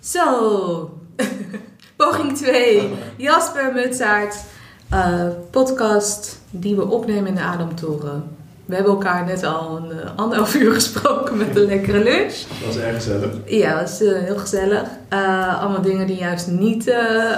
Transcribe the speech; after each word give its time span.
Zo, 0.00 1.00
poging 1.96 2.36
2. 2.36 2.88
Jasper 3.16 3.72
Mutsaert, 3.72 4.36
uh, 4.92 5.24
podcast 5.50 6.40
die 6.50 6.76
we 6.76 6.86
opnemen 6.86 7.26
in 7.26 7.34
de 7.34 7.40
Ademtoren. 7.40 8.36
We 8.64 8.74
hebben 8.74 8.92
elkaar 8.92 9.24
net 9.24 9.44
al 9.44 9.76
een 9.76 9.96
uh, 9.96 10.16
anderhalf 10.16 10.54
uur 10.54 10.72
gesproken 10.80 11.36
met 11.36 11.56
een 11.56 11.66
lekkere 11.66 12.02
lunch. 12.02 12.32
Dat 12.32 12.66
was 12.66 12.76
erg 12.76 12.94
gezellig. 12.94 13.30
Ja, 13.46 13.80
dat 13.80 13.80
was 13.80 14.02
uh, 14.02 14.18
heel 14.18 14.38
gezellig. 14.38 14.82
Allemaal 15.60 15.82
dingen 15.82 16.06
die 16.06 16.16
juist 16.16 16.46
niet 16.46 16.94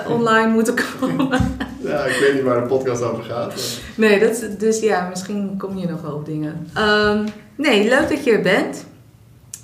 online 0.09 0.53
moeten 0.53 0.75
komen. 0.75 1.29
ja, 1.81 2.05
ik 2.05 2.21
weet 2.21 2.35
niet 2.35 2.43
waar 2.43 2.61
de 2.61 2.69
podcast 2.69 3.03
over 3.03 3.25
gaat. 3.25 3.47
Maar... 3.47 4.09
Nee, 4.09 4.21
dat, 4.21 4.45
dus 4.59 4.81
ja, 4.81 5.09
misschien 5.09 5.55
kom 5.59 5.79
je 5.79 5.89
nog 5.89 6.03
wel 6.03 6.15
op 6.15 6.27
dingen. 6.27 6.71
Um, 6.79 7.25
nee, 7.57 7.89
leuk 7.89 8.09
dat 8.09 8.25
je 8.25 8.33
er 8.33 8.43
bent. 8.43 8.85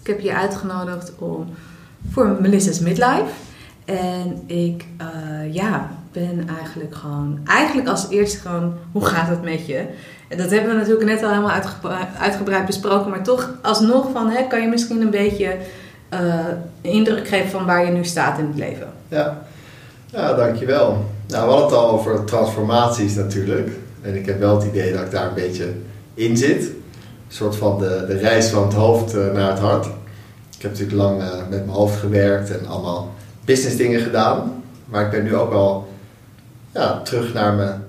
Ik 0.01 0.07
heb 0.07 0.21
je 0.21 0.35
uitgenodigd 0.35 1.13
om 1.19 1.49
voor 2.11 2.36
Melissa's 2.41 2.79
Midlife. 2.79 3.25
En 3.84 4.43
ik, 4.46 4.85
uh, 5.00 5.54
ja, 5.54 5.90
ben 6.12 6.48
eigenlijk 6.58 6.94
gewoon, 6.94 7.39
eigenlijk 7.44 7.89
als 7.89 8.07
eerste 8.11 8.39
gewoon, 8.39 8.75
hoe 8.93 9.04
gaat 9.04 9.29
het 9.29 9.43
met 9.43 9.67
je? 9.67 9.85
En 10.29 10.39
dat 10.39 10.50
hebben 10.50 10.71
we 10.71 10.76
natuurlijk 10.76 11.07
net 11.07 11.22
al 11.22 11.29
helemaal 11.29 11.61
uitgebreid, 12.18 12.67
besproken, 12.67 13.11
maar 13.11 13.22
toch 13.22 13.50
alsnog 13.62 14.11
van, 14.12 14.31
hè, 14.31 14.46
kan 14.46 14.61
je 14.61 14.68
misschien 14.68 15.00
een 15.00 15.11
beetje 15.11 15.57
uh, 16.12 16.45
indruk 16.81 17.29
geven 17.29 17.50
van 17.50 17.67
waar 17.67 17.84
je 17.84 17.90
nu 17.90 18.04
staat 18.04 18.39
in 18.39 18.46
het 18.46 18.57
leven? 18.57 18.89
Ja, 19.09 19.43
ja 20.07 20.34
dankjewel. 20.34 21.04
Nou, 21.26 21.45
we 21.45 21.50
hadden 21.50 21.67
het 21.67 21.76
al 21.76 21.90
over 21.90 22.25
transformaties 22.25 23.14
natuurlijk. 23.14 23.70
En 24.03 24.14
ik 24.14 24.26
heb 24.26 24.39
wel 24.39 24.57
het 24.57 24.67
idee 24.67 24.93
dat 24.93 25.03
ik 25.03 25.11
daar 25.11 25.29
een 25.29 25.34
beetje 25.34 25.73
in 26.14 26.36
zit. 26.36 26.62
Een 26.62 26.73
soort 27.29 27.57
van 27.57 27.79
de, 27.79 28.04
de 28.07 28.17
reis 28.17 28.48
van 28.48 28.62
het 28.62 28.75
hoofd 28.75 29.14
uh, 29.14 29.32
naar 29.32 29.50
het 29.50 29.59
hart. 29.59 29.86
Ik 30.57 30.63
heb 30.63 30.71
natuurlijk 30.71 30.99
lang 30.99 31.23
uh, 31.23 31.29
met 31.51 31.65
mijn 31.65 31.69
hoofd 31.69 31.99
gewerkt 31.99 32.51
en 32.51 32.67
allemaal 32.67 33.15
business 33.45 33.77
dingen 33.77 34.01
gedaan. 34.01 34.62
Maar 34.84 35.05
ik 35.05 35.11
ben 35.11 35.25
nu 35.25 35.37
ook 35.37 35.51
wel 35.51 35.89
ja, 36.73 37.01
terug 37.03 37.33
naar 37.33 37.55
mijn 37.55 37.85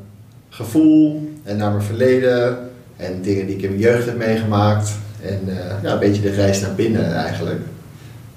gevoel 0.49 1.31
en 1.43 1.57
naar 1.57 1.71
mijn 1.71 1.83
verleden. 1.83 2.69
En 2.95 3.21
dingen 3.21 3.45
die 3.45 3.55
ik 3.55 3.61
in 3.61 3.69
mijn 3.69 3.81
jeugd 3.81 4.05
heb 4.05 4.17
meegemaakt. 4.17 4.91
En 5.21 5.41
uh, 5.45 5.83
ja, 5.83 5.93
een 5.93 5.99
beetje 5.99 6.21
de 6.21 6.31
reis 6.31 6.61
naar 6.61 6.75
binnen 6.75 7.15
eigenlijk. 7.15 7.59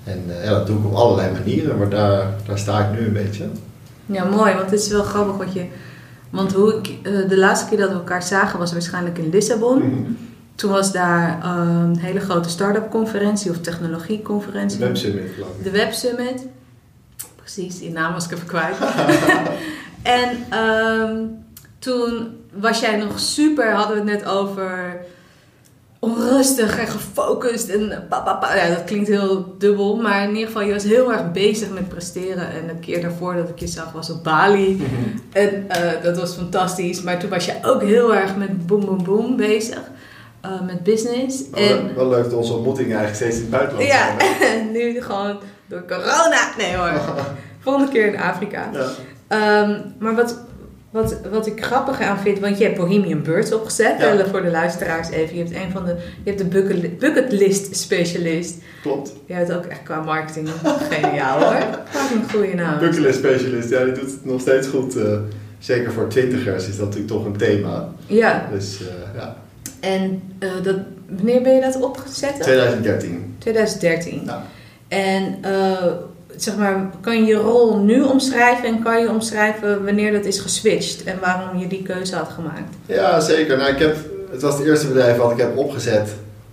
En 0.05 0.25
uh, 0.29 0.45
ja, 0.45 0.51
dat 0.51 0.67
doe 0.67 0.79
ik 0.79 0.85
op 0.85 0.95
allerlei 0.95 1.33
manieren, 1.33 1.79
maar 1.79 1.89
daar, 1.89 2.27
daar 2.47 2.59
sta 2.59 2.81
ik 2.81 2.99
nu 2.99 3.07
een 3.07 3.13
beetje. 3.13 3.45
Ja, 4.07 4.25
mooi, 4.25 4.55
want 4.55 4.71
het 4.71 4.81
is 4.81 4.89
wel 4.89 5.03
grappig 5.03 5.37
wat 5.37 5.53
je. 5.53 5.65
Want 6.31 6.53
hoe 6.53 6.75
ik, 6.75 7.05
de 7.29 7.39
laatste 7.39 7.69
keer 7.69 7.79
dat 7.79 7.89
we 7.89 7.95
elkaar 7.95 8.23
zagen 8.23 8.59
was 8.59 8.73
waarschijnlijk 8.73 9.19
in 9.19 9.31
Lissabon. 9.31 9.83
Mm 9.83 9.83
-hmm. 9.83 10.17
Toen 10.61 10.71
was 10.71 10.93
daar 10.93 11.45
een 11.45 11.99
hele 11.99 12.21
grote 12.21 12.49
start-up 12.49 12.91
conferentie 12.91 13.51
of 13.51 13.61
technologieconferentie. 13.61 14.79
De 14.79 14.85
Web 14.85 14.97
Summit, 14.97 15.31
geloof 15.35 15.57
ik. 15.59 15.65
De 15.65 15.71
Web 15.71 15.93
Summit. 15.93 16.47
Precies, 17.37 17.79
die 17.79 17.91
naam 17.91 18.13
was 18.13 18.25
ik 18.25 18.33
even 18.33 18.47
kwijt. 18.47 18.77
en 20.03 20.59
um, 20.59 21.45
toen 21.79 22.37
was 22.53 22.81
jij 22.81 22.97
nog 22.97 23.19
super, 23.19 23.73
hadden 23.73 24.05
we 24.05 24.11
het 24.11 24.21
net 24.21 24.29
over 24.29 25.01
onrustig 25.99 26.79
en 26.79 26.87
gefocust. 26.87 27.69
En 27.69 28.07
papa, 28.09 28.55
ja, 28.57 28.75
dat 28.75 28.85
klinkt 28.85 29.09
heel 29.09 29.55
dubbel, 29.59 29.97
maar 29.97 30.23
in 30.23 30.31
ieder 30.31 30.47
geval, 30.47 30.63
je 30.63 30.73
was 30.73 30.85
heel 30.85 31.13
erg 31.13 31.33
bezig 31.33 31.71
met 31.71 31.89
presteren. 31.89 32.51
En 32.51 32.69
een 32.69 32.81
keer 32.81 33.01
daarvoor 33.01 33.35
dat 33.35 33.49
ik 33.49 33.59
je 33.59 33.67
zag 33.67 33.93
was 33.93 34.11
op 34.11 34.25
Bali. 34.25 34.71
Mm 34.71 34.79
-hmm. 34.79 35.23
En 35.33 35.67
uh, 35.69 36.03
dat 36.03 36.17
was 36.17 36.35
fantastisch. 36.35 37.03
Maar 37.03 37.19
toen 37.19 37.31
was 37.31 37.45
je 37.45 37.55
ook 37.63 37.83
heel 37.83 38.15
erg 38.15 38.37
met 38.37 38.67
boom, 38.67 38.85
boom, 38.85 39.05
boom 39.05 39.37
bezig. 39.37 39.81
Uh, 40.45 40.61
met 40.61 40.83
business. 40.83 41.43
Wel, 41.51 41.63
en, 41.63 41.95
wel 41.95 42.09
leuk 42.09 42.25
dat 42.25 42.33
onze 42.33 42.53
ontmoetingen 42.53 42.99
eigenlijk 42.99 43.17
steeds 43.17 43.37
in 43.37 43.43
het 43.43 43.51
buitenland 43.51 43.89
ja, 43.89 44.15
zijn. 44.19 44.67
Ja, 44.67 44.71
nu 44.79 45.01
gewoon 45.03 45.39
door 45.67 45.85
corona. 45.89 46.53
Nee 46.59 46.77
hoor. 46.77 46.93
Volgende 47.65 47.93
keer 47.93 48.07
in 48.07 48.21
Afrika. 48.21 48.71
Ja. 48.73 49.63
Um, 49.63 49.95
maar 49.99 50.15
wat, 50.15 50.39
wat, 50.91 51.21
wat 51.31 51.47
ik 51.47 51.65
grappig 51.65 52.01
aan 52.01 52.19
vind, 52.19 52.39
want 52.39 52.59
je 52.59 52.65
hebt 52.65 52.77
Bohemian 52.77 53.23
Birds 53.23 53.53
opgezet. 53.53 53.99
Ja. 53.99 54.27
Voor 54.27 54.43
de 54.43 54.51
luisteraars 54.51 55.11
even. 55.11 55.37
Je 55.37 55.43
hebt 55.43 55.55
een 55.55 55.71
van 55.71 55.85
de. 55.85 55.97
Je 56.25 56.31
hebt 56.31 56.39
de 56.39 56.45
bucket, 56.45 56.99
bucketlist 56.99 57.77
specialist. 57.77 58.59
Klopt. 58.83 59.13
Je 59.27 59.33
hebt 59.33 59.53
ook 59.53 59.65
echt 59.65 59.83
qua 59.83 60.01
marketing 60.03 60.49
geniaal 60.91 61.39
hoor. 61.39 61.61
Wat 61.93 62.11
een 62.15 62.31
goede 62.31 62.55
naam. 62.55 62.79
Bucketlist 62.79 63.19
specialist, 63.19 63.71
ja, 63.71 63.85
die 63.85 63.93
doet 63.93 64.11
het 64.11 64.25
nog 64.25 64.41
steeds 64.41 64.69
goed. 64.69 64.97
Uh, 64.97 65.19
zeker 65.59 65.93
voor 65.93 66.09
twintigers 66.09 66.69
is 66.69 66.77
dat 66.77 66.87
natuurlijk 66.87 67.13
toch 67.13 67.25
een 67.25 67.37
thema. 67.37 67.89
Ja. 68.07 68.49
Dus 68.53 68.81
uh, 68.81 68.87
ja. 69.15 69.37
En 69.81 70.23
uh, 70.39 70.51
dat, 70.63 70.77
wanneer 71.09 71.43
ben 71.43 71.55
je 71.55 71.61
dat 71.61 71.83
opgezet? 71.83 72.41
2013. 72.41 73.35
2013. 73.39 74.23
Ja. 74.25 74.43
En 74.89 75.39
zeg 76.37 76.57
maar, 76.57 76.91
kan 77.01 77.17
je 77.17 77.25
je 77.25 77.35
rol 77.35 77.77
nu 77.77 78.03
omschrijven 78.03 78.69
en 78.69 78.83
kan 78.83 79.01
je 79.01 79.11
omschrijven 79.11 79.85
wanneer 79.85 80.13
dat 80.13 80.25
is 80.25 80.39
geswitcht 80.39 81.05
en 81.05 81.19
waarom 81.21 81.59
je 81.59 81.67
die 81.67 81.83
keuze 81.83 82.17
had 82.17 82.29
gemaakt? 82.29 82.75
Ja, 82.87 83.21
zeker. 83.21 83.57
Nou, 83.57 83.73
ik 83.73 83.79
heb, 83.79 83.97
het 84.31 84.43
was 84.43 84.59
het 84.59 84.67
eerste 84.67 84.87
bedrijf 84.87 85.17
wat 85.17 85.31
ik 85.31 85.39
heb 85.39 85.57
opgezet. 85.57 86.09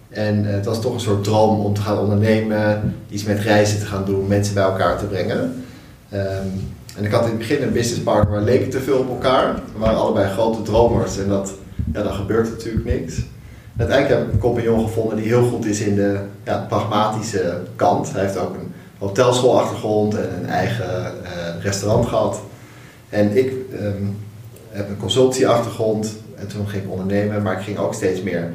En 0.10 0.46
het 0.46 0.66
was 0.66 0.82
toch 0.82 0.94
een 0.94 1.00
soort 1.00 1.24
droom 1.24 1.60
om 1.60 1.74
te 1.74 1.82
gaan 1.82 1.98
ondernemen, 1.98 2.96
iets 3.10 3.24
met 3.24 3.40
reizen 3.40 3.80
te 3.80 3.86
gaan 3.86 4.06
doen, 4.06 4.28
mensen 4.28 4.54
bij 4.54 4.64
elkaar 4.64 4.98
te 4.98 5.06
brengen. 5.06 5.66
Um, 6.14 6.76
en 6.98 7.06
ik 7.06 7.12
had 7.12 7.24
in 7.24 7.30
het 7.30 7.38
begin 7.38 7.62
een 7.62 7.72
businesspartner, 7.72 8.32
maar 8.32 8.42
leken 8.42 8.70
te 8.70 8.80
veel 8.80 8.98
op 8.98 9.10
elkaar. 9.10 9.54
We 9.54 9.80
waren 9.80 9.98
allebei 9.98 10.32
grote 10.32 10.62
dromers 10.62 11.18
en 11.18 11.28
dat, 11.28 11.54
ja, 11.94 12.04
dan 12.04 12.14
gebeurt 12.14 12.50
natuurlijk 12.50 12.86
niks. 12.86 13.22
Uiteindelijk 13.78 14.20
heb 14.20 14.28
ik 14.28 14.34
een 14.34 14.40
compagnon 14.40 14.88
gevonden 14.88 15.18
die 15.18 15.28
heel 15.28 15.48
goed 15.50 15.66
is 15.66 15.80
in 15.80 15.96
de 15.96 16.20
ja, 16.44 16.66
pragmatische 16.68 17.62
kant. 17.76 18.12
Hij 18.12 18.22
heeft 18.22 18.38
ook 18.38 18.54
een 18.54 18.74
hotelschoolachtergrond 18.98 20.16
en 20.16 20.30
een 20.40 20.46
eigen 20.46 21.14
uh, 21.24 21.64
restaurant 21.64 22.06
gehad. 22.06 22.40
En 23.10 23.38
ik 23.38 23.52
um, 23.82 24.18
heb 24.70 24.90
een 24.90 24.98
consultieachtergrond 24.98 26.16
en 26.36 26.48
toen 26.48 26.68
ging 26.68 26.84
ik 26.84 26.90
ondernemen, 26.90 27.42
maar 27.42 27.58
ik 27.58 27.64
ging 27.64 27.78
ook 27.78 27.94
steeds 27.94 28.22
meer 28.22 28.52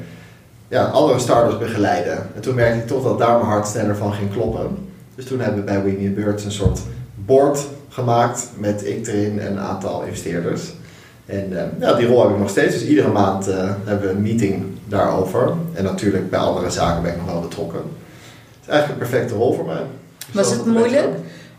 ja, 0.67 0.83
andere 0.85 1.19
startups 1.19 1.57
begeleiden. 1.57 2.17
En 2.35 2.41
toen 2.41 2.55
merkte 2.55 2.79
ik 2.79 2.87
toch 2.87 3.03
dat 3.03 3.19
daar 3.19 3.37
mijn 3.37 3.49
hart 3.49 3.67
sneller 3.67 3.95
van 3.95 4.13
ging 4.13 4.31
kloppen. 4.31 4.77
Dus 5.15 5.25
toen 5.25 5.39
hebben 5.39 5.59
we 5.59 5.65
bij 5.65 5.83
Winnie 5.83 6.09
Birds 6.09 6.43
een 6.45 6.51
soort 6.51 6.79
board 7.15 7.65
gemaakt 7.89 8.49
met 8.57 8.85
ik 8.85 9.07
erin 9.07 9.39
en 9.39 9.51
een 9.51 9.59
aantal 9.59 10.03
investeerders. 10.03 10.73
En 11.25 11.49
uh, 11.51 11.61
ja, 11.79 11.93
die 11.93 12.07
rol 12.07 12.21
heb 12.21 12.31
ik 12.31 12.39
nog 12.39 12.49
steeds. 12.49 12.73
Dus 12.73 12.85
iedere 12.85 13.07
maand 13.07 13.47
uh, 13.49 13.55
hebben 13.83 14.07
we 14.07 14.13
een 14.13 14.21
meeting 14.21 14.63
daarover. 14.87 15.53
En 15.73 15.83
natuurlijk 15.83 16.29
bij 16.29 16.39
andere 16.39 16.69
zaken 16.69 17.03
ben 17.03 17.11
ik 17.11 17.17
nog 17.17 17.31
wel 17.31 17.41
betrokken. 17.41 17.79
Het 17.79 18.61
is 18.61 18.67
eigenlijk 18.67 19.01
een 19.01 19.09
perfecte 19.09 19.35
rol 19.35 19.53
voor 19.53 19.65
mij. 19.65 19.81
Was 20.31 20.51
het 20.51 20.65
moeilijk? 20.65 21.09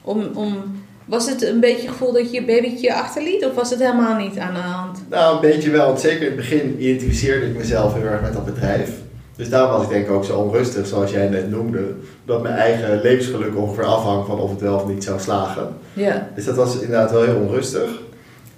Om, 0.02 0.30
om, 0.34 0.82
was 1.04 1.28
het 1.28 1.42
een 1.42 1.60
beetje 1.60 1.80
het 1.80 1.90
gevoel 1.90 2.12
dat 2.12 2.30
je 2.30 2.40
je 2.40 2.44
babytje 2.46 2.94
achterliet? 2.94 3.44
Of 3.44 3.54
was 3.54 3.70
het 3.70 3.78
helemaal 3.78 4.16
niet 4.16 4.38
aan 4.38 4.54
de 4.54 4.60
hand? 4.60 4.98
Nou, 5.10 5.34
een 5.34 5.40
beetje 5.40 5.70
wel. 5.70 5.86
Want 5.86 6.00
zeker 6.00 6.20
in 6.20 6.26
het 6.26 6.36
begin 6.36 6.76
identificeerde 6.78 7.46
ik 7.46 7.56
mezelf 7.56 7.94
heel 7.94 8.04
erg 8.04 8.20
met 8.20 8.32
dat 8.32 8.44
bedrijf. 8.44 8.90
Dus 9.36 9.48
daar 9.48 9.68
was 9.68 9.82
ik 9.82 9.88
denk 9.88 10.06
ik 10.06 10.12
ook 10.12 10.24
zo 10.24 10.38
onrustig, 10.38 10.86
zoals 10.86 11.10
jij 11.10 11.28
net 11.28 11.50
noemde. 11.50 11.94
Dat 12.24 12.42
mijn 12.42 12.54
eigen 12.54 13.00
levensgeluk 13.02 13.56
ongeveer 13.56 13.84
afhangt 13.84 14.26
van 14.26 14.38
of 14.38 14.50
het 14.50 14.60
wel 14.60 14.74
of 14.74 14.86
niet 14.86 15.04
zou 15.04 15.20
slagen. 15.20 15.68
Ja. 15.92 16.28
Dus 16.34 16.44
dat 16.44 16.56
was 16.56 16.74
inderdaad 16.74 17.10
wel 17.10 17.22
heel 17.22 17.36
onrustig. 17.36 17.90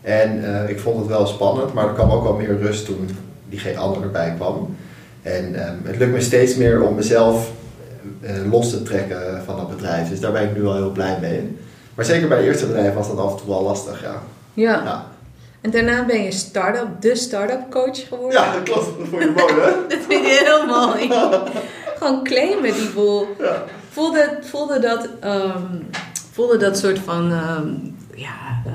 En 0.06 0.38
uh, 0.38 0.68
ik 0.68 0.80
vond 0.80 0.98
het 0.98 1.06
wel 1.06 1.26
spannend, 1.26 1.72
maar 1.72 1.88
er 1.88 1.94
kwam 1.94 2.10
ook 2.10 2.22
wel 2.22 2.32
meer 2.32 2.58
rust 2.58 2.84
toen 2.84 3.10
die 3.48 3.58
geen 3.58 3.76
ander 3.76 4.02
erbij 4.02 4.34
kwam. 4.36 4.76
En 5.22 5.68
um, 5.68 5.80
het 5.84 5.96
lukt 5.96 6.12
me 6.12 6.20
steeds 6.20 6.56
meer 6.56 6.82
om 6.82 6.94
mezelf 6.94 7.50
uh, 8.20 8.50
los 8.50 8.70
te 8.70 8.82
trekken 8.82 9.42
van 9.44 9.56
dat 9.56 9.68
bedrijf. 9.70 10.08
Dus 10.08 10.20
daar 10.20 10.32
ben 10.32 10.42
ik 10.42 10.56
nu 10.56 10.62
wel 10.62 10.74
heel 10.74 10.90
blij 10.90 11.18
mee. 11.20 11.56
Maar 11.94 12.04
zeker 12.04 12.28
bij 12.28 12.36
het 12.36 12.46
eerste 12.46 12.66
bedrijf 12.66 12.94
was 12.94 13.08
dat 13.08 13.18
af 13.18 13.30
en 13.30 13.36
toe 13.36 13.48
wel 13.48 13.62
lastig, 13.62 14.02
ja. 14.02 14.22
Ja. 14.54 14.82
ja. 14.84 15.06
En 15.60 15.70
daarna 15.70 16.04
ben 16.04 16.22
je 16.22 16.32
start-up, 16.32 16.88
de 17.00 17.14
start-up 17.14 17.70
coach 17.70 18.08
geworden. 18.08 18.40
Ja, 18.40 18.52
dat 18.52 18.62
klopt. 18.62 18.98
Dat 18.98 19.08
vond 19.08 19.22
je 19.22 19.32
mooi, 19.36 19.54
hè? 19.54 19.70
dat 19.88 19.98
vind 20.08 20.26
ik 20.26 20.44
heel 20.44 20.66
mooi. 20.66 21.08
Gewoon 21.98 22.24
claimen 22.24 22.72
die 22.74 22.90
boel. 22.90 23.26
Ja. 23.38 23.64
Voelde, 23.90 24.38
voelde, 24.40 24.78
dat, 24.78 25.08
um, 25.24 25.86
voelde 26.32 26.56
dat 26.56 26.78
soort 26.78 26.98
van, 26.98 27.32
um, 27.32 27.96
ja, 28.14 28.62
uh, 28.66 28.72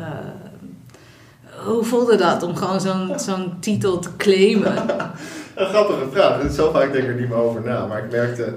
hoe 1.65 1.83
voelde 1.83 2.15
dat 2.15 2.43
om 2.43 2.55
gewoon 2.55 2.81
zo'n 2.81 3.19
zo'n 3.19 3.53
titel 3.59 3.99
te 3.99 4.09
claimen? 4.17 4.75
een 5.55 5.65
grappige 5.65 6.05
vraag. 6.11 6.51
Zo 6.51 6.71
vaak 6.71 6.91
denk 6.91 7.03
ik 7.03 7.09
er 7.09 7.19
niet 7.19 7.29
meer 7.29 7.37
over 7.37 7.61
na. 7.61 7.85
Maar 7.85 8.03
ik 8.03 8.11
merkte 8.11 8.53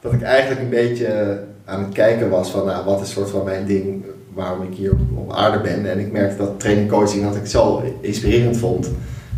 dat 0.00 0.12
ik 0.12 0.22
eigenlijk 0.22 0.60
een 0.60 0.68
beetje 0.68 1.40
aan 1.64 1.84
het 1.84 1.92
kijken 1.92 2.30
was 2.30 2.50
van, 2.50 2.66
nou, 2.66 2.84
wat 2.84 3.00
is 3.00 3.10
soort 3.10 3.30
van 3.30 3.44
mijn 3.44 3.66
ding, 3.66 4.04
waarom 4.34 4.62
ik 4.62 4.76
hier 4.76 4.92
op 5.14 5.32
aarde 5.32 5.60
ben. 5.60 5.90
En 5.90 5.98
ik 5.98 6.12
merkte 6.12 6.36
dat 6.36 6.60
training 6.60 6.90
coaching 6.90 7.24
dat 7.24 7.36
ik 7.36 7.46
zo 7.46 7.82
inspirerend 8.00 8.56
vond. 8.56 8.90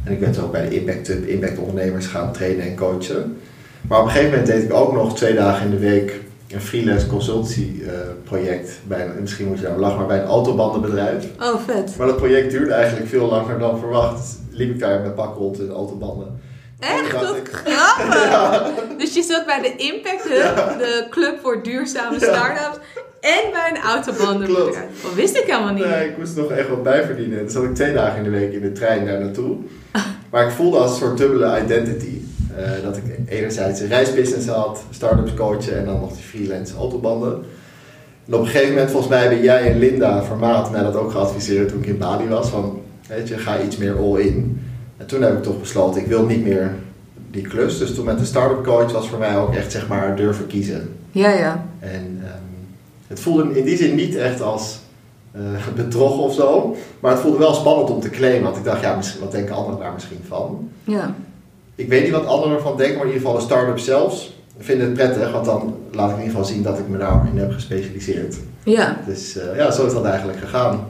En 0.04 0.12
ik 0.12 0.20
ben 0.20 0.32
toen 0.32 0.44
ook 0.44 0.52
bij 0.52 0.68
de 0.68 0.80
Impact 0.80 1.06
Hub, 1.06 1.26
Impact 1.26 1.58
Ondernemers 1.58 2.06
gaan 2.06 2.32
trainen 2.32 2.66
en 2.66 2.76
coachen. 2.76 3.36
Maar 3.88 3.98
op 3.98 4.04
een 4.04 4.10
gegeven 4.10 4.30
moment 4.30 4.48
deed 4.50 4.62
ik 4.62 4.72
ook 4.72 4.92
nog 4.92 5.16
twee 5.16 5.34
dagen 5.34 5.64
in 5.64 5.70
de 5.70 5.78
week 5.78 6.20
een 6.54 6.60
freelance 6.60 7.06
consultieproject. 7.06 8.68
Uh, 8.68 8.88
bij 8.88 9.06
een, 9.06 9.20
misschien 9.20 9.46
moet 9.46 9.58
je 9.58 9.64
daar 9.64 9.78
lachen, 9.78 9.98
maar 9.98 10.06
bij 10.06 10.18
een 10.18 10.26
autobandenbedrijf. 10.26 11.26
Oh, 11.40 11.60
vet. 11.66 11.96
Maar 11.96 12.06
dat 12.06 12.16
project 12.16 12.50
duurde 12.50 12.72
eigenlijk 12.72 13.08
veel 13.08 13.28
langer 13.28 13.58
dan 13.58 13.78
verwacht. 13.78 14.16
Dus 14.16 14.58
liep 14.58 14.70
ik 14.70 14.78
daar 14.78 15.00
met 15.00 15.14
pak 15.14 15.36
rond 15.36 15.60
in 15.60 15.70
autobanden. 15.70 16.40
Echt? 16.78 17.12
Wat 17.12 17.36
ik... 17.36 17.48
grappig! 17.52 18.22
ja. 18.30 18.70
Dus 18.98 19.14
je 19.14 19.22
zat 19.22 19.46
bij 19.46 19.60
de 19.60 19.76
Impact 19.76 20.22
Hub, 20.22 20.56
ja. 20.56 20.76
de 20.76 21.06
club 21.10 21.38
voor 21.42 21.62
duurzame 21.62 22.16
start-ups. 22.16 22.78
en 23.20 23.50
bij 23.52 23.70
een 23.74 23.82
autobandenbedrijf. 23.82 24.74
Klopt. 24.74 25.02
Dat 25.02 25.14
wist 25.14 25.36
ik 25.36 25.44
helemaal 25.46 25.72
niet. 25.72 25.84
Nee, 25.84 26.08
ik 26.08 26.18
moest 26.18 26.36
nog 26.36 26.50
echt 26.50 26.68
wat 26.68 26.82
bijverdienen. 26.82 27.44
Dus 27.44 27.52
zat 27.52 27.64
ik 27.64 27.74
twee 27.74 27.92
dagen 27.92 28.16
in 28.16 28.24
de 28.24 28.30
week 28.30 28.52
in 28.52 28.60
de 28.60 28.72
trein 28.72 29.06
daar 29.06 29.20
naartoe. 29.20 29.56
Maar 30.30 30.46
ik 30.46 30.52
voelde 30.52 30.78
als 30.78 30.90
een 30.90 30.96
soort 30.96 31.18
dubbele 31.18 31.60
identity. 31.62 32.20
Eh, 32.56 32.82
dat 32.82 32.96
ik 32.96 33.02
enerzijds 33.26 33.80
een 33.80 33.88
reisbusiness 33.88 34.46
had, 34.46 34.84
start-ups 34.90 35.34
coachen 35.34 35.78
en 35.78 35.84
dan 35.84 36.00
nog 36.00 36.12
die 36.12 36.22
freelance 36.22 36.76
autobanden. 36.76 37.32
En 38.26 38.34
op 38.34 38.40
een 38.40 38.46
gegeven 38.46 38.68
moment, 38.68 38.90
volgens 38.90 39.10
mij 39.10 39.20
hebben 39.20 39.42
jij 39.42 39.72
en 39.72 39.78
Linda 39.78 40.24
Vermaat 40.24 40.70
mij 40.70 40.82
dat 40.82 40.96
ook 40.96 41.10
geadviseerd 41.10 41.68
toen 41.68 41.78
ik 41.78 41.86
in 41.86 41.98
Bali 41.98 42.28
was. 42.28 42.48
Van, 42.48 42.80
weet 43.08 43.28
je, 43.28 43.38
ga 43.38 43.62
iets 43.62 43.76
meer 43.76 43.98
all 43.98 44.20
in. 44.20 44.60
En 44.96 45.06
toen 45.06 45.22
heb 45.22 45.36
ik 45.36 45.42
toch 45.42 45.60
besloten, 45.60 46.00
ik 46.00 46.06
wil 46.06 46.24
niet 46.24 46.44
meer 46.44 46.74
die 47.30 47.42
klus. 47.42 47.78
Dus 47.78 47.94
toen 47.94 48.04
met 48.04 48.18
de 48.18 48.24
start-up 48.24 48.64
coach 48.64 48.92
was 48.92 49.08
voor 49.08 49.18
mij 49.18 49.36
ook 49.36 49.54
echt 49.54 49.72
zeg 49.72 49.88
maar 49.88 50.16
durven 50.16 50.46
kiezen. 50.46 50.96
Ja, 51.10 51.30
ja. 51.30 51.66
En 51.78 52.20
ehm, 52.24 52.42
het 53.06 53.20
voelde 53.20 53.58
in 53.58 53.64
die 53.64 53.76
zin 53.76 53.94
niet 53.94 54.16
echt 54.16 54.40
als 54.40 54.80
eh 55.32 55.40
bedrog 55.76 56.18
of 56.18 56.34
zo. 56.34 56.76
Maar 57.00 57.12
het 57.12 57.20
voelde 57.20 57.38
wel 57.38 57.54
spannend 57.54 57.90
om 57.90 58.00
te 58.00 58.10
claimen. 58.10 58.42
Want 58.42 58.56
ik 58.56 58.64
dacht, 58.64 58.82
ja, 58.82 58.96
misschien, 58.96 59.20
wat 59.20 59.32
denken 59.32 59.54
anderen 59.54 59.80
daar 59.80 59.92
misschien 59.92 60.20
van? 60.28 60.70
Ja. 60.84 61.14
Ik 61.74 61.88
weet 61.88 62.02
niet 62.02 62.12
wat 62.12 62.26
anderen 62.26 62.56
ervan 62.56 62.76
denken, 62.76 62.96
maar 62.96 63.06
in 63.06 63.12
ieder 63.12 63.26
geval 63.26 63.40
de 63.40 63.46
start-up 63.46 63.78
zelfs 63.78 64.36
vinden 64.58 64.86
het 64.86 64.94
prettig. 64.94 65.32
Want 65.32 65.44
dan 65.44 65.74
laat 65.92 66.10
ik 66.10 66.16
in 66.16 66.22
ieder 66.22 66.36
geval 66.38 66.52
zien 66.54 66.62
dat 66.62 66.78
ik 66.78 66.88
me 66.88 66.98
daarin 66.98 67.38
heb 67.38 67.52
gespecialiseerd. 67.52 68.36
Ja. 68.64 68.96
Dus 69.06 69.36
eh, 69.38 69.56
ja, 69.56 69.70
zo 69.70 69.86
is 69.86 69.92
dat 69.92 70.04
eigenlijk 70.04 70.38
gegaan. 70.38 70.80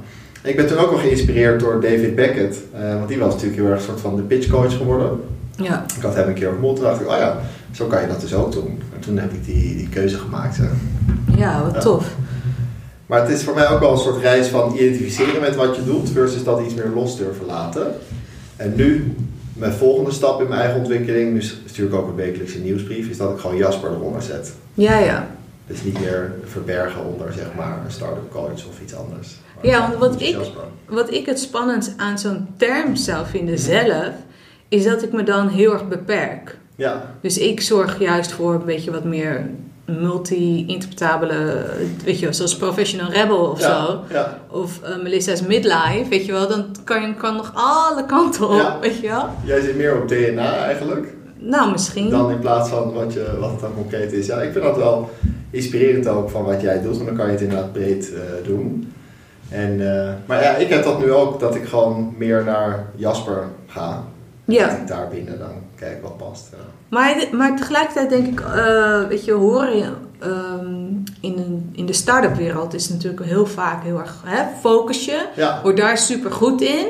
En 0.43 0.51
ik 0.51 0.57
ben 0.57 0.67
toen 0.67 0.79
ook 0.79 0.91
wel 0.91 0.99
geïnspireerd 0.99 1.61
door 1.61 1.81
David 1.81 2.15
Beckett. 2.15 2.57
eh, 2.73 2.95
want 2.95 3.09
die 3.09 3.19
was 3.19 3.33
natuurlijk 3.35 3.61
heel 3.63 3.71
erg 3.71 3.79
een 3.81 3.87
soort 3.87 4.01
van 4.01 4.17
de 4.17 4.23
pitchcoach 4.23 4.77
geworden. 4.77 5.21
Ja. 5.57 5.85
Ik 5.97 6.03
had 6.03 6.15
hem 6.15 6.29
een 6.29 6.35
keer 6.35 6.49
ontmoet 6.51 6.77
en 6.79 6.83
dacht 6.85 7.01
ik, 7.01 7.09
oh 7.09 7.17
ja, 7.17 7.39
zo 7.73 7.87
kan 7.87 8.01
je 8.01 8.07
dat 8.07 8.21
dus 8.21 8.35
ook 8.35 8.53
doen. 8.53 8.83
En 8.95 9.01
toen 9.01 9.19
heb 9.19 9.33
ik 9.33 9.45
die, 9.45 9.77
die 9.77 9.89
keuze 9.89 10.19
gemaakt. 10.19 10.57
hè. 10.57 10.65
Ja, 11.37 11.63
wat 11.65 11.75
Ja. 11.75 11.81
tof. 11.81 12.15
Maar 13.07 13.21
het 13.21 13.31
is 13.31 13.43
voor 13.45 13.55
mij 13.55 13.69
ook 13.69 13.81
wel 13.81 13.93
een 13.93 13.99
soort 13.99 14.23
reis 14.23 14.47
van 14.49 14.75
identificeren 14.75 15.41
met 15.41 15.57
wat 15.57 15.77
je 15.77 15.85
doet 15.85 16.11
versus 16.11 16.45
dat 16.45 16.61
iets 16.61 16.75
meer 16.75 16.91
los 16.95 17.17
durven 17.17 17.47
laten. 17.47 17.87
En 18.57 18.73
nu, 18.77 19.15
mijn 19.53 19.73
volgende 19.73 20.11
stap 20.13 20.41
in 20.41 20.49
mijn 20.49 20.61
eigen 20.61 20.79
ontwikkeling, 20.79 21.33
nu 21.33 21.43
stuur 21.67 21.87
ik 21.87 21.95
ook 21.95 22.09
een 22.09 22.15
wekelijkse 22.15 22.59
nieuwsbrief, 22.59 23.09
is 23.09 23.17
dat 23.17 23.31
ik 23.31 23.39
gewoon 23.39 23.57
Jasper 23.57 23.91
eronder 23.91 24.23
zet. 24.23 24.53
Ja, 24.75 24.99
ja. 24.99 25.27
Dus 25.67 25.83
niet 25.83 26.01
meer 26.01 26.33
verbergen 26.45 27.05
onder 27.05 27.33
zeg 27.33 27.47
maar 27.57 27.79
een 27.85 27.91
start-up 27.91 28.31
coach 28.31 28.67
of 28.69 28.81
iets 28.83 28.95
anders. 28.95 29.29
Maar 29.57 29.67
Ja, 29.67 29.81
want 29.89 29.99
wat 29.99 30.19
dus 30.19 30.29
ik- 30.29 30.35
Jasper. 30.37 30.63
Wat 30.89 31.13
ik 31.13 31.27
het 31.27 31.39
spannend 31.41 31.95
aan 31.97 32.19
zo'n 32.19 32.47
term 32.57 32.97
zou 32.97 33.27
vinden 33.27 33.59
zelf, 33.59 34.11
is 34.69 34.85
dat 34.85 35.03
ik 35.03 35.13
me 35.13 35.23
dan 35.23 35.49
heel 35.49 35.73
erg 35.73 35.89
beperk. 35.89 36.57
Ja, 36.77 37.15
Dus 37.21 37.39
ik 37.39 37.61
zorg 37.61 37.99
juist 37.99 38.33
voor 38.33 38.55
een 38.55 38.65
beetje 38.65 38.91
wat 38.91 39.05
meer 39.05 39.51
multi-interpretabele, 39.85 41.65
weet 42.05 42.19
je 42.19 42.25
wel, 42.25 42.35
zoals 42.35 42.57
Professional 42.57 43.11
Rebel 43.11 43.39
of 43.51 43.61
ja, 43.61 43.87
zo. 43.87 44.01
Ja, 44.11 44.39
Of 44.51 44.83
eh, 44.83 45.03
Melissa's 45.03 45.43
Midlife, 45.43 46.07
weet 46.09 46.27
je 46.27 46.33
wel. 46.33 46.49
Dan 46.49 46.65
kan 46.85 47.03
je 47.03 47.15
kan 47.15 47.37
nog 47.37 47.53
alle 47.55 48.07
kanten 48.07 48.49
op, 48.49 48.57
Ja. 48.57 48.79
weet 48.81 48.99
je 49.01 49.09
wel. 49.09 49.29
jij 49.45 49.61
zit 49.61 49.77
meer 49.77 49.97
op 50.03 50.09
DNA 50.09 50.57
eigenlijk. 50.57 51.15
Nou, 51.39 51.71
misschien. 51.71 52.11
Dan 52.11 52.31
in 52.31 52.39
plaats 52.39 52.69
van 52.69 52.93
wat, 52.93 53.13
je, 53.13 53.37
wat 53.41 53.51
het 53.51 53.61
dan 53.61 53.75
concreet 53.75 54.13
is. 54.13 54.27
Ja, 54.27 54.41
ik 54.43 54.53
vind 54.53 54.65
dat 54.65 54.77
wel 54.77 55.11
inspirerend 55.51 56.09
ook 56.09 56.31
van 56.31 56.45
wat 56.45 56.61
jij 56.61 56.83
doet, 56.83 56.95
want 56.95 57.07
dan 57.07 57.17
kan 57.17 57.27
je 57.27 57.33
het 57.33 57.41
inderdaad 57.41 57.73
breed 57.73 58.13
eh, 58.15 58.21
doen. 58.47 58.93
En, 59.49 59.97
eh, 59.97 60.13
maar 60.27 60.43
ja, 60.43 60.51
ik 60.55 60.69
heb 60.69 60.85
dat 60.85 60.99
nu 60.99 61.13
ook, 61.13 61.41
dat 61.41 61.55
ik 61.55 61.65
gewoon 61.65 62.15
meer 62.19 62.45
naar 62.45 62.87
Jasper 62.97 63.45
ga. 63.67 64.05
Ja. 64.45 64.67
Dat 64.69 64.77
ik 64.77 64.87
daar 64.87 65.09
binnen 65.09 65.39
dan 65.39 65.53
kijk 65.77 66.03
wat 66.03 66.17
past. 66.17 66.49
Ja. 66.51 66.57
Maar, 66.89 67.17
maar 67.33 67.57
tegelijkertijd 67.57 68.11
denk 68.11 68.27
ik, 68.27 68.41
eh, 68.41 69.03
weet 69.09 69.25
je, 69.25 69.33
horen 69.33 69.95
ehm, 70.19 70.85
in, 71.21 71.39
een, 71.39 71.71
in 71.73 71.87
de 71.87 71.93
start-up 71.93 72.37
wereld 72.37 72.75
is 72.75 72.89
natuurlijk 72.89 73.25
heel 73.25 73.47
vaak 73.47 73.83
heel 73.83 73.99
erg 73.99 74.23
hè, 74.25 74.45
focus 74.61 75.05
je. 75.05 75.27
Ja, 75.37 75.61
Word 75.63 75.77
daar 75.77 75.99
super 75.99 76.33
goed 76.33 76.61
in. 76.61 76.87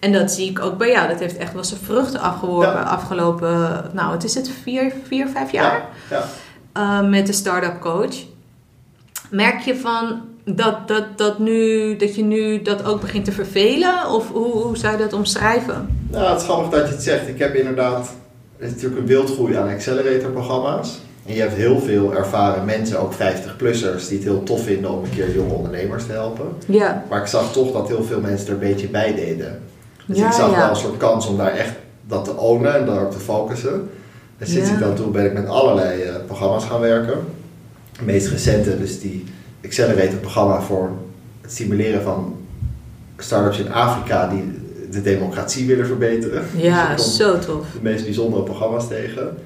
En 0.00 0.12
dat 0.12 0.30
zie 0.32 0.50
ik 0.50 0.60
ook 0.60 0.78
bij 0.78 0.90
jou. 0.90 1.08
Dat 1.08 1.18
heeft 1.18 1.36
echt 1.36 1.52
wel 1.52 1.64
zijn 1.64 1.80
vruchten 1.80 2.20
afgeworpen 2.20 2.72
Ja. 2.72 2.82
afgelopen, 2.82 3.90
nou 3.92 4.10
wat 4.10 4.24
is 4.24 4.34
het, 4.34 4.48
vier, 4.62 4.92
vier 5.06 5.28
vijf 5.28 5.52
jaar? 5.52 5.88
ja. 6.10 6.22
eh, 6.72 7.08
met 7.08 7.26
de 7.26 7.32
start-up 7.32 7.80
coach. 7.80 8.16
Merk 9.30 9.60
je 9.60 9.76
van 9.76 10.20
dat, 10.54 10.88
dat, 10.88 11.04
dat, 11.16 11.38
nu, 11.38 11.96
dat 11.96 12.14
je 12.14 12.24
nu 12.24 12.62
dat 12.62 12.84
ook 12.84 13.00
begint 13.00 13.24
te 13.24 13.32
vervelen? 13.32 14.10
Of 14.10 14.30
hoe, 14.30 14.52
hoe 14.52 14.76
zou 14.76 14.92
je 14.92 15.02
dat 15.02 15.12
omschrijven? 15.12 15.88
Nou, 16.10 16.30
het 16.30 16.40
is 16.40 16.46
grappig 16.46 16.78
dat 16.78 16.88
je 16.88 16.94
het 16.94 17.02
zegt. 17.02 17.28
Ik 17.28 17.38
heb 17.38 17.54
inderdaad, 17.54 18.12
het 18.56 18.68
is 18.68 18.74
natuurlijk 18.74 19.00
een 19.00 19.06
wildgroei 19.06 19.54
aan 19.54 19.68
accelerator-programma's. 19.68 20.98
En 21.26 21.34
je 21.34 21.40
hebt 21.40 21.54
heel 21.54 21.80
veel 21.80 22.14
ervaren 22.14 22.64
mensen, 22.64 23.00
ook 23.00 23.14
50-plussers, 23.14 24.08
die 24.08 24.16
het 24.16 24.26
heel 24.26 24.42
tof 24.42 24.62
vinden 24.64 24.90
om 24.90 25.04
een 25.04 25.10
keer 25.10 25.34
jonge 25.34 25.54
ondernemers 25.54 26.06
te 26.06 26.12
helpen. 26.12 26.46
Ja, 26.66 27.04
Maar 27.10 27.20
ik 27.20 27.26
zag 27.26 27.52
toch 27.52 27.72
dat 27.72 27.88
heel 27.88 28.02
veel 28.04 28.20
mensen 28.20 28.46
er 28.46 28.52
een 28.52 28.58
beetje 28.58 28.88
bij 28.88 29.14
deden. 29.14 29.62
Dus 30.06 30.18
Ja, 30.18 30.26
ik 30.26 30.32
zag 30.32 30.50
ja. 30.50 30.56
wel 30.56 30.68
een 30.68 30.76
soort 30.76 30.96
kans 30.96 31.26
om 31.26 31.36
daar 31.36 31.52
echt 31.52 31.72
dat 32.08 32.24
te 32.24 32.36
ownen 32.36 32.74
en 32.74 32.86
daarop 32.86 33.10
te 33.10 33.18
focussen. 33.18 33.90
En 34.38 34.46
sinds 34.46 34.70
ik 34.70 34.78
dat 34.78 34.96
doe, 34.96 35.10
ben 35.10 35.24
ik 35.24 35.32
met 35.32 35.48
allerlei 35.48 36.02
eh, 36.02 36.14
programma's 36.26 36.64
gaan 36.64 36.80
werken. 36.80 37.18
De 37.98 38.04
meest 38.04 38.28
recente, 38.28 38.78
dus 38.78 39.00
die 39.00 39.24
Accelerator 39.66 40.18
programma 40.18 40.60
voor 40.60 40.90
het 41.40 41.52
stimuleren 41.52 42.02
van 42.02 42.36
start-ups 43.18 43.58
in 43.58 43.72
Afrika 43.72 44.28
die 44.28 44.44
de 44.90 45.02
democratie 45.02 45.66
willen 45.66 45.86
verbeteren. 45.86 46.42
ja 46.56 46.94
Dus 46.96 47.16
zo 47.16 47.38
tof. 47.38 47.64
de 47.72 47.78
meest 47.82 48.04
bijzondere 48.04 48.42
programma's 48.42 48.88
tegen. 48.88 49.36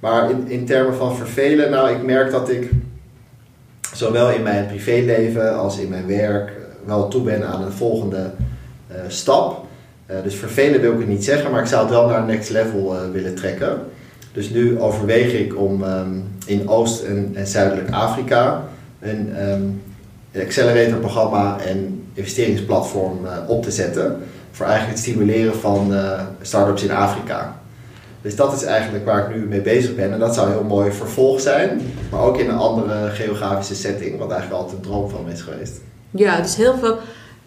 Maar 0.00 0.30
in, 0.30 0.48
in 0.48 0.66
termen 0.66 0.94
van 0.94 1.16
vervelen, 1.16 1.70
nou, 1.70 1.90
ik 1.90 2.02
merk 2.02 2.30
dat 2.30 2.50
ik 2.50 2.70
zowel 3.94 4.30
in 4.30 4.42
mijn 4.42 4.66
privéleven 4.66 5.58
als 5.58 5.78
in 5.78 5.88
mijn 5.88 6.06
werk 6.06 6.48
eh, 6.48 6.54
wel 6.84 7.08
toe 7.08 7.22
ben 7.22 7.48
aan 7.48 7.62
een 7.62 7.72
volgende 7.72 8.30
eh, 8.88 8.96
stap. 9.08 9.64
Eh, 10.06 10.16
dus 10.22 10.34
vervelen 10.34 10.80
wil 10.80 10.92
ik 10.92 10.98
het 10.98 11.08
niet 11.08 11.24
zeggen, 11.24 11.50
maar 11.50 11.60
ik 11.60 11.66
zou 11.66 11.82
het 11.82 11.90
wel 11.90 12.06
naar 12.06 12.18
een 12.18 12.26
next 12.26 12.50
level 12.50 12.96
willen 13.12 13.34
trekken. 13.34 13.78
Dus 14.32 14.50
nu 14.50 14.80
overweeg 14.80 15.32
ik 15.32 15.58
om 15.58 15.84
ehm, 15.84 16.10
in 16.46 16.68
Oost- 16.68 17.02
en, 17.02 17.30
en 17.34 17.46
Zuidelijk 17.46 17.90
Afrika 17.90 18.64
een 19.02 19.36
ehm, 19.36 19.62
accelerator 20.44 20.98
programma 20.98 21.58
en 21.60 22.04
investeringsplatform 22.14 23.26
eh, 23.26 23.38
op 23.46 23.62
te 23.62 23.70
zetten. 23.70 24.16
Voor 24.50 24.66
eigenlijk 24.66 24.98
het 24.98 25.06
stimuleren 25.08 25.54
van 25.54 25.94
eh 25.94 26.20
start-ups 26.42 26.82
in 26.82 26.90
Afrika. 26.90 27.60
Dus 28.22 28.36
dat 28.36 28.52
is 28.52 28.62
eigenlijk 28.64 29.04
waar 29.04 29.30
ik 29.30 29.36
nu 29.36 29.46
mee 29.46 29.60
bezig 29.60 29.94
ben. 29.94 30.12
En 30.12 30.18
dat 30.18 30.34
zou 30.34 30.46
een 30.46 30.52
heel 30.52 30.64
mooi 30.64 30.92
vervolg 30.92 31.40
zijn. 31.40 31.80
Maar 32.10 32.20
ook 32.20 32.38
in 32.38 32.48
een 32.48 32.56
andere 32.56 33.10
geografische 33.10 33.74
setting. 33.74 34.18
Wat 34.18 34.30
eigenlijk 34.30 34.60
altijd 34.62 34.76
een 34.76 34.90
droom 34.90 35.08
van 35.10 35.24
me 35.24 35.32
is 35.32 35.40
geweest. 35.40 35.80
Ja, 36.10 36.40
dus 36.40 36.56
heel 36.56 36.78
veel. 36.78 36.98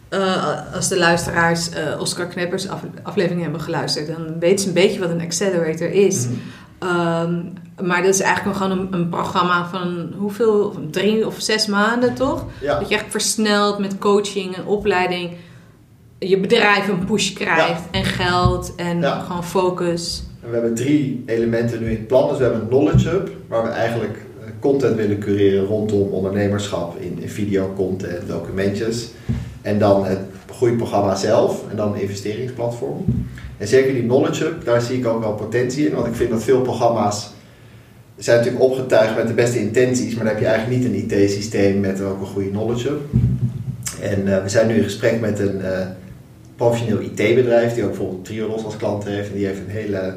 eh, 0.10 0.76
als 0.76 0.88
de 0.88 0.98
luisteraars 0.98 1.70
Oscar 2.00 2.26
Kneppers 2.28 2.70
af, 2.70 2.82
aflevering 3.04 3.42
hebben 3.42 3.62
geluisterd, 3.62 4.08
dan 4.08 4.40
weten 4.40 4.60
ze 4.60 4.68
een 4.68 4.74
beetje 4.74 5.00
wat 5.00 5.10
een 5.10 5.22
accelerator 5.22 5.92
is. 5.92 6.28
Ehm, 6.80 7.34
maar 7.84 8.02
dat 8.02 8.14
is 8.14 8.20
eigenlijk 8.22 8.58
gewoon 8.58 8.78
een, 8.80 8.88
een 8.94 9.10
programma 9.10 9.68
van 9.68 10.14
hoeveel? 10.18 10.76
Drie 10.92 11.26
of 11.28 11.36
zes 11.38 11.68
maanden 11.68 12.14
toch? 12.14 12.46
Ja, 12.62 12.80
Dat 12.80 12.90
je 12.90 12.96
echt 12.96 13.06
versneld 13.10 13.80
met 13.80 13.98
coaching 13.98 14.56
en 14.56 14.66
opleiding 14.66 15.30
je 16.20 16.40
bedrijf 16.40 16.88
een 16.88 17.06
push 17.06 17.34
krijgt 17.34 17.82
en 17.92 18.04
geld 18.04 18.74
en 18.76 19.00
Ja. 19.02 19.20
gewoon 19.20 19.44
focus. 19.44 20.24
en 20.44 20.50
we 20.50 20.56
hebben 20.56 20.76
drie 20.76 21.24
elementen 21.26 21.80
nu 21.80 21.86
in 21.90 21.96
het 21.96 22.08
plan. 22.08 22.28
Dus 22.30 22.38
we 22.38 22.44
hebben 22.44 22.62
een 22.62 22.68
Knowledge 22.68 23.10
Hub. 23.10 23.30
Waar 23.48 23.64
we 23.64 23.70
eigenlijk 23.70 24.18
eh, 24.18 24.48
content 24.60 24.96
willen 24.96 25.20
cureren 25.20 25.66
rondom 25.66 26.08
ondernemerschap. 26.10 26.98
In, 27.00 27.18
in 27.22 27.30
videocontent, 27.30 28.28
documentjes. 28.28 29.10
En 29.62 29.80
dan 29.80 30.06
het 30.06 30.20
groeiprogramma 30.52 31.16
zelf. 31.16 31.64
En 31.70 31.76
dan 31.76 31.94
een 31.94 32.02
investeringsplatform. 32.02 33.06
En 33.58 33.68
zeker 33.68 33.94
die 33.94 34.04
Knowledge 34.04 34.44
Hub, 34.44 34.66
daar 34.66 34.82
zie 34.82 34.98
ik 34.98 35.08
ook 35.08 35.22
wel 35.22 35.34
potentie 35.34 35.88
in. 35.88 35.96
Want 35.96 36.08
ik 36.08 36.16
vind 36.16 36.30
dat 36.30 36.44
veel 36.44 36.62
programma's 36.62 37.34
zijn 38.18 38.38
natuurlijk 38.38 38.64
opgetuigd 38.64 39.16
met 39.16 39.28
de 39.28 39.34
beste 39.34 39.60
intenties. 39.60 40.16
Maar 40.16 40.24
dan 40.24 40.34
heb 40.34 40.42
je 40.42 40.48
eigenlijk 40.48 40.82
niet 40.82 41.10
een 41.10 41.18
IT-systeem 41.20 41.80
met 41.80 42.02
ook 42.02 42.20
een 42.20 42.26
goede 42.26 42.50
Knowledge 42.50 42.88
Hub. 42.88 43.02
En 44.02 44.36
eh, 44.36 44.44
we 44.44 44.50
zijn 44.50 44.68
nu 44.68 44.76
in 44.76 44.84
gesprek 44.84 45.20
met 45.20 45.40
een 45.40 45.62
eh, 45.62 45.88
professioneel 46.56 47.02
IT-bedrijf. 47.02 47.74
Die 47.74 47.84
ook 47.84 47.90
bijvoorbeeld 47.90 48.26
Triodos 48.26 48.64
als 48.64 48.78
klant 48.78 49.04
heeft. 49.04 49.30
En 49.30 49.36
die 49.36 49.46
heeft 49.46 49.60
een 49.60 49.70
hele 49.70 50.16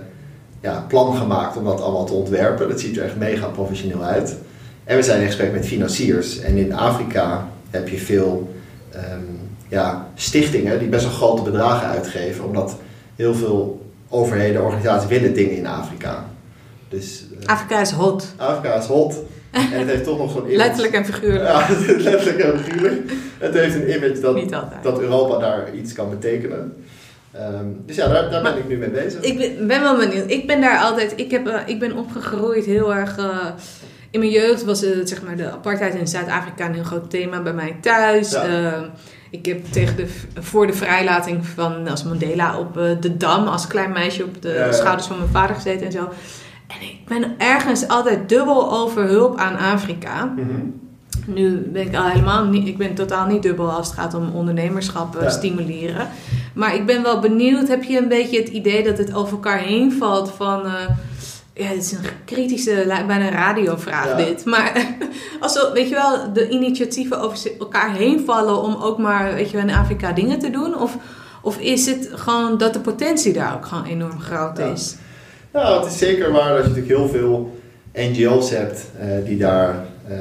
ja, 0.61 0.85
plan 0.89 1.17
gemaakt 1.17 1.57
om 1.57 1.65
dat 1.65 1.81
allemaal 1.81 2.07
te 2.07 2.13
ontwerpen. 2.13 2.69
Dat 2.69 2.81
ziet 2.81 2.97
er 2.97 3.05
echt 3.05 3.17
mega 3.17 3.47
professioneel 3.47 4.03
uit. 4.03 4.37
En 4.85 4.97
we 4.97 5.03
zijn 5.03 5.21
in 5.21 5.27
gesprek 5.27 5.53
met 5.53 5.67
financiers. 5.67 6.41
En 6.41 6.57
in 6.57 6.75
Afrika 6.75 7.49
heb 7.71 7.89
je 7.89 7.99
veel 7.99 8.55
ehm, 8.91 9.21
ja, 9.69 10.09
stichtingen 10.15 10.79
die 10.79 10.89
best 10.89 11.05
wel 11.05 11.13
grote 11.13 11.43
bedragen 11.43 11.89
uitgeven. 11.89 12.45
Omdat 12.45 12.77
heel 13.19 13.35
veel 13.35 13.87
overheden, 14.09 14.65
organisaties 14.65 15.09
willen 15.09 15.35
dingen 15.35 15.57
in 15.57 15.67
Afrika. 15.67 16.25
Dus 16.89 17.25
eh, 17.41 17.47
Afrika 17.47 17.81
is 17.81 17.91
hot. 17.91 18.27
Afrika 18.37 18.75
is 18.75 18.87
hot. 18.87 19.15
En 19.51 19.71
het 19.79 19.89
heeft 19.89 20.05
toch 20.05 20.19
nog 20.19 20.31
zo'n 20.31 20.43
image. 20.51 20.57
Letterlijk 20.57 20.95
en 20.95 21.05
figuurlijk. 21.05 21.45
Ja, 21.45 21.67
letterlijk 22.11 22.39
en 22.39 22.59
figuurlijk. 22.59 23.11
Het 23.39 23.55
heeft 23.55 23.75
een 23.75 23.95
image 23.95 24.21
dat, 24.21 24.65
dat 24.83 25.01
Europa 25.01 25.39
daar 25.39 25.75
iets 25.75 25.93
kan 25.93 26.11
betekenen. 26.11 26.77
Ehm, 27.33 27.65
dus 27.87 27.97
ja, 27.97 28.09
daar, 28.09 28.31
daar 28.31 28.43
ben 28.43 28.57
ik 28.57 28.69
nu 28.69 28.77
mee 28.77 28.91
bezig. 28.91 29.21
Ik 29.21 29.39
ben, 29.39 29.67
ben 29.67 29.81
wel 29.81 29.97
benieuwd. 29.97 30.31
Ik 30.31 30.47
ben 30.47 30.61
daar 30.61 30.79
altijd. 30.79 31.13
Ik, 31.17 31.31
heb, 31.31 31.47
eh, 31.47 31.61
ik 31.67 31.79
ben 31.79 31.97
opgegroeid 31.97 32.65
heel 32.65 32.95
erg. 32.95 33.19
eh, 33.19 33.47
in 34.11 34.19
mijn 34.21 34.33
jeugd 34.33 34.65
was 34.65 34.85
zeg 35.05 35.23
maar, 35.23 35.37
de 35.37 35.51
apartheid 35.51 35.95
in 35.95 36.09
Zuid-Afrika 36.09 36.67
een 36.67 36.75
heel 36.75 36.83
groot 36.83 37.11
thema 37.11 37.43
bij 37.43 37.53
mij 37.53 37.77
thuis. 37.81 38.31
Ja. 38.31 38.91
Ik 39.31 39.47
heb 39.47 39.65
tegen 39.73 39.97
de, 39.97 40.07
voor 40.41 40.67
de 40.67 40.73
vrijlating 40.73 41.47
van 41.47 41.83
Nelson 41.83 42.09
Mandela 42.09 42.59
op 42.59 42.77
eh, 42.77 42.85
de 43.01 43.17
Dam 43.17 43.47
als 43.47 43.67
klein 43.67 43.93
meisje 43.93 44.25
op 44.25 44.43
de 44.43 44.49
Ja, 44.49 44.73
schouders 44.73 45.07
van 45.07 45.19
mijn 45.19 45.31
vader 45.31 45.55
gezeten 45.57 45.87
en 45.87 45.93
zo. 45.93 46.09
En 46.67 46.81
ik 46.81 46.97
ben 47.09 47.35
ergens 47.39 47.89
altijd 47.89 48.29
dubbel 48.29 48.73
over 48.73 49.05
hulp 49.05 49.37
aan 49.39 49.57
Afrika. 49.57 50.25
Mhm. 50.25 50.45
Nu 51.27 51.57
ben 51.73 51.87
ik 51.87 51.97
al 51.97 52.05
helemaal 52.09 52.45
niet, 52.45 52.67
ik 52.69 52.79
ben 52.79 52.95
totaal 52.95 53.27
niet 53.27 53.43
dubbel 53.43 53.71
als 53.71 53.87
het 53.87 53.97
gaat 53.97 54.15
om 54.15 54.31
ondernemerschap 54.35 55.17
eh, 55.17 55.23
Ja. 55.23 55.29
stimuleren. 55.31 56.09
Maar 56.55 56.75
ik 56.75 56.87
ben 56.87 57.03
wel 57.03 57.21
benieuwd, 57.21 57.69
heb 57.69 57.83
je 57.83 57.99
een 57.99 58.09
beetje 58.09 58.39
het 58.39 58.49
idee 58.49 58.83
dat 58.85 58.99
het 58.99 59.15
over 59.15 59.33
elkaar 59.33 59.59
heen 59.59 59.93
valt 59.93 60.31
van... 60.37 60.65
eh, 60.67 60.73
ja, 61.59 61.67
het 61.67 61.83
is 61.83 61.93
een 61.93 61.99
kritische, 62.25 62.85
bijna 62.87 63.27
een 63.27 63.31
radiovraag 63.33 64.07
Ja. 64.07 64.17
dit. 64.17 64.45
Maar 64.45 64.87
als 65.41 65.55
we, 65.55 65.71
weet 65.75 65.89
je 65.89 65.95
wel, 65.95 66.33
de 66.33 66.49
initiatieven 66.49 67.21
over 67.21 67.39
elkaar 67.59 67.95
heen 67.95 68.23
vallen 68.27 68.63
om 68.63 68.77
ook 68.83 68.99
maar, 68.99 69.35
weet 69.35 69.51
je 69.51 69.57
wel, 69.57 69.67
in 69.69 69.75
Afrika 69.75 70.13
dingen 70.13 70.39
te 70.39 70.51
doen? 70.51 70.81
Of, 70.81 70.97
of 71.43 71.59
is 71.59 71.87
het 71.87 72.09
gewoon 72.13 72.59
dat 72.59 72.73
de 72.73 72.81
potentie 72.81 73.33
daar 73.33 73.55
ook 73.55 73.67
gewoon 73.67 73.85
enorm 73.85 74.21
groot 74.21 74.59
Ja. 74.59 74.65
is? 74.65 74.97
Nou, 75.53 75.83
het 75.83 75.93
is 75.93 75.99
zeker 75.99 76.33
waar 76.33 76.49
dat 76.49 76.63
je 76.63 76.69
natuurlijk 76.69 76.97
heel 76.99 77.09
veel 77.09 77.59
NGO's 77.93 78.51
hebt 78.51 78.85
eh, 79.01 79.07
die 79.25 79.37
daar 79.39 79.85
eh, 80.09 80.17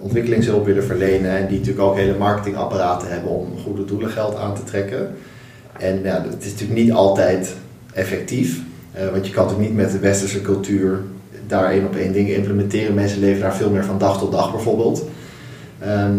ontwikkelingshulp 0.00 0.66
willen 0.66 0.84
verlenen 0.84 1.30
en 1.30 1.46
die 1.46 1.58
natuurlijk 1.58 1.84
ook 1.86 1.96
hele 1.96 2.18
marketingapparaten 2.18 3.08
hebben 3.08 3.30
om 3.30 3.58
goede 3.64 3.84
doelen 3.84 4.10
geld 4.10 4.36
aan 4.36 4.54
te 4.54 4.64
trekken. 4.64 5.14
En 5.78 6.02
ja, 6.02 6.22
het 6.30 6.44
is 6.44 6.50
natuurlijk 6.52 6.80
niet 6.80 6.92
altijd 6.92 7.54
effectief, 7.94 8.60
eh, 8.94 9.08
want 9.12 9.26
je 9.26 9.32
kan 9.32 9.44
natuurlijk 9.44 9.70
niet 9.70 9.80
met 9.82 9.92
de 9.92 9.98
westerse 9.98 10.42
cultuur 10.42 11.00
daar 11.46 11.70
één 11.70 11.84
op 11.84 11.96
één 11.96 12.12
dingen 12.12 12.34
implementeren. 12.34 12.94
Mensen 12.94 13.20
leven 13.20 13.40
daar 13.40 13.54
veel 13.56 13.70
meer 13.70 13.84
van 13.84 13.98
dag 13.98 14.18
tot 14.18 14.32
dag 14.32 14.50
bijvoorbeeld. 14.52 15.04
Ehm, 15.80 16.14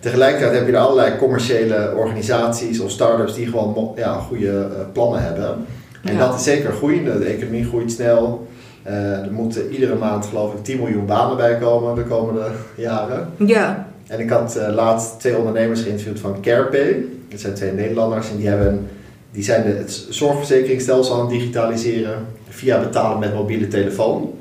tegelijkertijd 0.00 0.52
heb 0.54 0.66
je 0.66 0.72
er 0.72 0.78
allerlei 0.78 1.16
commerciële 1.16 1.92
organisaties 1.96 2.80
of 2.80 2.90
start-ups 2.90 3.34
die 3.34 3.46
gewoon 3.46 3.92
ja, 3.96 4.12
goede 4.14 4.50
eh, 4.60 4.80
plannen 4.92 5.22
hebben. 5.22 5.54
En 6.02 6.14
Ja. 6.14 6.18
dat 6.26 6.34
is 6.34 6.44
zeker 6.44 6.72
groeiende. 6.72 7.18
De 7.18 7.24
economie 7.24 7.64
groeit 7.64 7.92
snel. 7.92 8.46
Eh, 8.82 9.12
er 9.12 9.32
moeten 9.32 9.70
iedere 9.70 9.94
maand 9.94 10.26
geloof 10.26 10.54
ik 10.54 10.64
10 10.64 10.78
miljoen 10.78 11.06
banen 11.06 11.36
bij 11.36 11.58
komen 11.58 11.94
de 11.94 12.02
komende 12.04 12.46
jaren. 12.76 13.28
Ja, 13.36 13.88
En 14.06 14.20
ik 14.20 14.30
had 14.30 14.56
eh, 14.56 14.74
laatst 14.74 15.20
twee 15.20 15.36
ondernemers 15.36 15.82
geïnterviewd 15.82 16.20
van 16.20 16.40
CarePay. 16.40 17.04
Dat 17.28 17.40
zijn 17.40 17.54
twee 17.54 17.72
Nederlanders 17.72 18.30
en 18.30 18.36
die, 18.36 18.48
hebben, 18.48 18.86
die 19.36 19.44
zijn 19.44 19.76
het 19.76 20.06
zorgverzekeringsstelsel 20.08 21.14
aan 21.14 21.20
het 21.20 21.30
digitaliseren 21.30 22.26
via 22.48 22.80
betalen 22.80 23.18
met 23.18 23.34
mobiele 23.34 23.68
telefoon. 23.68 24.32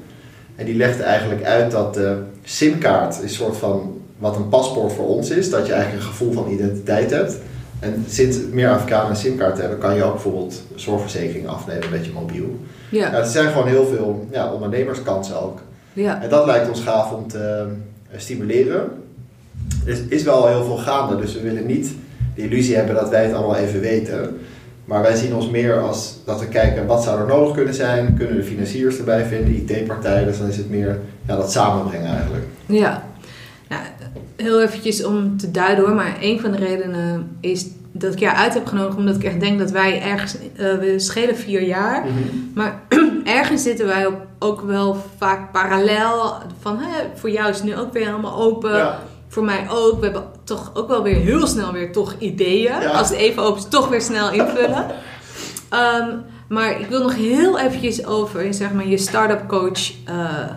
En 0.55 0.65
die 0.65 0.75
legden 0.75 1.05
eigenlijk 1.05 1.43
uit 1.43 1.71
dat 1.71 1.93
de 1.93 2.17
simkaart 2.43 3.15
is 3.15 3.21
een 3.21 3.29
soort 3.29 3.57
van 3.57 4.01
wat 4.17 4.35
een 4.35 4.49
paspoort 4.49 4.93
voor 4.93 5.07
ons 5.07 5.29
is. 5.29 5.49
Dat 5.49 5.67
je 5.67 5.73
eigenlijk 5.73 6.03
een 6.03 6.09
gevoel 6.09 6.31
van 6.31 6.51
identiteit 6.51 7.11
hebt. 7.11 7.37
En 7.79 8.05
sinds 8.07 8.37
meer 8.51 8.69
Afrikanen 8.69 9.09
een 9.09 9.15
simkaart 9.15 9.57
hebben, 9.57 9.77
kan 9.77 9.95
je 9.95 10.03
ook 10.03 10.13
bijvoorbeeld 10.13 10.63
zorgverzekering 10.75 11.47
afnemen 11.47 11.89
met 11.91 12.05
je 12.05 12.11
mobiel. 12.11 12.59
Ja, 12.89 13.11
ja, 13.11 13.13
er 13.13 13.25
zijn 13.25 13.51
gewoon 13.51 13.67
heel 13.67 13.85
veel 13.85 14.27
ja, 14.31 14.53
ondernemerskansen 14.53 15.41
ook. 15.41 15.59
ja. 15.93 16.21
En 16.21 16.29
dat 16.29 16.45
lijkt 16.45 16.69
ons 16.69 16.81
gaaf 16.81 17.11
om 17.11 17.27
te 17.27 17.65
eh, 18.11 18.19
stimuleren. 18.19 18.89
Er 19.85 19.91
is, 19.91 19.99
is 20.09 20.23
wel 20.23 20.47
heel 20.47 20.63
veel 20.63 20.77
gaande, 20.77 21.15
dus 21.15 21.33
we 21.33 21.41
willen 21.41 21.65
niet 21.65 21.91
de 22.35 22.41
illusie 22.41 22.75
hebben 22.75 22.95
dat 22.95 23.09
wij 23.09 23.23
het 23.23 23.33
allemaal 23.33 23.55
even 23.55 23.79
weten. 23.79 24.37
Maar 24.85 25.01
wij 25.01 25.15
zien 25.15 25.35
ons 25.35 25.49
meer 25.49 25.79
als 25.79 26.15
dat 26.25 26.39
we 26.39 26.47
kijken 26.47 26.85
wat 26.85 27.03
zou 27.03 27.19
er 27.19 27.27
nodig 27.27 27.55
kunnen 27.55 27.73
zijn. 27.73 28.15
Kunnen 28.17 28.35
we 28.35 28.43
financiers 28.43 28.97
erbij 28.97 29.25
vinden, 29.25 29.55
IT-partijen. 29.55 30.25
Dus 30.25 30.37
dan 30.37 30.47
is 30.47 30.57
het 30.57 30.69
meer 30.69 30.99
ja, 31.27 31.35
dat 31.35 31.51
samenbrengen 31.51 32.15
eigenlijk. 32.15 32.43
Ja, 32.65 33.03
nou, 33.69 33.81
heel 34.35 34.61
eventjes 34.61 35.03
om 35.03 35.37
te 35.37 35.51
duiden 35.51 35.85
hoor, 35.85 35.95
maar 35.95 36.17
een 36.21 36.39
van 36.39 36.51
de 36.51 36.57
redenen 36.57 37.37
is 37.39 37.65
dat 37.91 38.13
ik 38.13 38.19
jou 38.19 38.35
uit 38.35 38.53
heb 38.53 38.65
genodigd, 38.65 38.97
omdat 38.97 39.15
ik 39.15 39.23
echt 39.23 39.39
denk 39.39 39.59
dat 39.59 39.71
wij 39.71 40.01
ergens, 40.01 40.37
eh, 40.37 40.73
we 40.73 40.93
schelen 40.97 41.37
vier 41.37 41.61
jaar, 41.61 42.05
maar 42.53 42.81
ergens 43.23 43.63
zitten 43.63 43.85
wij 43.85 44.05
op, 44.05 44.17
ook 44.39 44.61
wel 44.61 44.97
vaak 45.17 45.51
parallel 45.51 46.33
van, 46.59 46.77
hè, 46.77 47.03
voor 47.13 47.29
jou 47.29 47.49
is 47.49 47.55
het 47.55 47.65
nu 47.65 47.77
ook 47.77 47.93
weer 47.93 48.05
helemaal 48.05 48.41
open, 48.41 48.71
Ja, 48.71 48.99
voor 49.27 49.43
mij 49.43 49.65
ook, 49.69 49.99
we 49.99 50.05
hebben 50.05 50.23
toch 50.45 50.71
ook 50.73 50.87
wel 50.87 51.03
weer 51.03 51.15
heel 51.15 51.47
snel 51.47 51.71
weer 51.71 51.91
toch 51.91 52.15
ideeën, 52.19 52.81
Ja. 52.81 52.89
als 52.91 53.09
het 53.09 53.17
even 53.17 53.43
open 53.43 53.57
is, 53.61 53.67
toch 53.69 53.87
weer 53.87 54.01
snel 54.01 54.31
invullen. 54.31 54.85
Ehm, 55.69 56.09
maar 56.49 56.79
ik 56.79 56.87
wil 56.87 57.01
nog 57.01 57.15
heel 57.15 57.59
eventjes 57.59 58.05
over 58.05 58.53
zeg 58.53 58.73
maar, 58.73 58.87
je 58.87 58.97
start-up 58.97 59.47
coach 59.47 59.91
eh, 60.05 60.15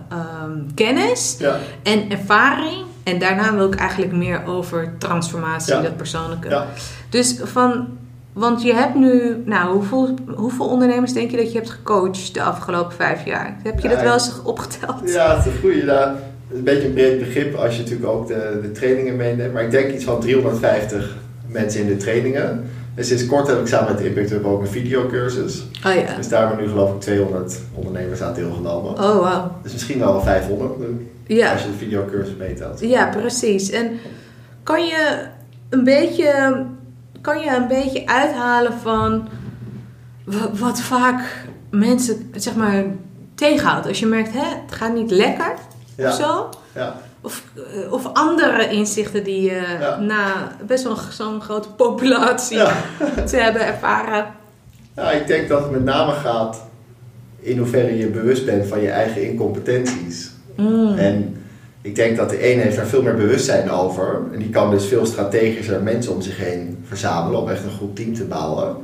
ehm, 0.08 0.52
kennis 0.74 1.36
ja. 1.38 1.56
en 1.82 2.10
ervaring. 2.10 2.86
En 3.02 3.18
daarna 3.18 3.54
wil 3.54 3.66
ik 3.66 3.74
eigenlijk 3.74 4.12
meer 4.12 4.46
over 4.46 4.94
transformatie, 4.98 5.74
Ja. 5.74 5.80
dat 5.80 5.96
persoonlijke. 5.96 6.48
Ja. 6.48 6.66
Dus 7.10 7.36
van, 7.42 7.88
want 8.32 8.62
je 8.62 8.74
hebt 8.74 8.94
nu, 8.94 9.42
nou, 9.44 9.72
hoeveel, 9.74 10.14
hoeveel 10.36 10.66
ondernemers 10.66 11.12
denk 11.12 11.30
je 11.30 11.36
dat 11.36 11.52
je 11.52 11.58
hebt 11.58 11.70
gecoacht 11.70 12.34
de 12.34 12.42
afgelopen 12.42 12.92
vijf 12.96 13.24
jaar? 13.24 13.56
Heb 13.62 13.80
je 13.80 13.88
dat 13.88 14.00
wel 14.00 14.12
eens 14.12 14.42
opgeteld? 14.44 15.00
Ja, 15.04 15.36
het 15.36 15.46
is 15.46 15.52
een 15.52 15.58
goede. 15.60 15.80
Is 15.82 16.37
een 16.52 16.64
beetje 16.64 16.86
een 16.86 16.92
breed 16.94 17.18
begrip 17.18 17.54
als 17.54 17.76
je 17.76 17.82
natuurlijk 17.82 18.10
ook 18.10 18.26
de, 18.26 18.58
de 18.62 18.72
trainingen 18.72 19.16
meeneemt. 19.16 19.52
Maar 19.52 19.62
ik 19.64 19.70
denk 19.70 19.92
iets 19.92 20.04
van 20.04 20.20
350 20.20 21.16
mensen 21.46 21.80
in 21.80 21.86
de 21.86 21.96
trainingen. 21.96 22.64
En 22.94 23.04
sinds 23.04 23.26
kort 23.26 23.46
heb 23.46 23.60
ik 23.60 23.66
samen 23.66 23.94
met 23.94 24.04
Impact 24.04 24.30
Hub 24.30 24.44
ook 24.44 24.60
een 24.60 24.66
videocursus. 24.68 25.64
Oh 25.86 25.94
ja. 25.94 26.16
Dus 26.16 26.28
daar 26.28 26.46
hebben 26.48 26.64
nu 26.64 26.70
geloof 26.70 26.94
ik 26.94 27.00
200 27.00 27.60
ondernemers 27.74 28.20
aan 28.22 28.34
deelgenomen. 28.34 28.90
Oh 28.92 29.18
wauw. 29.20 29.52
Dus 29.62 29.72
misschien 29.72 29.98
wel 29.98 30.20
500 30.20 30.70
Ja. 31.26 31.52
als 31.52 31.62
je 31.62 31.68
de 31.70 31.76
videocursus 31.76 32.36
meetelt. 32.36 32.80
ja, 32.80 33.06
precies. 33.08 33.70
En 33.70 33.90
kan 34.62 34.86
je 34.86 35.26
een 35.68 35.84
beetje, 35.84 36.64
kan 37.20 37.40
je 37.40 37.56
een 37.56 37.68
beetje 37.68 38.06
uithalen 38.06 38.72
van 38.72 39.28
wa- 40.24 40.50
wat 40.58 40.80
vaak 40.80 41.44
mensen, 41.70 42.30
zeg 42.34 42.54
maar, 42.54 42.84
tegenhoudt? 43.34 43.86
Als 43.86 44.00
je 44.00 44.06
merkt, 44.06 44.32
hè, 44.32 44.44
het 44.66 44.74
gaat 44.74 44.94
niet 44.94 45.10
lekker 45.10 45.54
of 46.06 46.12
zo. 46.12 46.48
ja. 46.74 46.96
Of, 47.20 47.42
eh, 47.56 47.92
of 47.92 48.10
andere 48.12 48.68
inzichten 48.68 49.24
die 49.24 49.42
je 49.42 49.76
Ja. 49.80 49.98
na 50.00 50.52
best 50.66 50.84
wel 50.84 50.96
zo'n 51.10 51.40
grote 51.40 51.68
populatie 51.68 52.58
te 53.26 53.36
hebben 53.36 53.66
ervaren. 53.66 54.26
ja, 54.96 55.10
ik 55.10 55.26
denk 55.26 55.48
dat 55.48 55.60
het 55.62 55.70
met 55.70 55.84
name 55.84 56.12
gaat 56.12 56.66
in 57.40 57.58
hoeverre 57.58 57.96
je 57.96 58.06
bewust 58.06 58.44
bent 58.46 58.66
van 58.66 58.80
je 58.80 58.90
eigen 58.90 59.22
incompetenties. 59.22 60.30
Mm. 60.56 60.94
En 60.98 61.36
ik 61.82 61.94
denk 61.94 62.16
dat 62.16 62.30
de 62.30 62.52
een 62.52 62.58
heeft 62.60 62.76
daar 62.76 62.86
veel 62.86 63.02
meer 63.02 63.14
bewustzijn 63.16 63.70
over. 63.70 64.20
En 64.32 64.38
die 64.38 64.50
kan 64.50 64.70
dus 64.70 64.84
veel 64.86 65.06
strategischer 65.06 65.82
mensen 65.82 66.12
om 66.14 66.20
zich 66.22 66.36
heen 66.36 66.84
verzamelen 66.88 67.40
om 67.40 67.48
echt 67.48 67.64
een 67.64 67.78
goed 67.78 67.96
team 67.96 68.14
te 68.14 68.24
bouwen. 68.24 68.76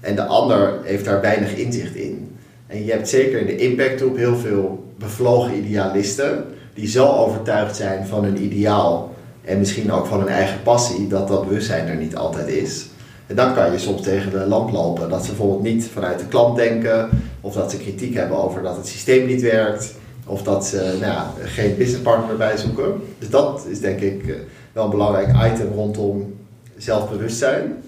En 0.00 0.14
de 0.16 0.24
ander 0.24 0.72
heeft 0.82 1.04
daar 1.04 1.20
weinig 1.20 1.54
inzicht 1.56 1.94
in. 1.94 2.36
En 2.66 2.84
je 2.84 2.90
hebt 2.92 3.08
zeker 3.08 3.38
in 3.40 3.46
de 3.46 3.56
impactgroep 3.56 4.16
heel 4.16 4.36
veel 4.36 4.84
bevlogen 4.98 5.54
idealisten 5.56 6.44
die 6.76 6.88
zo 6.88 7.06
overtuigd 7.06 7.76
zijn 7.76 8.06
van 8.06 8.24
hun 8.24 8.42
ideaal 8.42 9.14
en 9.44 9.58
misschien 9.58 9.92
ook 9.92 10.06
van 10.06 10.18
hun 10.18 10.28
eigen 10.28 10.62
passie 10.62 11.06
dat 11.08 11.28
dat 11.28 11.48
bewustzijn 11.48 11.88
er 11.88 11.96
niet 11.96 12.16
altijd 12.16 12.48
is. 12.48 12.86
En 13.26 13.36
dan 13.36 13.54
kan 13.54 13.72
je 13.72 13.78
soms 13.78 14.02
tegen 14.02 14.30
de 14.30 14.46
lamp 14.46 14.70
lopen. 14.72 15.08
Dat 15.08 15.20
ze 15.24 15.28
bijvoorbeeld 15.28 15.62
niet 15.62 15.88
vanuit 15.92 16.18
de 16.18 16.26
klant 16.26 16.56
denken 16.56 17.08
of 17.40 17.54
dat 17.54 17.70
ze 17.70 17.76
kritiek 17.78 18.14
hebben 18.14 18.36
over 18.44 18.62
dat 18.62 18.76
het 18.76 18.86
systeem 18.86 19.26
niet 19.26 19.42
werkt. 19.42 19.94
Of 20.26 20.42
dat 20.42 20.66
ze 20.66 20.76
nou 21.00 21.12
ja, 21.12 21.32
geen 21.44 21.76
businesspartner 21.76 22.30
erbij 22.30 22.56
zoeken. 22.56 23.02
Dus 23.18 23.28
dat 23.30 23.66
is 23.68 23.80
denk 23.80 24.00
ik 24.00 24.26
eh, 24.28 24.34
wel 24.72 24.84
een 24.84 24.90
belangrijk 24.90 25.52
item 25.52 25.72
rondom 25.74 26.34
zelfbewustzijn. 26.76 27.82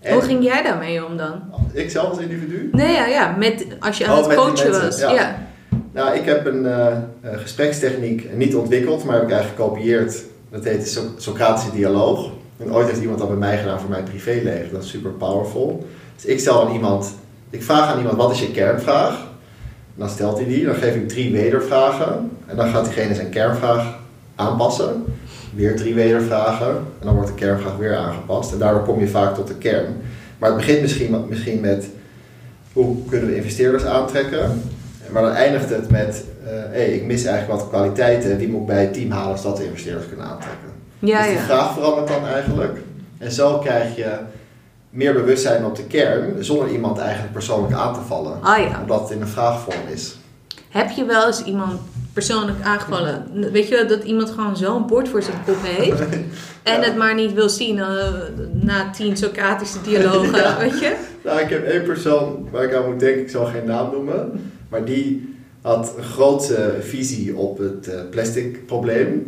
En 0.00 0.12
Hoe 0.12 0.22
ging 0.22 0.44
jij 0.44 0.62
daarmee 0.62 1.04
om 1.06 1.16
dan? 1.16 1.42
ik 1.72 1.90
zelf 1.90 2.08
als 2.08 2.18
individu? 2.18 2.68
Nee, 2.72 2.92
ja, 2.92 3.06
ja 3.06 3.34
met, 3.38 3.66
als 3.80 3.98
je 3.98 4.06
aan 4.06 4.18
Oh, 4.18 4.26
het 4.26 4.36
coachen 4.36 4.70
was. 4.70 4.98
ja. 4.98 5.12
Ja. 5.12 5.45
Nou, 5.96 6.16
ik 6.16 6.24
heb 6.24 6.46
een 6.46 6.66
eh, 6.66 6.86
eh, 6.86 6.98
gesprekstechniek 7.20 8.36
niet 8.36 8.54
ontwikkeld, 8.54 9.04
maar 9.04 9.14
heb 9.14 9.24
ik 9.24 9.30
eigenlijk 9.30 9.62
gekopieerd. 9.62 10.22
Dat 10.50 10.64
heet 10.64 10.80
de 10.80 10.86
So- 10.86 11.14
Socratische 11.16 11.70
dialoog. 11.70 12.30
En 12.56 12.72
ooit 12.72 12.88
heeft 12.88 13.00
iemand 13.00 13.18
dat 13.18 13.28
bij 13.28 13.36
mij 13.36 13.58
gedaan 13.58 13.80
voor 13.80 13.90
mijn 13.90 14.04
privéleven. 14.04 14.72
Dat 14.72 14.82
is 14.82 14.90
super 14.90 15.10
powerful. 15.10 15.86
Dus 16.14 16.24
ik 16.24 16.40
stel 16.40 16.66
aan 16.66 16.72
iemand, 16.72 17.14
ik 17.50 17.62
vraag 17.62 17.92
aan 17.92 17.98
iemand 17.98 18.16
wat 18.16 18.30
is 18.30 18.40
je 18.40 18.50
kernvraag? 18.50 19.14
En 19.14 20.02
dan 20.02 20.08
stelt 20.08 20.36
hij 20.36 20.46
die, 20.46 20.64
dan 20.64 20.74
geef 20.74 20.94
ik 20.94 21.08
drie 21.08 21.32
wedervragen. 21.32 22.30
En 22.46 22.56
dan 22.56 22.68
gaat 22.68 22.84
diegene 22.84 23.14
zijn 23.14 23.30
kernvraag 23.30 23.98
aanpassen. 24.34 25.04
Weer 25.54 25.76
drie 25.76 25.94
wedervragen. 25.94 26.68
En 26.76 27.06
dan 27.06 27.14
wordt 27.14 27.28
de 27.28 27.34
kernvraag 27.34 27.76
weer 27.76 27.96
aangepast. 27.96 28.52
En 28.52 28.58
daardoor 28.58 28.84
kom 28.84 29.00
je 29.00 29.08
vaak 29.08 29.34
tot 29.34 29.48
de 29.48 29.54
kern. 29.54 29.96
Maar 30.38 30.48
het 30.48 30.58
begint 30.58 30.80
misschien, 30.80 31.24
misschien 31.28 31.60
met 31.60 31.86
hoe 32.72 32.96
kunnen 33.08 33.28
we 33.28 33.36
investeerders 33.36 33.84
aantrekken? 33.84 34.62
Maar 35.10 35.22
dan 35.22 35.32
eindigt 35.32 35.70
het 35.70 35.90
met, 35.90 36.24
eh 36.44 36.52
hey, 36.70 36.88
ik 36.88 37.04
mis 37.04 37.24
eigenlijk 37.24 37.60
wat 37.60 37.68
kwaliteiten. 37.68 38.38
Die 38.38 38.48
moet 38.48 38.60
ik 38.60 38.66
bij 38.66 38.80
het 38.80 38.92
team 38.92 39.10
halen 39.10 39.38
zodat 39.38 39.58
we 39.58 39.64
investeerders 39.64 40.06
kunnen 40.08 40.26
aantrekken. 40.26 40.68
Ja, 40.98 41.18
dus 41.18 41.26
die 41.26 41.36
ja. 41.36 41.44
vraag 41.44 41.72
verandert 41.72 42.08
dan 42.08 42.26
eigenlijk. 42.26 42.78
En 43.18 43.32
zo 43.32 43.58
krijg 43.58 43.96
je 43.96 44.10
meer 44.90 45.12
bewustzijn 45.12 45.64
op 45.64 45.76
de 45.76 45.84
kern, 45.84 46.44
zonder 46.44 46.68
iemand 46.68 46.98
eigenlijk 46.98 47.32
persoonlijk 47.32 47.74
aan 47.74 47.94
te 47.94 48.00
vallen. 48.00 48.42
Ah 48.42 48.58
ja. 48.58 48.80
Omdat 48.80 49.00
het 49.00 49.10
in 49.10 49.20
een 49.20 49.28
vraagvorm 49.28 49.88
is. 49.92 50.16
Heb 50.68 50.90
je 50.90 51.04
wel 51.04 51.26
eens 51.26 51.44
iemand 51.44 51.80
persoonlijk 52.12 52.62
aangevallen? 52.62 53.26
Weet 53.52 53.68
je 53.68 53.84
dat 53.88 54.02
iemand 54.02 54.30
gewoon 54.30 54.56
zo'n 54.56 54.86
bord 54.86 55.08
voor 55.08 55.22
zijn 55.22 55.36
kop 55.46 55.56
heeft 55.62 56.00
en 56.72 56.82
het 56.82 56.96
maar 56.96 57.14
niet 57.14 57.32
wil 57.32 57.48
zien 57.48 57.78
eh, 57.78 57.86
na 58.52 58.90
tien 58.90 59.16
Socratische 59.16 59.82
dialogen, 59.82 60.38
Ja. 60.42 60.58
weet 60.58 60.78
je? 60.80 60.96
Nou, 61.24 61.40
ik 61.40 61.48
heb 61.48 61.64
één 61.64 61.82
persoon 61.82 62.48
waar 62.50 62.64
ik 62.64 62.74
aan 62.74 62.86
moet 62.86 63.00
denken, 63.00 63.22
ik 63.22 63.30
zal 63.30 63.44
geen 63.44 63.64
naam 63.64 63.90
noemen, 63.90 64.52
maar 64.68 64.84
die 64.84 65.34
had 65.60 65.92
een 65.96 66.02
grote 66.04 66.74
visie 66.80 67.36
op 67.36 67.58
het 67.58 67.88
eh, 67.88 68.00
plastic 68.10 68.66
probleem. 68.66 69.26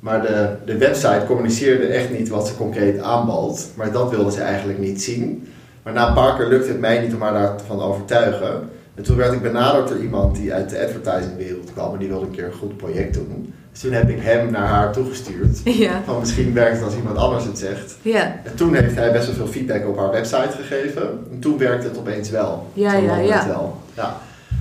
Maar 0.00 0.22
de, 0.22 0.48
de 0.64 0.76
website 0.78 1.22
communiceerde 1.26 1.86
echt 1.86 2.10
niet 2.18 2.28
wat 2.28 2.46
ze 2.48 2.56
concreet 2.56 3.00
aanbood. 3.00 3.66
Maar 3.74 3.92
dat 3.92 4.10
wilde 4.10 4.30
ze 4.32 4.40
eigenlijk 4.40 4.78
niet 4.78 5.02
zien. 5.02 5.48
Maar 5.82 5.92
na 5.92 6.08
een 6.08 6.14
paar 6.14 6.36
keer 6.36 6.46
lukte 6.46 6.68
het 6.68 6.80
mij 6.80 7.00
niet 7.00 7.14
om 7.14 7.20
haar 7.22 7.32
daarvan 7.32 7.78
te 7.78 7.82
overtuigen. 7.84 8.68
En 8.94 9.02
toen 9.04 9.16
werd 9.16 9.32
ik 9.32 9.42
benaderd 9.42 9.88
door 9.88 9.98
iemand 9.98 10.36
die 10.36 10.52
uit 10.54 10.70
de 10.70 10.80
advertisingwereld 10.82 11.72
kwam. 11.72 11.92
En 11.92 11.98
die 11.98 12.08
wilde 12.08 12.26
een 12.26 12.30
keer 12.32 12.44
een 12.44 12.52
goed 12.52 12.76
project 12.76 13.14
doen. 13.14 13.52
Dus 13.72 13.80
toen 13.80 13.92
heb 13.92 14.08
ik 14.08 14.20
hem 14.20 14.50
naar 14.50 14.66
haar 14.66 14.92
toegestuurd. 14.92 15.60
Ja, 15.84 16.02
Van 16.04 16.18
misschien 16.20 16.54
werkt 16.54 16.76
het 16.76 16.84
als 16.84 16.94
iemand 16.96 17.16
anders 17.16 17.44
het 17.44 17.58
zegt. 17.58 17.96
ja, 18.02 18.40
En 18.44 18.54
toen 18.54 18.74
heeft 18.74 18.94
hij 18.94 19.12
best 19.12 19.26
wel 19.26 19.34
veel 19.34 19.46
feedback 19.46 19.86
op 19.88 19.98
haar 19.98 20.10
website 20.10 20.50
gegeven. 20.62 21.02
En 21.32 21.38
toen 21.38 21.58
werkte 21.58 21.88
het 21.88 21.98
opeens 21.98 22.30
wel. 22.30 22.66
Ja, 22.72 22.92
Toen 22.94 23.02
ja, 23.04 23.14
het 23.14 23.28
ja. 23.28 23.46
wel. 23.46 23.76
ja. 23.94 24.16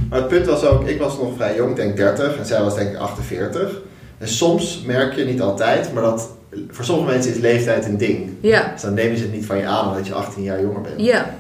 Maar 0.09 0.19
het 0.19 0.27
punt 0.27 0.45
was 0.45 0.63
ook, 0.63 0.87
ik 0.87 0.99
was 0.99 1.17
nog 1.17 1.35
vrij 1.35 1.55
jong, 1.55 1.69
ik 1.69 1.75
denk 1.75 1.97
30. 1.97 2.37
En 2.37 2.45
zij 2.45 2.61
was 2.61 2.75
denk 2.75 2.89
ik 2.89 2.97
48. 2.97 3.81
En 4.17 4.27
soms 4.27 4.81
merk 4.85 5.13
je, 5.13 5.25
niet 5.25 5.41
altijd, 5.41 5.93
maar 5.93 6.03
dat 6.03 6.29
voor 6.69 6.85
sommige 6.85 7.11
mensen 7.11 7.31
is 7.33 7.39
leeftijd 7.39 7.85
een 7.85 7.97
ding. 7.97 8.29
ja, 8.41 8.69
Dus 8.73 8.81
dan 8.81 8.93
nemen 8.93 9.17
ze 9.17 9.23
het 9.23 9.33
niet 9.33 9.45
van 9.45 9.57
je 9.57 9.65
aan 9.65 9.87
omdat 9.89 10.07
je 10.07 10.13
18 10.13 10.43
jaar 10.43 10.61
jonger 10.61 10.81
bent. 10.81 11.01
ja. 11.01 11.35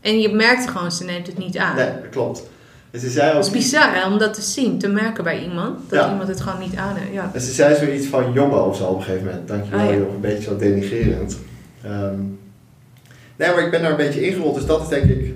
En 0.00 0.20
je 0.20 0.28
merkt 0.34 0.68
gewoon, 0.68 0.92
ze 0.92 1.04
neemt 1.04 1.26
het 1.26 1.38
niet 1.38 1.56
aan. 1.58 1.76
Nee, 1.76 1.86
dat 1.86 2.10
klopt. 2.10 2.42
En 2.90 3.00
ze 3.00 3.10
zei 3.10 3.32
Dat 3.34 3.44
is 3.44 3.50
bizar 3.50 3.94
hè, 3.94 4.06
om 4.12 4.18
dat 4.18 4.34
te 4.34 4.42
zien, 4.42 4.78
te 4.78 4.88
merken 4.88 5.24
bij 5.24 5.42
iemand. 5.42 5.78
Dat 5.90 5.98
Ja. 6.04 6.10
iemand 6.10 6.28
het 6.28 6.40
gewoon 6.40 6.60
niet 6.60 6.76
aan 6.76 6.96
heeft. 6.96 7.12
Ja. 7.12 7.30
en 7.34 7.40
ze 7.40 7.52
zei 7.52 7.76
zoiets 7.76 8.06
van 8.06 8.32
jongen 8.32 8.64
of 8.66 8.76
zo 8.76 8.84
op 8.84 8.96
een 8.96 9.02
gegeven 9.02 9.26
moment. 9.26 9.48
Dankjewel, 9.48 9.80
Ah, 9.80 9.86
ja. 9.86 9.92
joh, 9.96 10.14
een 10.14 10.20
beetje 10.20 10.42
zo 10.42 10.56
denigrerend. 10.56 11.38
Ehm, 11.82 12.14
nee, 13.36 13.48
maar 13.54 13.64
ik 13.64 13.70
ben 13.70 13.82
daar 13.82 13.90
een 13.90 13.96
beetje 13.96 14.26
ingerold, 14.26 14.54
dus 14.54 14.66
dat 14.66 14.82
is 14.82 14.88
denk 14.88 15.04
ik, 15.04 15.34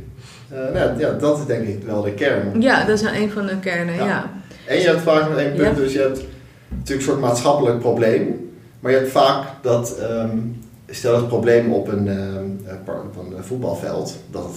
nou, 0.74 0.98
ja, 0.98 1.12
dat 1.12 1.38
is 1.38 1.46
denk 1.46 1.66
ik 1.66 1.82
wel 1.86 2.02
de 2.02 2.12
kern. 2.12 2.60
ja, 2.60 2.84
dat 2.84 3.02
is 3.02 3.08
een 3.10 3.30
van 3.30 3.46
de 3.46 3.58
kernen, 3.60 3.94
Ja. 3.94 4.06
ja. 4.06 4.30
En 4.66 4.78
je 4.78 4.86
hebt 4.86 5.00
vaak 5.00 5.28
nog 5.28 5.38
één 5.38 5.54
punt, 5.54 5.76
dus 5.76 5.92
je 5.92 5.98
hebt 5.98 6.24
natuurlijk 6.68 6.88
een 6.88 7.12
soort 7.12 7.20
maatschappelijk 7.20 7.78
probleem. 7.78 8.50
Maar 8.80 8.92
je 8.92 8.98
hebt 8.98 9.10
vaak 9.10 9.44
dat, 9.62 9.98
ehm, 9.98 10.36
stel 10.90 11.16
het 11.16 11.28
probleem 11.28 11.72
op 11.72 11.88
een, 11.88 12.08
ehm, 12.08 12.44
eh, 12.64 12.94
op 12.94 13.16
een 13.36 13.44
voetbalveld. 13.44 14.16
Dat 14.30 14.50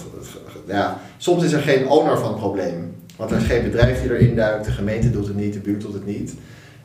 ja, 0.66 1.00
soms 1.16 1.44
is 1.44 1.52
er 1.52 1.60
geen 1.60 1.88
owner 1.88 2.18
van 2.18 2.28
het 2.28 2.38
probleem. 2.38 2.94
Want 3.16 3.30
er 3.30 3.36
is 3.36 3.44
geen 3.46 3.62
bedrijf 3.62 4.02
die 4.02 4.10
erin 4.14 4.36
duikt, 4.36 4.64
de 4.64 4.70
gemeente 4.70 5.10
doet 5.10 5.26
het 5.26 5.36
niet, 5.36 5.52
de 5.52 5.58
buurt 5.58 5.80
doet 5.80 5.92
het 5.92 6.06
niet. 6.06 6.34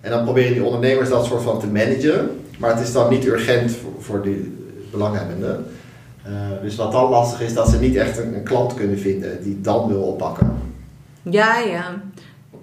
En 0.02 0.12
dan 0.12 0.24
proberen 0.24 0.54
die 0.54 0.64
ondernemers 0.64 1.10
dat 1.10 1.26
soort 1.26 1.42
van 1.44 1.60
te 1.60 1.68
managen. 1.68 2.30
Maar 2.58 2.76
het 2.76 2.88
is 2.88 2.92
dan 2.94 3.10
niet 3.10 3.26
urgent 3.26 3.72
voor, 3.72 3.92
voor 4.00 4.22
die 4.22 4.58
belanghebbenden. 4.92 5.66
Eh, 6.24 6.32
dus 6.62 6.76
wat 6.76 6.92
dan 6.92 7.10
lastig 7.10 7.42
is, 7.42 7.54
dat 7.54 7.70
ze 7.70 7.80
niet 7.80 7.96
echt 7.96 8.18
een, 8.18 8.36
een 8.36 8.44
klant 8.44 8.74
kunnen 8.74 9.00
vinden 9.00 9.44
die 9.44 9.62
dan 9.62 9.88
wil 9.88 10.02
oppakken. 10.02 10.52
Ja, 11.22 11.58
ja. 11.60 11.84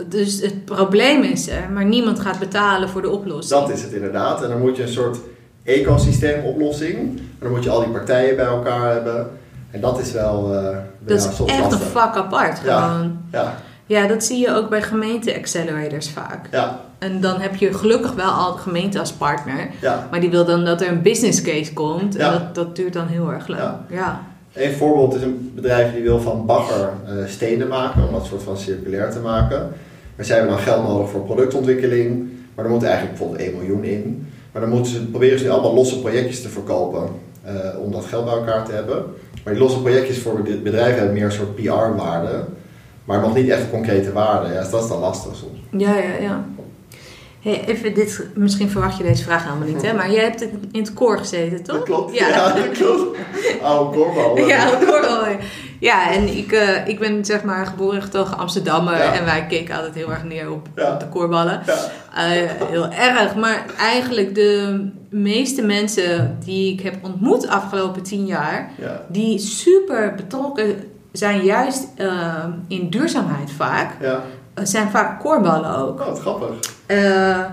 Dus 0.09 0.41
het 0.41 0.65
probleem 0.65 1.23
is 1.23 1.49
er, 1.49 1.71
maar 1.73 1.85
niemand 1.85 2.21
gaat 2.21 2.39
betalen 2.39 2.89
voor 2.89 3.03
de 3.03 3.11
oplossing. 3.11 3.61
Dat 3.61 3.71
is 3.71 3.83
het 3.83 3.93
inderdaad. 3.93 4.43
En 4.43 4.49
dan 4.49 4.61
moet 4.61 4.77
je 4.77 4.83
een 4.83 4.89
soort 4.89 5.19
ecosysteemoplossing. 5.65 6.95
En 6.99 7.21
dan 7.39 7.51
moet 7.51 7.65
je 7.65 7.71
al 7.71 7.81
die 7.81 7.93
partijen 7.93 8.37
bij 8.37 8.45
elkaar 8.45 8.93
hebben. 8.93 9.31
En 9.71 9.81
dat 9.81 10.01
is 10.01 10.13
wel 10.13 10.55
eh 10.55 10.77
Dat 10.99 11.23
ja, 11.23 11.31
is 11.31 11.53
echt 11.53 11.73
een 11.73 11.79
vak 11.79 12.17
apart 12.17 12.61
Ja. 12.65 12.89
gewoon. 12.89 13.19
Ja, 13.33 13.55
Ja, 13.89 14.07
dat 14.07 14.25
zie 14.25 14.39
je 14.39 14.55
ook 14.55 14.69
bij 14.69 14.83
gemeente-accelerators 14.83 16.11
vaak. 16.11 16.47
ja, 16.51 16.81
En 16.99 17.21
dan 17.21 17.41
heb 17.41 17.57
je 17.57 17.73
gelukkig 17.75 18.13
wel 18.15 18.31
al 18.31 18.53
de 18.53 18.59
gemeente 18.59 18.99
als 18.99 19.13
partner. 19.13 19.69
ja. 19.81 20.09
Maar 20.11 20.21
die 20.21 20.31
wil 20.31 20.45
dan 20.45 20.65
dat 20.65 20.81
er 20.81 20.89
een 20.89 21.03
business 21.03 21.43
case 21.43 21.73
komt. 21.73 22.17
En 22.17 22.25
Ja. 22.25 22.31
dat, 22.33 22.55
dat 22.55 22.77
duurt 22.77 22.93
dan 22.93 23.07
heel 23.07 23.33
erg 23.33 23.49
lang. 23.49 23.63
Ja. 23.63 23.85
Ja. 23.91 24.21
Een 24.53 24.73
voorbeeld 24.73 25.15
is 25.15 25.23
een 25.23 25.53
bedrijf 25.55 25.93
die 25.93 26.03
wil 26.03 26.21
van 26.21 26.47
bagger 26.47 26.91
eh, 27.07 27.13
stenen 27.27 27.69
maken. 27.69 28.07
Om 28.07 28.13
dat 28.13 28.27
soort 28.27 28.43
van 28.43 28.57
circulair 28.57 29.11
te 29.11 29.19
maken. 29.21 29.73
Maar 30.17 30.25
zij 30.27 30.37
hebben 30.37 30.55
dan 30.55 30.65
geld 30.65 30.89
nodig 30.89 31.11
voor 31.11 31.21
productontwikkeling. 31.25 32.29
Maar 32.55 32.65
er 32.65 32.71
moet 32.71 32.83
eigenlijk 32.83 33.19
bijvoorbeeld 33.19 33.49
1 33.49 33.57
miljoen 33.59 33.85
in. 33.85 34.27
Maar 34.53 34.63
dan 34.63 34.71
moeten 34.71 34.93
ze, 34.93 35.01
proberen 35.07 35.39
ze 35.39 35.45
nu 35.45 35.51
allemaal 35.51 35.75
losse 35.75 36.01
projectjes 36.01 36.43
te 36.43 36.49
verkopen. 36.49 37.09
eh, 37.45 37.55
om 37.85 37.93
dat 37.93 38.05
geld 38.05 38.25
bij 38.25 38.35
elkaar 38.35 38.65
te 38.65 38.73
hebben. 38.73 39.05
Maar 39.45 39.53
die 39.53 39.63
losse 39.63 39.81
projectjes 39.81 40.19
voor 40.19 40.45
dit 40.45 40.63
bedrijf 40.63 40.95
hebben 40.97 41.15
meer 41.15 41.25
een 41.25 41.33
soort 41.33 41.55
PR-waarde. 41.55 42.45
Maar 43.09 43.21
nog 43.21 43.35
niet 43.35 43.49
echt 43.49 43.71
concrete 43.71 44.13
waarde. 44.13 44.53
Ja, 44.53 44.61
dus 44.61 44.71
dat 44.71 44.83
is 44.83 44.89
dan 44.89 44.99
lastig 44.99 45.37
soms. 45.37 45.59
Ja, 45.71 45.95
ja, 45.97 46.15
ja. 46.21 46.45
Hey, 47.41 47.65
even 47.67 47.95
dit, 47.95 48.27
misschien 48.35 48.71
verwacht 48.71 48.97
je 48.99 49.03
deze 49.03 49.23
vraag 49.23 49.45
helemaal 49.45 49.69
niet, 49.69 49.83
hè? 49.83 49.93
Maar 49.93 50.11
jij 50.11 50.23
hebt 50.23 50.41
in 50.73 50.81
het 50.81 50.93
koor 50.95 51.19
gezeten, 51.19 51.63
toch? 51.63 51.77
Dat 51.77 51.85
klopt. 51.85 52.19
Ja. 52.19 52.29
Ja, 52.29 52.53
dat 52.53 52.71
klopt. 52.71 53.19
Oude 53.63 53.97
korbal. 53.97 54.39
Ja, 54.47 54.79
wel. 54.81 55.37
Ja, 55.81 56.13
en 56.13 56.37
ik, 56.37 56.53
eh, 56.53 56.89
ik 56.89 56.99
ben 56.99 57.25
zeg 57.25 57.43
maar 57.45 57.67
geboren 57.67 57.97
en 57.97 58.03
getogen 58.03 58.39
Amsterdammer. 58.39 58.97
Ja. 58.97 59.13
En 59.13 59.25
wij 59.25 59.47
keken 59.47 59.77
altijd 59.77 59.95
heel 59.95 60.11
erg 60.11 60.25
neer 60.25 60.51
op, 60.51 60.69
Ja. 60.75 60.93
op 60.93 61.01
de 61.01 61.09
koorballen. 61.09 61.63
Ja. 61.67 61.75
Eh, 62.15 62.51
heel 62.71 62.89
erg. 62.89 63.35
Maar 63.35 63.65
eigenlijk 63.79 64.35
de 64.35 64.81
meeste 65.11 65.63
mensen 65.63 66.39
die 66.45 66.73
ik 66.73 66.81
heb 66.81 66.95
ontmoet 67.03 67.41
de 67.41 67.51
afgelopen 67.51 68.03
tien 68.03 68.27
jaar... 68.27 68.71
Ja. 68.79 69.03
die 69.09 69.39
super 69.39 70.15
betrokken 70.17 70.77
zijn 71.13 71.41
juist 71.45 71.87
eh, 71.97 72.45
in 72.69 72.91
duurzaamheid 72.91 73.51
vaak... 73.51 73.97
Ja. 74.01 74.23
eh, 74.55 74.65
zijn 74.65 74.91
vaak 74.91 75.21
koorballen 75.21 75.77
ook. 75.77 76.01
Oh, 76.01 76.07
wat 76.07 76.21
grappig. 76.21 76.49
Eh, 76.87 77.45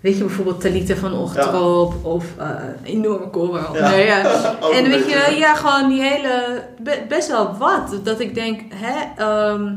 weet 0.00 0.16
je, 0.18 0.24
bijvoorbeeld 0.24 0.60
Talita 0.60 0.94
van 0.94 1.12
Ochterop 1.12 2.04
of 2.04 2.24
eh 2.38 2.48
enorme 2.82 3.28
koorbal. 3.30 3.76
Ja. 3.76 3.88
Nee, 3.90 4.06
En 4.76 4.88
weet 4.90 5.10
je, 5.10 5.34
ja, 5.38 5.54
gewoon 5.54 5.88
die 5.88 6.02
hele, 6.02 6.62
be- 6.82 7.04
best 7.08 7.28
wel 7.28 7.56
wat. 7.58 7.94
Dat 8.04 8.20
ik 8.20 8.34
denk, 8.34 8.60
hè, 8.74 9.22
ehm, 9.24 9.74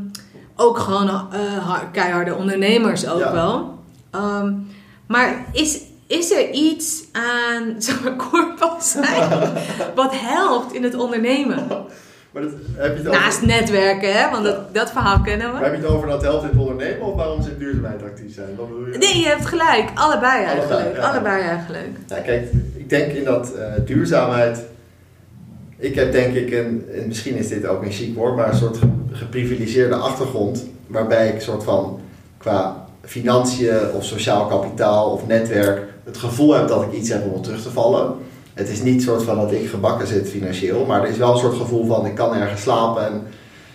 ook 0.56 0.78
gewoon 0.80 1.08
har- 1.08 1.90
keiharde 1.92 2.36
ondernemers 2.36 3.08
ook 3.10 3.20
Ja. 3.20 3.32
wel. 3.32 3.80
Ehm, 4.12 4.54
maar 5.08 5.46
is, 5.52 5.82
is 6.08 6.32
er 6.32 6.50
iets 6.52 7.04
aan 7.12 7.76
zo'n 7.82 8.16
korpal 8.16 8.76
zijn 8.82 9.30
wat 9.96 10.12
helpt 10.16 10.74
in 10.74 10.84
het 10.84 10.96
ondernemen? 10.96 11.68
Maar 12.36 12.44
dat, 12.44 12.54
heb 12.76 12.92
je 12.92 12.98
het 12.98 13.08
over, 13.08 13.20
Naast 13.22 13.42
netwerken, 13.42 14.14
hè, 14.14 14.32
want 14.32 14.44
dat, 14.44 14.74
dat 14.74 14.92
verhaal 14.92 15.22
kennen 15.22 15.52
maar 15.52 15.60
we. 15.60 15.66
heb 15.68 15.76
je 15.76 15.82
het 15.82 15.92
over 15.92 16.08
dat 16.08 16.22
helpt 16.22 16.44
in 16.44 16.50
het 16.50 16.58
ondernemen 16.58 17.02
of 17.08 17.16
waarom 17.16 17.42
ze 17.42 17.50
in 17.50 17.58
duurzaamheid 17.58 18.04
actief 18.04 18.34
zijn? 18.34 18.56
Wat 18.56 18.68
bedoel 18.70 18.88
je? 18.92 18.98
Nee, 18.98 19.18
je 19.20 19.28
hebt 19.28 19.46
gelijk. 19.46 19.90
Allebei 19.94 20.44
eigenlijk. 20.44 20.72
Allebei, 20.72 20.96
ja. 20.96 21.10
Allebei 21.10 21.42
eigenlijk. 21.42 21.90
Ja, 22.08 22.20
kijk, 22.20 22.48
ik 22.76 22.90
denk 22.90 23.12
in 23.12 23.24
dat 23.24 23.54
eh, 23.56 23.66
duurzaamheid. 23.86 24.64
Ik 25.78 25.96
heb 25.96 26.12
denk 26.12 26.36
ik 26.36 26.52
een, 26.52 26.86
en 26.94 27.08
misschien 27.08 27.36
is 27.36 27.48
dit 27.48 27.66
ook 27.68 27.84
een 27.84 27.92
chic 27.92 28.16
woord, 28.16 28.36
maar 28.36 28.48
een 28.50 28.58
soort 28.58 28.78
ge- 28.78 28.88
geprivilegeerde 29.12 29.96
achtergrond. 29.96 30.66
Waarbij 30.88 31.28
ik 31.28 31.42
soort 31.42 31.64
van 31.64 32.00
qua 32.38 32.86
financiën 33.04 33.92
of 33.94 34.04
sociaal 34.04 34.46
kapitaal 34.46 35.12
of 35.12 35.28
netwerk 35.28 35.82
het 36.04 36.18
gevoel 36.18 36.54
heb 36.54 36.68
dat 36.68 36.82
ik 36.84 36.92
iets 36.94 37.10
heb 37.10 37.24
om 37.26 37.32
op 37.32 37.44
terug 37.44 37.62
te 37.62 37.70
vallen. 37.72 38.14
Het 38.56 38.70
is 38.70 38.82
niet 38.82 39.02
soort 39.04 39.24
van 39.24 39.36
dat 39.36 39.52
ik 39.52 39.70
gebakken 39.70 40.08
zit 40.08 40.30
financieel, 40.30 40.86
maar 40.86 41.04
er 41.04 41.10
is 41.10 41.18
wel 41.18 41.32
een 41.32 41.38
soort 41.38 41.56
gevoel 41.56 41.86
van 41.86 42.06
ik 42.06 42.16
kan 42.16 42.36
ergens 42.36 42.62
slapen. 42.62 43.06
En, 43.06 43.24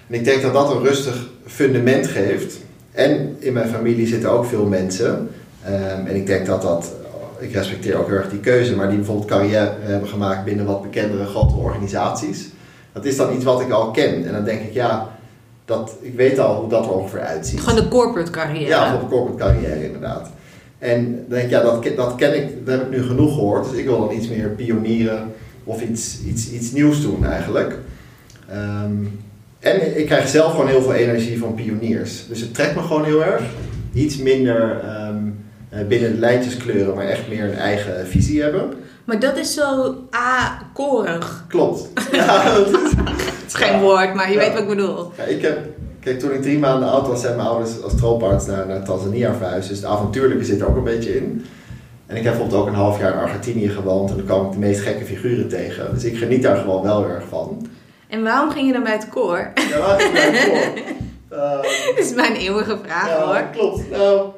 en 0.07 0.15
ik 0.15 0.25
denk 0.25 0.43
dat 0.43 0.53
dat 0.53 0.75
een 0.75 0.83
rustig 0.83 1.29
fundament 1.47 2.07
geeft. 2.07 2.59
En 2.93 3.37
in 3.39 3.53
mijn 3.53 3.69
familie 3.69 4.07
zitten 4.07 4.31
ook 4.31 4.45
veel 4.45 4.67
mensen. 4.67 5.31
Ehm, 5.65 6.07
en 6.07 6.17
ik 6.17 6.27
denk 6.27 6.47
dat 6.47 6.63
dat, 6.63 6.93
ik 7.39 7.53
respecteer 7.53 7.99
ook 7.99 8.09
heel 8.09 8.17
erg 8.17 8.31
die 8.31 8.41
keuze, 8.41 8.77
maar 8.77 8.89
die 8.89 8.97
bijvoorbeeld 8.97 9.29
carrière 9.29 9.73
hebben 9.81 10.09
gemaakt 10.09 10.45
binnen 10.45 10.67
wat 10.67 10.83
bekendere 10.83 11.25
grotere 11.25 11.61
organisaties. 11.61 12.49
Dat 12.93 13.05
is 13.05 13.17
dan 13.17 13.35
iets 13.35 13.45
wat 13.45 13.61
ik 13.61 13.71
al 13.71 13.91
ken. 13.91 14.27
En 14.27 14.33
dan 14.33 14.45
denk 14.45 14.61
ik, 14.61 14.73
ja, 14.73 15.09
dat, 15.65 15.97
ik 16.01 16.15
weet 16.15 16.39
al 16.39 16.55
hoe 16.55 16.69
dat 16.69 16.85
er 16.85 16.93
ongeveer 16.93 17.21
uitziet. 17.21 17.61
Gewoon 17.61 17.83
de 17.83 17.89
corporate 17.89 18.31
carrière. 18.31 18.67
Ja, 18.67 18.99
de 18.99 19.07
corporate 19.07 19.45
carrière 19.45 19.85
inderdaad. 19.85 20.31
En 20.81 21.05
dan 21.15 21.25
denk 21.29 21.45
ik, 21.45 21.51
ja, 21.51 21.61
dat, 21.63 21.79
ken- 21.79 21.97
dat 21.97 22.15
ken 22.15 22.37
ik, 22.37 22.67
dat 22.67 22.79
heb 22.79 22.85
ik 22.93 22.99
nu 22.99 23.03
genoeg 23.07 23.35
gehoord. 23.35 23.71
Dus 23.71 23.79
ik 23.79 23.85
wil 23.85 23.99
dan 24.07 24.17
iets 24.17 24.29
meer 24.29 24.49
pionieren 24.49 25.33
of 25.65 25.83
iets, 25.83 26.19
iets, 26.27 26.51
iets 26.51 26.73
nieuws 26.73 27.03
doen 27.03 27.25
eigenlijk. 27.27 27.79
Ehm, 28.49 28.93
en 29.59 29.99
ik 29.99 30.07
krijg 30.07 30.29
zelf 30.29 30.51
gewoon 30.51 30.69
heel 30.69 30.83
veel 30.83 30.93
energie 30.95 31.39
van 31.39 31.55
pioniers. 31.55 32.27
Dus 32.29 32.41
het 32.41 32.55
trekt 32.55 32.75
me 32.75 32.83
gewoon 32.83 33.05
heel 33.05 33.25
erg. 33.25 33.43
Iets 33.93 34.17
minder 34.17 34.81
ehm, 34.81 35.17
eh, 35.69 35.87
binnen 35.87 36.13
de 36.13 36.19
lijntjes 36.19 36.57
kleuren, 36.57 36.95
maar 36.95 37.05
echt 37.07 37.29
meer 37.29 37.45
een 37.45 37.55
eigen 37.55 38.07
visie 38.07 38.43
hebben. 38.43 38.69
Maar 39.05 39.19
dat 39.21 39.37
is 39.37 39.55
zo 39.55 39.97
A-korig. 40.17 41.45
Klopt. 41.49 41.89
Ja, 42.13 42.55
dat 42.55 42.69
is, 42.69 42.73
Het 42.97 43.45
is 43.47 43.55
geen 43.55 43.81
woord, 43.81 44.15
maar 44.15 44.29
je 44.29 44.35
Ja. 44.35 44.41
weet 44.41 44.53
wat 44.53 44.63
ik 44.63 44.69
bedoel. 44.69 45.13
Ja, 45.17 45.23
ik 45.25 45.43
heb, 45.43 45.59
kijk, 46.01 46.19
toen 46.19 46.33
ik 46.33 46.43
drie 46.43 46.59
maanden 46.59 46.91
oud 46.91 47.07
was, 47.07 47.21
zijn 47.21 47.37
mijn 47.37 47.49
ouders 47.49 47.83
als 47.83 47.97
trooparts 47.97 48.47
naar, 48.47 48.67
naar 48.67 48.85
Tanzania 48.85 49.35
verhuisd. 49.35 49.69
Dus 49.69 49.79
het 49.79 49.87
avontuurlijke 49.87 50.45
zit 50.45 50.61
er 50.61 50.69
ook 50.69 50.77
een 50.77 50.85
beetje 50.85 51.17
in. 51.17 51.47
En 52.07 52.17
ik 52.17 52.23
heb 52.23 52.33
bijvoorbeeld 52.33 52.61
ook 52.63 52.69
een 52.69 52.75
half 52.75 52.99
jaar 52.99 53.13
in 53.13 53.19
Argentinië 53.19 53.69
gewoond 53.69 54.11
en 54.11 54.17
dan 54.17 54.25
kwam 54.27 54.47
ik 54.47 54.53
de 54.53 54.59
meest 54.59 54.81
gekke 54.81 55.05
figuren 55.05 55.49
tegen. 55.49 55.95
Dus 55.95 56.05
ik 56.05 56.17
geniet 56.17 56.43
daar 56.43 56.57
gewoon 56.57 56.83
wel 56.83 57.01
heel 57.03 57.11
erg 57.11 57.25
van. 57.29 57.69
En 58.09 58.23
waarom 58.23 58.51
ging 58.51 58.67
je 58.67 58.73
dan 58.73 58.83
bij 58.83 58.93
het 58.93 59.09
koor? 59.09 59.51
Ja, 59.71 59.79
waar 59.79 60.01
ging 60.01 60.17
ik 60.17 60.41
voor? 60.41 61.39
Uh, 61.39 61.61
Dit 61.97 62.05
is 62.05 62.15
mijn 62.15 62.35
eeuwige 62.35 62.79
vraag 62.83 63.09
ja, 63.09 63.25
hoor. 63.25 63.43
Klopt. 63.53 63.91
Nou, 63.91 64.29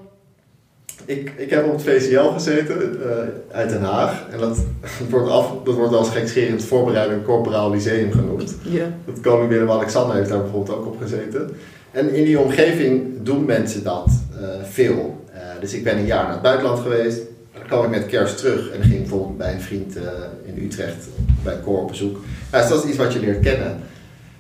ik, 1.05 1.33
ik 1.37 1.51
heb 1.51 1.65
op 1.65 1.73
het 1.73 1.83
VCL 1.83 2.29
gezeten 2.29 2.77
uh, 3.01 3.11
uit 3.57 3.69
Den 3.69 3.83
Haag. 3.83 4.27
En 4.31 4.39
dat, 4.39 4.57
dat 4.81 5.09
wordt, 5.11 5.29
af, 5.29 5.53
dat 5.65 5.75
wordt 5.75 5.95
als 5.95 6.11
gekscherend 6.11 6.65
voorbereiding 6.65 7.25
Corporaal 7.25 7.71
Lyceum 7.71 8.13
genoemd. 8.13 8.55
Ja. 8.63 8.87
Dat 9.07 9.21
koning 9.21 9.49
Willem-Alexander 9.49 10.17
heeft 10.17 10.29
daar 10.29 10.43
bijvoorbeeld 10.43 10.79
ook 10.79 10.87
op 10.87 11.01
gezeten. 11.01 11.51
En 11.91 12.15
in 12.15 12.25
die 12.25 12.39
omgeving 12.39 13.23
doen 13.23 13.45
mensen 13.45 13.85
dat 13.85 14.09
uh, 14.41 14.49
veel. 14.63 15.25
Uh, 15.35 15.41
dus 15.61 15.73
ik 15.73 15.85
ben 15.85 15.97
een 15.97 16.07
jaar 16.07 16.23
naar 16.23 16.33
het 16.33 16.43
buitenland 16.43 16.79
geweest. 16.79 17.21
Dan 17.53 17.67
kwam 17.67 17.85
ik 17.85 17.91
met 17.91 18.07
kerst 18.07 18.39
terug 18.39 18.71
en 18.71 18.83
ging 18.83 18.99
bijvoorbeeld 18.99 19.39
bij 19.39 19.53
een 19.53 19.61
vriend 19.61 19.97
in 20.45 20.65
Utrecht 20.65 21.09
bij 21.43 21.61
Cor 21.65 21.81
op 21.81 21.89
bezoek. 21.89 22.19
Nou, 22.51 22.63
dus 22.63 22.73
dat 22.73 22.85
is 22.85 22.89
iets 22.89 22.99
wat 22.99 23.13
je 23.13 23.21
leert 23.21 23.41
kennen. 23.41 23.79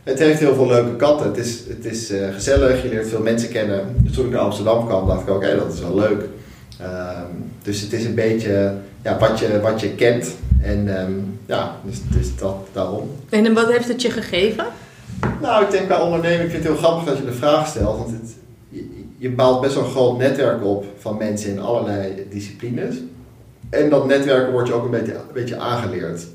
Het 0.02 0.18
heeft 0.18 0.38
heel 0.38 0.54
veel 0.54 0.66
leuke 0.66 0.96
kanten. 0.96 1.26
Het 1.26 1.36
is, 1.36 1.60
het 1.68 1.84
is 1.84 2.12
gezellig, 2.34 2.82
je 2.82 2.88
leert 2.88 3.08
veel 3.08 3.20
mensen 3.20 3.48
kennen. 3.48 3.96
Dus 3.96 4.12
toen 4.12 4.26
ik 4.26 4.32
naar 4.32 4.40
Amsterdam 4.40 4.86
kwam, 4.86 5.06
dacht 5.06 5.22
ik 5.22 5.28
ook, 5.28 5.42
hé, 5.42 5.56
dat 5.56 5.72
is 5.72 5.80
wel 5.80 5.94
leuk. 5.94 6.24
Ehm, 6.82 7.26
dus 7.62 7.80
het 7.80 7.92
is 7.92 8.04
een 8.04 8.14
beetje 8.14 8.74
ja, 9.02 9.18
wat, 9.18 9.38
je, 9.38 9.60
wat 9.60 9.80
je 9.80 9.94
kent. 9.94 10.36
En 10.62 11.00
um, 11.00 11.38
ja, 11.46 11.76
dus, 11.84 12.00
dus 12.10 12.36
dat 12.36 12.56
daarom. 12.72 13.10
En 13.28 13.54
wat 13.54 13.72
heeft 13.72 13.88
het 13.88 14.02
je 14.02 14.10
gegeven? 14.10 14.64
Nou, 15.40 15.64
ik 15.64 15.70
denk 15.70 15.88
bij 15.88 16.00
ondernemen, 16.00 16.44
ik 16.44 16.50
vind 16.50 16.64
het 16.64 16.72
heel 16.72 16.82
grappig 16.82 17.04
dat 17.04 17.16
je 17.16 17.24
de 17.24 17.32
vraag 17.32 17.66
stelt. 17.66 17.98
Want 17.98 18.10
het, 18.10 18.34
je, 18.68 19.04
je 19.18 19.30
bouwt 19.30 19.60
best 19.60 19.74
wel 19.74 19.84
een 19.84 19.90
groot 19.90 20.18
netwerk 20.18 20.64
op 20.64 20.84
van 20.98 21.16
mensen 21.16 21.50
in 21.50 21.60
allerlei 21.60 22.26
disciplines. 22.30 22.96
En 23.70 23.90
dat 23.90 24.06
netwerken 24.06 24.52
wordt 24.52 24.68
je 24.68 24.74
ook 24.74 24.84
een 24.84 24.90
beetje, 24.90 25.14
een 25.14 25.20
beetje 25.32 25.58
aangeleerd. 25.58 26.26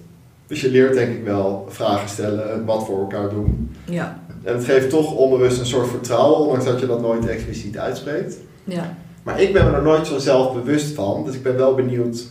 Dus 0.47 0.62
je 0.62 0.71
leert 0.71 0.93
denk 0.93 1.17
ik 1.17 1.23
wel 1.23 1.65
vragen 1.69 2.10
stellen, 2.10 2.65
wat 2.65 2.86
voor 2.86 2.99
elkaar 2.99 3.29
doen. 3.29 3.75
Ja. 3.86 4.19
En 4.43 4.55
het 4.55 4.65
geeft 4.65 4.89
toch 4.89 5.13
onbewust 5.13 5.60
een 5.60 5.65
soort 5.65 5.88
vertrouwen, 5.88 6.39
ondanks 6.39 6.65
dat 6.65 6.79
je 6.79 6.88
dat 6.88 7.01
nooit 7.01 7.27
expliciet 7.27 7.77
uitspreekt. 7.77 8.38
Ja. 8.63 8.97
Maar 9.27 9.41
ik 9.41 9.53
ben 9.53 9.65
me 9.65 9.71
er 9.71 9.81
nooit 9.81 10.07
zo 10.07 10.17
zelf 10.17 10.53
bewust 10.53 10.95
van, 10.95 11.23
dus 11.25 11.35
ik 11.35 11.43
ben 11.43 11.57
wel 11.57 11.75
benieuwd. 11.75 12.25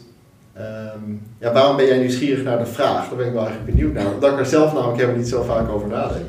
Um, 0.58 1.22
ja, 1.40 1.52
waarom 1.52 1.76
ben 1.76 1.86
jij 1.86 1.98
nieuwsgierig 1.98 2.44
naar 2.44 2.58
de 2.58 2.66
vraag? 2.66 3.08
Daar 3.08 3.16
ben 3.16 3.26
ik 3.26 3.32
wel 3.32 3.46
eigenlijk 3.46 3.74
benieuwd 3.76 3.94
naar. 3.94 4.14
Omdat 4.14 4.32
ik 4.32 4.38
er 4.38 4.46
zelf 4.46 4.72
namelijk 4.72 4.96
helemaal 4.96 5.18
niet 5.18 5.28
zo 5.28 5.42
vaak 5.42 5.68
over 5.68 5.88
nadenk. 5.88 6.24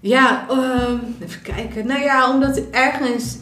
Ja, 0.00 0.46
uh, 0.50 1.24
even 1.24 1.42
kijken. 1.42 1.86
Nou 1.86 2.00
ja, 2.00 2.32
omdat 2.34 2.60
ergens 2.70 3.38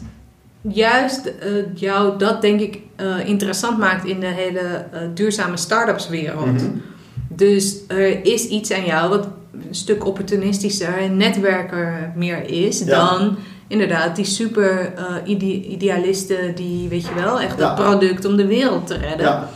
juist 0.61 1.25
uh, 1.25 1.63
jou 1.73 2.17
dat 2.17 2.41
denk 2.41 2.59
ik 2.59 2.79
uh, 3.01 3.27
interessant 3.27 3.77
maakt 3.77 4.05
in 4.05 4.19
de 4.19 4.25
hele 4.25 4.85
duurzame 5.13 5.57
start-ups 5.57 6.09
wereld. 6.09 6.45
Mm 6.45 6.57
-hmm. 6.57 6.81
Dus 7.27 7.77
er 7.87 8.25
is 8.25 8.47
iets 8.47 8.71
aan 8.71 8.85
jou 8.85 9.09
wat 9.09 9.27
een 9.53 9.75
stuk 9.75 10.05
opportunistischer 10.05 10.97
en 10.97 11.17
netwerker 11.17 12.11
meer 12.15 12.49
is 12.49 12.79
ja. 12.79 12.85
dan 12.85 13.37
inderdaad 13.67 14.15
die 14.15 14.25
super 14.25 14.93
ide 15.25 15.45
idealisten 15.45 16.55
die, 16.55 16.89
weet 16.89 17.05
je 17.05 17.13
wel, 17.13 17.41
echt 17.41 17.59
ja. 17.59 17.65
het 17.65 17.83
product 17.83 18.25
om 18.25 18.35
de 18.35 18.45
wereld 18.47 18.87
te 18.87 18.97
redden. 18.97 19.25
Ja. 19.25 19.49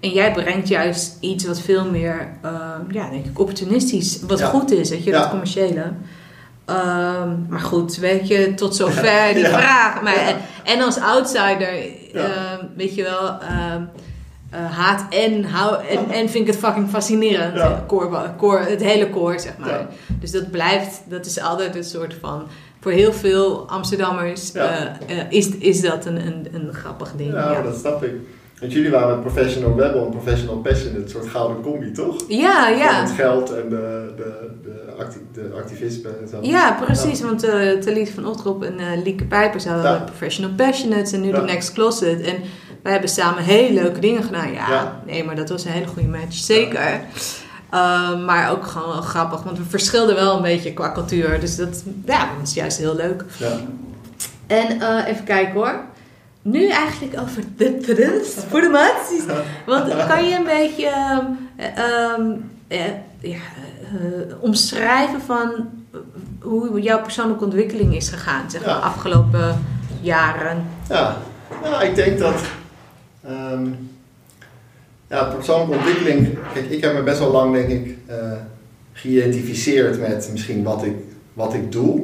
En 0.00 0.10
jij 0.10 0.32
brengt 0.32 0.68
juist 0.68 1.16
iets 1.20 1.46
wat 1.46 1.60
veel 1.60 1.90
meer, 1.90 2.28
uh, 2.44 2.50
ja, 2.90 3.10
denk 3.10 3.24
ik, 3.24 3.38
opportunistisch, 3.38 4.20
wat 4.26 4.38
Ja. 4.38 4.46
goed 4.46 4.70
is, 4.70 4.90
weet 4.90 5.04
je, 5.04 5.10
dat 5.10 5.28
commerciële. 5.30 5.92
Ehm, 6.64 7.28
maar 7.48 7.60
goed, 7.60 7.96
weet 7.96 8.28
je, 8.28 8.54
tot 8.54 8.76
zover 8.76 9.34
die 9.34 9.44
vraag. 9.44 10.02
Maar, 10.02 10.16
en, 10.16 10.36
en 10.64 10.82
als 10.82 10.98
outsider, 11.00 11.68
ehm, 12.14 12.64
weet 12.76 12.94
je 12.94 13.02
wel, 13.02 13.40
ehm, 13.40 13.82
eh, 14.50 14.76
haat 14.78 15.06
en, 15.10 15.44
hou, 15.44 15.86
en, 15.86 16.10
en 16.10 16.28
vind 16.28 16.46
ik 16.46 16.46
het 16.46 16.56
fucking 16.56 16.88
fascinerend. 16.90 17.54
Eh, 17.56 17.72
koor, 17.86 18.30
koor, 18.36 18.60
het 18.60 18.82
hele 18.82 19.10
koor, 19.10 19.40
zeg 19.40 19.58
maar. 19.58 19.86
Dus 20.20 20.30
dat 20.30 20.50
blijft, 20.50 21.02
dat 21.04 21.26
is 21.26 21.40
altijd 21.40 21.76
een 21.76 21.84
soort 21.84 22.14
van, 22.20 22.42
voor 22.80 22.92
heel 22.92 23.12
veel 23.12 23.68
Amsterdammers 23.68 24.52
Ja. 24.52 24.98
eh, 25.06 25.18
eh, 25.18 25.24
is, 25.28 25.48
is 25.48 25.80
dat 25.80 26.06
een, 26.06 26.26
een, 26.26 26.46
een 26.52 26.74
grappig 26.74 27.12
ding. 27.16 27.32
Ja, 27.32 27.52
ja. 27.52 27.62
dat 27.62 27.76
snap 27.78 28.04
ik. 28.04 28.12
Want 28.60 28.72
jullie 28.72 28.90
waren 28.90 29.08
met 29.08 29.20
Professional 29.20 29.70
Rebel 29.80 30.04
en 30.04 30.10
Professional 30.10 30.56
Passion, 30.56 30.94
een 30.94 31.08
soort 31.08 31.26
gouden 31.26 31.62
combi, 31.62 31.92
toch? 31.92 32.16
Ja, 32.28 32.64
Van 32.68 32.78
ja. 32.78 33.00
het 33.00 33.10
geld 33.10 33.50
en 33.54 33.68
de, 33.68 34.12
de, 34.16 34.50
de, 34.62 34.92
acti 34.98 35.18
de 35.32 35.50
activisme 35.56 36.08
en 36.22 36.28
zo. 36.28 36.38
Ja, 36.42 36.78
precies. 36.84 37.20
Want 37.20 37.44
uh, 37.44 37.72
Talita 37.72 38.10
van 38.10 38.26
Otrop 38.26 38.64
en 38.64 38.78
eh 38.78 39.02
Lieke 39.04 39.24
Pijpers 39.24 39.64
hadden. 39.66 40.04
Professional 40.04 40.50
Passionates 40.56 41.12
en 41.12 41.20
nu 41.20 41.30
de 41.32 41.40
Next 41.40 41.72
Closet. 41.72 42.20
En 42.20 42.36
wij 42.82 42.92
hebben 42.92 43.10
samen 43.10 43.42
hele 43.42 43.82
leuke 43.82 44.00
dingen 44.00 44.22
gedaan. 44.22 44.52
Ja. 44.52 45.02
nee, 45.06 45.24
maar 45.24 45.36
dat 45.36 45.48
was 45.48 45.64
een 45.64 45.70
hele 45.72 45.86
goede 45.86 46.08
match. 46.08 46.34
Zeker. 46.34 47.00
Uh, 47.74 48.24
maar 48.24 48.50
ook 48.50 48.66
gewoon 48.66 48.88
wel 48.88 49.02
grappig, 49.02 49.42
want 49.42 49.58
we 49.58 49.64
verschilden 49.64 50.14
wel 50.14 50.36
een 50.36 50.42
beetje 50.42 50.72
qua 50.72 50.92
cultuur. 50.92 51.40
Dus 51.40 51.56
dat, 51.56 51.82
ja, 52.04 52.18
dat 52.38 52.48
is 52.48 52.54
juist 52.54 52.78
heel 52.78 52.94
leuk. 52.94 53.24
Ja. 53.38 53.52
En 54.46 54.76
uh, 54.76 55.06
even 55.06 55.24
kijken 55.24 55.54
hoor. 55.54 55.80
Nu 56.42 56.68
eigenlijk 56.68 57.20
over 57.20 57.42
de 57.56 57.78
trends 57.78 58.28
voor 58.48 58.60
de 58.60 58.68
maties. 58.68 59.24
Want 59.66 60.06
kan 60.06 60.28
je 60.28 60.36
een 60.36 60.44
beetje 60.44 60.90
um, 62.18 62.50
eh, 62.68 62.80
ja, 63.20 63.38
uh, 64.00 64.34
omschrijven 64.40 65.20
van 65.20 65.68
hoe 66.40 66.80
jouw 66.80 67.00
persoonlijke 67.02 67.44
ontwikkeling 67.44 67.94
is 67.96 68.08
gegaan, 68.08 68.50
zeg 68.50 68.60
maar, 68.66 68.74
Ja. 68.74 68.80
afgelopen 68.80 69.64
jaren? 70.00 70.66
Ja, 70.88 71.16
nou, 71.62 71.84
ik 71.84 71.94
denk 71.94 72.18
dat. 72.18 72.40
Um, 73.30 73.90
ja, 75.08 75.24
persoonlijke 75.24 75.74
ontwikkeling. 75.74 76.38
Kijk, 76.54 76.66
ik 76.70 76.82
heb 76.84 76.94
me 76.94 77.02
best 77.02 77.18
wel 77.18 77.30
lang, 77.30 77.54
denk 77.54 77.68
ik, 77.68 77.96
uh, 78.10 78.14
geïdentificeerd 78.92 80.00
met 80.00 80.28
misschien 80.32 80.62
wat 80.62 80.84
ik, 80.84 80.94
wat 81.32 81.54
ik 81.54 81.72
doe. 81.72 82.02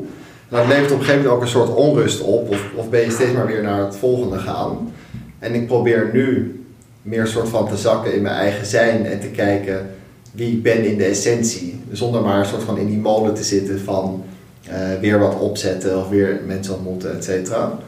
En 0.49 0.57
dat 0.57 0.67
levert 0.67 0.93
op 0.93 0.99
een 0.99 1.05
gegeven 1.05 1.23
moment 1.23 1.37
ook 1.37 1.43
een 1.43 1.49
soort 1.49 1.75
onrust 1.75 2.21
op, 2.21 2.51
of, 2.51 2.71
of 2.75 2.91
ben 2.91 3.01
je 3.01 3.11
steeds 3.11 3.33
maar 3.33 3.47
weer 3.47 3.63
naar 3.63 3.85
het 3.85 3.97
volgende 3.97 4.39
gaan. 4.39 4.93
En 5.39 5.55
ik 5.55 5.67
probeer 5.67 6.11
nu 6.13 6.59
meer 7.03 7.27
soort 7.27 7.49
van 7.49 7.69
te 7.69 7.77
zakken 7.77 8.15
in 8.15 8.23
mijn 8.23 8.35
eigen 8.35 8.67
zijn 8.67 9.07
en 9.07 9.21
te 9.21 9.27
kijken 9.27 9.91
wie 10.33 10.53
ik 10.53 10.63
ben 10.63 10.85
in 10.85 10.97
de 10.97 11.05
essentie. 11.05 11.81
Zonder 11.93 12.23
maar 12.23 12.39
een 12.39 12.47
soort 12.47 12.63
van 12.63 12.79
in 12.79 12.87
die 12.87 12.99
molen 12.99 13.35
te 13.35 13.45
zitten 13.45 13.81
van 13.81 14.25
uh, 14.69 15.01
weer 15.01 15.19
wat 15.19 15.39
opzetten 15.39 15.99
of 15.99 16.09
weer 16.09 16.41
mensen 16.47 16.75
ontmoeten, 16.75 17.17
et 17.17 17.25
cetera. 17.25 17.79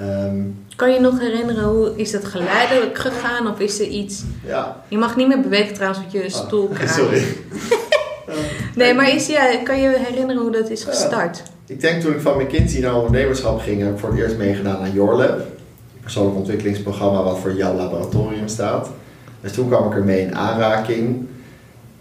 Um, 0.00 0.64
kan 0.76 0.92
je 0.92 1.00
nog 1.00 1.20
herinneren 1.20 1.64
hoe 1.64 1.92
is 1.96 2.10
dat 2.10 2.24
geleidelijk 2.24 2.98
gegaan 2.98 3.50
of 3.50 3.60
is 3.60 3.80
er 3.80 3.86
iets? 3.86 4.22
Ja. 4.44 4.82
Je 4.88 4.98
mag 4.98 5.16
niet 5.16 5.28
meer 5.28 5.40
bewegen 5.40 5.74
trouwens 5.74 6.02
met 6.04 6.12
je 6.12 6.30
stoel. 6.30 6.68
Oh, 6.82 6.88
sorry. 6.88 7.22
nee, 8.74 8.94
maar 8.94 9.14
is, 9.14 9.26
ja, 9.26 9.56
kan 9.64 9.80
je 9.80 9.98
herinneren 9.98 10.42
hoe 10.42 10.50
dat 10.50 10.70
is 10.70 10.84
gestart? 10.84 11.36
Ja. 11.36 11.74
Ik 11.74 11.80
denk 11.80 12.02
toen 12.02 12.12
ik 12.12 12.20
van 12.20 12.42
McKinsey 12.42 12.80
naar 12.80 12.96
ondernemerschap 12.96 13.60
ging, 13.60 13.82
heb 13.82 13.92
ik 13.92 13.98
voor 13.98 14.10
het 14.10 14.18
eerst 14.18 14.36
meegedaan 14.36 14.76
aan 14.76 14.92
Your 14.92 15.16
Lab. 15.16 15.38
Een 15.38 15.44
persoonlijk 16.00 16.36
ontwikkelingsprogramma 16.36 17.22
wat 17.22 17.38
voor 17.38 17.54
jouw 17.54 17.74
laboratorium 17.74 18.48
staat. 18.48 18.90
Dus 19.40 19.52
toen 19.52 19.68
kwam 19.68 19.90
ik 19.90 19.96
ermee 19.96 20.20
in 20.20 20.36
aanraking. 20.36 21.26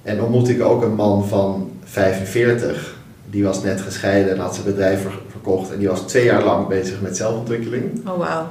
En 0.03 0.21
ontmoette 0.21 0.53
ik 0.53 0.62
ook 0.62 0.81
een 0.81 0.95
man 0.95 1.27
van 1.27 1.71
45. 1.83 2.96
Die 3.30 3.44
was 3.44 3.63
net 3.63 3.82
gescheiden 3.82 4.32
en 4.32 4.40
had 4.40 4.54
zijn 4.54 4.66
bedrijf 4.66 5.06
verkocht. 5.30 5.72
En 5.72 5.80
die 5.80 5.88
was 5.88 6.02
twee 6.02 6.26
jaar 6.26 6.44
lang 6.44 6.68
bezig 6.68 7.02
met 7.02 7.18
zelfontwikkeling. 7.18 8.08
Oh, 8.08 8.18
wauw. 8.18 8.48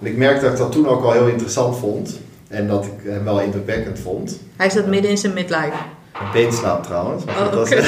En 0.00 0.06
ik 0.06 0.16
merkte 0.16 0.44
dat 0.44 0.52
ik 0.52 0.58
dat 0.58 0.72
toen 0.72 0.88
ook 0.88 1.04
al 1.04 1.12
heel 1.12 1.28
interessant 1.28 1.78
vond. 1.78 2.20
En 2.48 2.66
dat 2.68 2.84
ik 2.84 2.92
hem 3.02 3.24
wel 3.24 3.40
indrukwekkend 3.40 3.98
vond. 3.98 4.40
Hij 4.56 4.70
zat 4.70 4.86
midden 4.86 5.10
in 5.10 5.18
zijn 5.18 5.32
midlife. 5.32 5.76
Beenslaap 6.32 6.82
trouwens. 6.82 7.24
Oh, 7.24 7.52
dat, 7.52 7.66
okay. 7.66 7.80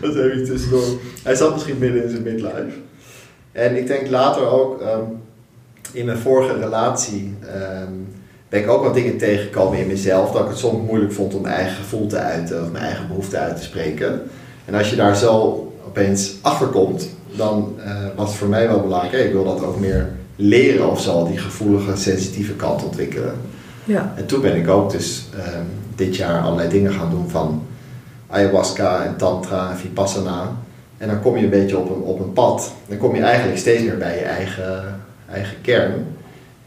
dat 0.00 0.14
is 0.14 0.16
even 0.16 0.44
tussendoor. 0.44 0.84
Hij 1.22 1.34
zat 1.34 1.52
misschien 1.52 1.78
midden 1.78 2.02
in 2.02 2.10
zijn 2.10 2.22
midlife. 2.22 2.76
En 3.52 3.76
ik 3.76 3.86
denk 3.86 4.08
later 4.10 4.46
ook 4.46 4.80
um, 4.80 5.22
in 5.92 6.04
mijn 6.04 6.18
vorige 6.18 6.58
relatie 6.58 7.34
um, 7.82 8.08
ben 8.52 8.60
ik 8.60 8.68
ook 8.68 8.84
wat 8.84 8.94
dingen 8.94 9.16
tegengekomen 9.16 9.78
in 9.78 9.86
mezelf. 9.86 10.30
Dat 10.30 10.42
ik 10.42 10.48
het 10.48 10.58
soms 10.58 10.86
moeilijk 10.86 11.12
vond 11.12 11.34
om 11.34 11.42
mijn 11.42 11.54
eigen 11.54 11.76
gevoel 11.76 12.06
te 12.06 12.16
uiten 12.16 12.62
of 12.62 12.70
mijn 12.70 12.84
eigen 12.84 13.08
behoefte 13.08 13.38
uit 13.38 13.56
te 13.56 13.62
spreken. 13.62 14.22
En 14.64 14.74
als 14.74 14.90
je 14.90 14.96
daar 14.96 15.16
zo 15.16 15.72
opeens 15.86 16.34
achter 16.40 16.66
komt, 16.66 17.08
dan 17.36 17.74
uh, 17.78 17.94
was 18.16 18.28
het 18.28 18.38
voor 18.38 18.48
mij 18.48 18.68
wel 18.68 18.80
belangrijk. 18.80 19.12
Hey, 19.12 19.24
ik 19.24 19.32
wil 19.32 19.44
dat 19.44 19.64
ook 19.64 19.80
meer 19.80 20.08
leren 20.36 20.90
of 20.90 21.00
zo, 21.00 21.26
die 21.26 21.38
gevoelige, 21.38 21.96
sensitieve 21.96 22.52
kant 22.52 22.84
ontwikkelen. 22.84 23.34
Ja. 23.84 24.12
En 24.16 24.26
toen 24.26 24.40
ben 24.40 24.56
ik 24.56 24.68
ook 24.68 24.90
dus 24.90 25.28
um, 25.34 25.66
dit 25.94 26.16
jaar 26.16 26.40
allerlei 26.42 26.68
dingen 26.68 26.92
gaan 26.92 27.10
doen 27.10 27.30
van 27.30 27.62
ayahuasca 28.26 29.04
en 29.04 29.16
tantra 29.16 29.70
en 29.70 29.76
vipassana. 29.76 30.56
En 30.98 31.08
dan 31.08 31.20
kom 31.20 31.36
je 31.36 31.44
een 31.44 31.50
beetje 31.50 31.78
op 31.78 31.90
een, 31.90 32.02
op 32.02 32.20
een 32.20 32.32
pad. 32.32 32.72
Dan 32.86 32.98
kom 32.98 33.14
je 33.14 33.22
eigenlijk 33.22 33.58
steeds 33.58 33.82
meer 33.82 33.98
bij 33.98 34.18
je 34.18 34.24
eigen, 34.24 35.00
eigen 35.30 35.56
kern. 35.60 36.06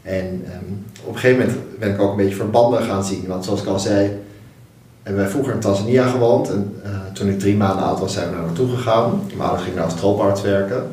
En 0.02 0.44
um, 0.54 0.84
op 1.06 1.14
een 1.14 1.20
gegeven 1.20 1.46
moment 1.46 1.78
ben 1.78 1.90
ik 1.90 2.00
ook 2.00 2.10
een 2.10 2.16
beetje 2.16 2.34
verbanden 2.34 2.82
gaan 2.82 3.04
zien. 3.04 3.26
Want 3.26 3.44
zoals 3.44 3.60
ik 3.62 3.66
al 3.66 3.78
zei, 3.78 4.10
hebben 5.02 5.22
wij 5.22 5.30
vroeger 5.30 5.54
in 5.54 5.60
Tanzania 5.60 6.06
gewoond. 6.06 6.50
En 6.50 6.74
uh, 6.84 6.90
toen 7.12 7.28
ik 7.28 7.38
drie 7.38 7.56
maanden 7.56 7.84
oud 7.84 8.00
was, 8.00 8.12
zijn 8.12 8.28
we 8.28 8.34
daar 8.34 8.44
naartoe 8.44 8.68
gegaan. 8.68 9.22
Mijn 9.26 9.40
ouders 9.40 9.68
gingen 9.68 9.84
als 9.84 9.92
strooparts 9.92 10.42
werken. 10.42 10.86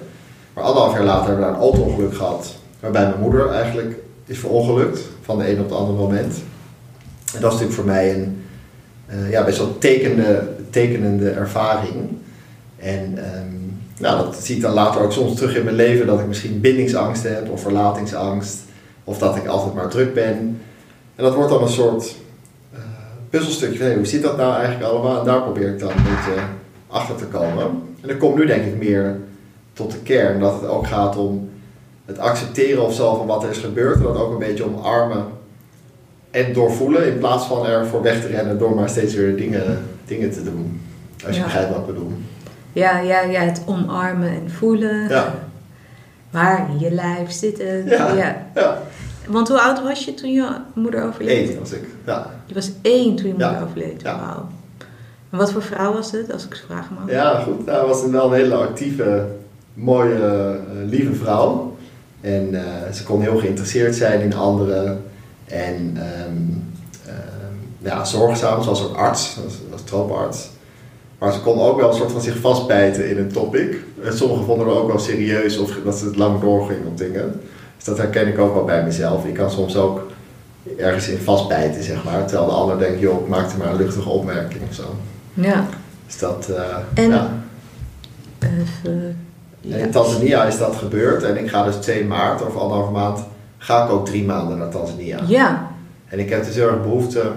Maar 0.54 0.63
anderhalf 0.63 0.93
jaar 0.93 1.04
later 1.04 1.28
hebben 1.28 1.45
we 1.45 1.52
daar 1.52 1.60
een 1.60 1.65
auto-ongeluk 1.65 2.15
gehad. 2.15 2.56
Waarbij 2.80 3.08
mijn 3.08 3.19
moeder 3.19 3.49
eigenlijk 3.49 3.95
is 4.26 4.38
verongelukt 4.38 4.99
van 5.21 5.38
de 5.38 5.49
een 5.49 5.60
op 5.60 5.69
het 5.69 5.78
andere 5.78 5.97
moment. 5.97 6.34
En 7.36 7.41
dat 7.41 7.54
is 7.54 7.60
natuurlijk 7.60 7.73
voor 7.73 7.86
mij 7.86 8.13
een 8.13 8.43
uh, 9.10 9.32
ja, 9.32 9.43
best 9.43 9.58
wel 9.58 9.78
tekende, 9.78 10.47
tekenende 10.69 11.30
ervaring. 11.30 11.93
En 12.78 13.17
um, 13.17 13.82
nou, 13.99 14.26
dat 14.26 14.36
zie 14.36 14.56
ik 14.56 14.62
dan 14.62 14.73
later 14.73 15.02
ook 15.02 15.12
soms 15.12 15.36
terug 15.36 15.56
in 15.56 15.63
mijn 15.63 15.76
leven 15.76 16.08
dat 16.08 16.19
ik 16.19 16.28
misschien 16.28 16.62
bindingsangst 16.62 17.23
heb 17.23 17.49
of 17.49 17.62
verlatingsangst. 17.62 18.58
Of 19.04 19.18
dat 19.18 19.36
ik 19.36 19.48
altijd 19.48 19.74
maar 19.74 19.88
druk 19.89 20.13
ben. 20.13 20.62
En 21.16 21.24
dat 21.24 21.36
wordt 21.36 21.50
dan 21.50 21.62
een 21.62 21.70
soort 21.70 22.16
uh, 22.74 22.80
puzzelstukje 23.30 23.78
van 23.78 23.86
hey, 23.88 23.96
hoe 23.96 24.06
zit 24.06 24.22
dat 24.24 24.38
nou 24.38 24.56
eigenlijk 24.56 24.92
allemaal? 24.92 25.20
En 25.20 25.26
daar 25.26 25.42
probeer 25.42 25.70
ik 25.70 25.80
dan 25.80 25.89
een 25.89 26.04
beetje 26.04 26.42
achter 26.88 27.16
te 27.16 27.26
komen. 27.26 27.63
En 28.02 28.08
dan 28.08 28.18
komt 28.18 28.36
nu 28.36 28.46
denk 28.46 28.66
ik 28.66 28.78
meer 28.78 29.20
tot 29.74 29.92
de 29.92 29.98
kern 29.98 30.39
dat 30.39 30.54
het 30.62 30.70
ook 30.70 30.88
gaat 30.88 31.18
om 31.18 31.50
het 32.06 32.18
accepteren 32.20 32.86
of 32.86 32.94
zo 32.94 33.16
van 33.16 33.26
wat 33.28 33.44
er 33.44 33.50
is 33.50 33.58
gebeurd. 33.58 33.96
En 33.96 34.04
dat 34.04 34.18
ook 34.18 34.32
een 34.32 34.38
beetje 34.48 34.66
omarmen 34.66 35.26
en 36.32 36.54
doorvoelen 36.54 37.08
in 37.08 37.18
plaats 37.18 37.46
van 37.46 37.66
er 37.66 37.86
voor 37.88 38.02
weg 38.02 38.22
te 38.22 38.28
rennen 38.28 38.58
door 38.58 38.76
maar 38.76 38.89
steeds 38.89 39.13
weer 39.13 39.36
dingen, 39.38 39.80
dingen 40.06 40.32
te 40.32 40.44
doen. 40.44 40.82
Als 41.26 41.36
je 41.36 41.39
Ja. 41.42 41.46
begrijpt 41.46 41.70
wat 41.70 41.80
ik 41.80 41.86
bedoel. 41.86 42.12
Ja, 42.74 43.00
ja, 43.00 43.22
ja, 43.22 43.39
het 43.42 43.62
omarmen 43.66 44.30
en 44.30 44.52
voelen. 44.52 45.10
Ja. 45.10 45.34
Waar 46.30 46.70
in 46.70 46.80
je 46.80 46.92
lijf 46.92 47.32
zit 47.32 47.58
het. 47.58 47.89
Ja. 47.89 48.13
Ja. 48.16 48.48
Ja, 48.56 48.82
Want 49.28 49.48
hoe 49.48 49.62
oud 49.62 49.84
was 49.84 50.06
je 50.06 50.14
toen 50.14 50.32
je 50.32 50.48
moeder 50.74 51.04
overleed? 51.04 51.50
één 51.50 51.60
was 51.60 51.72
ik. 51.72 51.84
Ja, 52.06 52.32
Je 52.46 52.54
was 52.54 52.72
één 52.82 53.16
toen 53.16 53.26
je 53.28 53.32
moeder 53.32 53.52
Ja. 53.52 53.62
overleed. 53.64 54.02
Ja. 54.02 54.20
Wauw. 54.20 54.48
En 55.30 55.38
wat 55.38 55.52
voor 55.52 55.62
vrouw 55.64 55.94
was 55.94 56.12
het, 56.12 56.34
als 56.34 56.46
ik 56.46 56.54
ze 56.56 56.64
vragen 56.66 56.96
mag? 57.00 57.10
ja 57.12 57.40
goed. 57.40 57.66
Nou, 57.66 57.88
was 57.88 58.04
een 58.04 58.12
wel 58.12 58.26
een 58.26 58.34
hele 58.40 58.56
actieve, 58.56 59.26
mooie, 59.74 60.14
eh, 60.16 60.90
lieve 60.90 61.14
vrouw. 61.14 61.76
En 62.22 62.56
eh, 62.66 62.92
ze 62.94 63.04
kon 63.04 63.22
heel 63.22 63.38
geïnteresseerd 63.38 63.96
zijn 63.96 64.22
in 64.22 64.34
anderen. 64.36 65.04
En 65.46 65.94
ehm, 65.96 66.42
ja, 67.80 68.06
zorgzaam, 68.06 68.62
ze 68.64 68.70
was 68.70 68.84
ook 68.84 68.96
arts, 68.96 69.38
was, 69.44 69.54
was 69.72 69.84
trooparts. 69.84 70.50
Maar 71.18 71.34
ze 71.34 71.42
kon 71.42 71.60
ook 71.60 71.80
wel 71.80 71.90
een 71.90 71.96
soort 71.96 72.12
van 72.12 72.22
zich 72.22 72.38
vastbijten 72.38 73.10
in 73.10 73.18
een 73.18 73.32
topic. 73.32 73.78
En 74.04 74.18
sommigen 74.18 74.46
vonden 74.46 74.68
het 74.68 74.76
ook 74.78 74.88
wel 74.88 75.00
serieus 75.00 75.58
of 75.58 75.72
dat 75.84 75.98
ze 75.98 76.06
het 76.06 76.16
lang 76.16 76.42
doorging 76.42 76.86
op 76.88 76.98
dingen. 76.98 77.42
Dus 77.84 77.96
dat 77.96 77.98
herken 78.04 78.28
ik 78.28 78.39
ook 78.39 78.54
wel 78.54 78.63
bij 78.63 78.84
mezelf. 78.84 79.26
Ik 79.26 79.34
kan 79.34 79.52
soms 79.52 79.76
ook 79.78 80.02
ergens 80.78 81.08
in 81.08 81.17
vastbijten, 81.17 81.84
zeg 81.84 82.04
maar. 82.04 82.26
Terwijl 82.26 82.48
de 82.50 82.54
ander 82.56 82.78
denkt, 82.80 83.00
joh, 83.00 83.22
ik 83.22 83.28
maakte 83.28 83.58
maar 83.58 83.67
een 83.67 83.76
luchtige 83.78 84.10
opmerking 84.10 84.62
of 84.69 84.76
zo. 84.76 84.84
Ja. 85.34 85.65
Dus 86.06 86.17
dat, 86.19 86.50
eh, 86.50 87.04
En- 87.04 87.10
ja. 87.10 87.30
Even, 88.39 89.17
En 89.62 89.69
ja. 89.69 89.76
in 89.78 89.91
Tanzania 89.91 90.43
is 90.43 90.58
dat 90.58 90.76
gebeurd. 90.76 91.24
En 91.24 91.38
ik 91.38 91.50
ga 91.50 91.63
dus 91.63 91.76
2 91.76 92.06
maart, 92.06 92.46
over 92.48 92.60
anderhalve 92.60 92.91
maand, 92.91 93.19
ga 93.58 93.84
ik 93.84 93.91
ook 93.91 94.06
drie 94.06 94.24
maanden 94.26 94.58
naar 94.58 94.69
Tanzania. 94.69 95.19
Ja. 95.28 95.67
En 96.08 96.19
ik 96.19 96.30
heb 96.30 96.46
dus 96.46 96.56
heel 96.56 96.67
erg 96.67 96.82
behoefte 96.82 97.32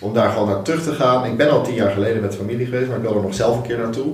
om 0.00 0.14
daar 0.14 0.30
gewoon 0.30 0.48
naar 0.48 0.62
terug 0.62 0.82
te 0.82 0.92
gaan. 0.92 1.24
Ik 1.24 1.36
ben 1.36 1.50
al 1.50 1.62
tien 1.62 1.74
jaar 1.74 1.90
geleden 1.90 2.22
met 2.22 2.34
familie 2.36 2.64
geweest, 2.66 2.86
maar 2.88 2.96
ik 2.96 3.02
wil 3.02 3.16
er 3.16 3.22
nog 3.22 3.34
zelf 3.34 3.56
een 3.56 3.62
keer 3.62 3.78
naartoe. 3.78 4.12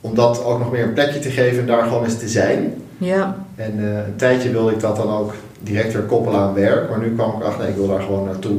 Om 0.00 0.14
dat 0.14 0.44
ook 0.44 0.58
nog 0.58 0.70
meer 0.70 0.82
een 0.82 0.92
plekje 0.92 1.18
te 1.18 1.30
geven 1.30 1.60
en 1.60 1.66
daar 1.66 1.82
gewoon 1.82 2.04
eens 2.04 2.18
te 2.18 2.28
zijn. 2.28 2.74
Ja. 2.98 3.36
En 3.54 3.78
eh, 3.78 4.06
een 4.06 4.16
tijdje 4.16 4.50
wilde 4.50 4.72
ik 4.72 4.80
dat 4.80 4.96
dan 4.96 5.10
ook 5.10 5.34
direct 5.60 5.92
weer 5.92 6.02
koppelen 6.02 6.40
aan 6.40 6.54
werk. 6.54 6.90
Maar 6.90 6.98
nu 6.98 7.14
kwam 7.14 7.36
ik 7.36 7.42
achter, 7.42 7.62
nee, 7.62 7.70
ik 7.70 7.76
wil 7.76 7.88
daar 7.88 8.02
gewoon 8.02 8.24
naartoe. 8.24 8.58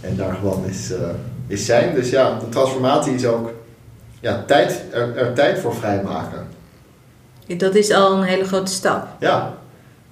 En 0.00 0.16
daar 0.16 0.34
gewoon 0.34 0.64
eens, 0.64 0.92
eh, 0.92 1.08
eens 1.48 1.64
zijn. 1.64 1.94
Dus 1.94 2.10
ja, 2.10 2.38
de 2.38 2.48
transformatie 2.48 3.14
is 3.14 3.26
ook 3.26 3.52
ja, 4.20 4.44
tijd, 4.46 4.84
er, 4.92 5.16
er 5.16 5.34
tijd 5.34 5.58
voor 5.58 5.74
vrijmaken. 5.74 6.46
Dat 7.56 7.74
is 7.74 7.92
al 7.92 8.16
een 8.16 8.22
hele 8.22 8.44
grote 8.44 8.72
stap. 8.72 9.06
Ja, 9.20 9.54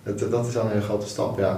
dat, 0.03 0.31
dat 0.31 0.47
is 0.47 0.57
al 0.57 0.65
een 0.65 0.71
hele 0.71 0.83
grote 0.83 1.09
stap, 1.09 1.39
ja. 1.39 1.51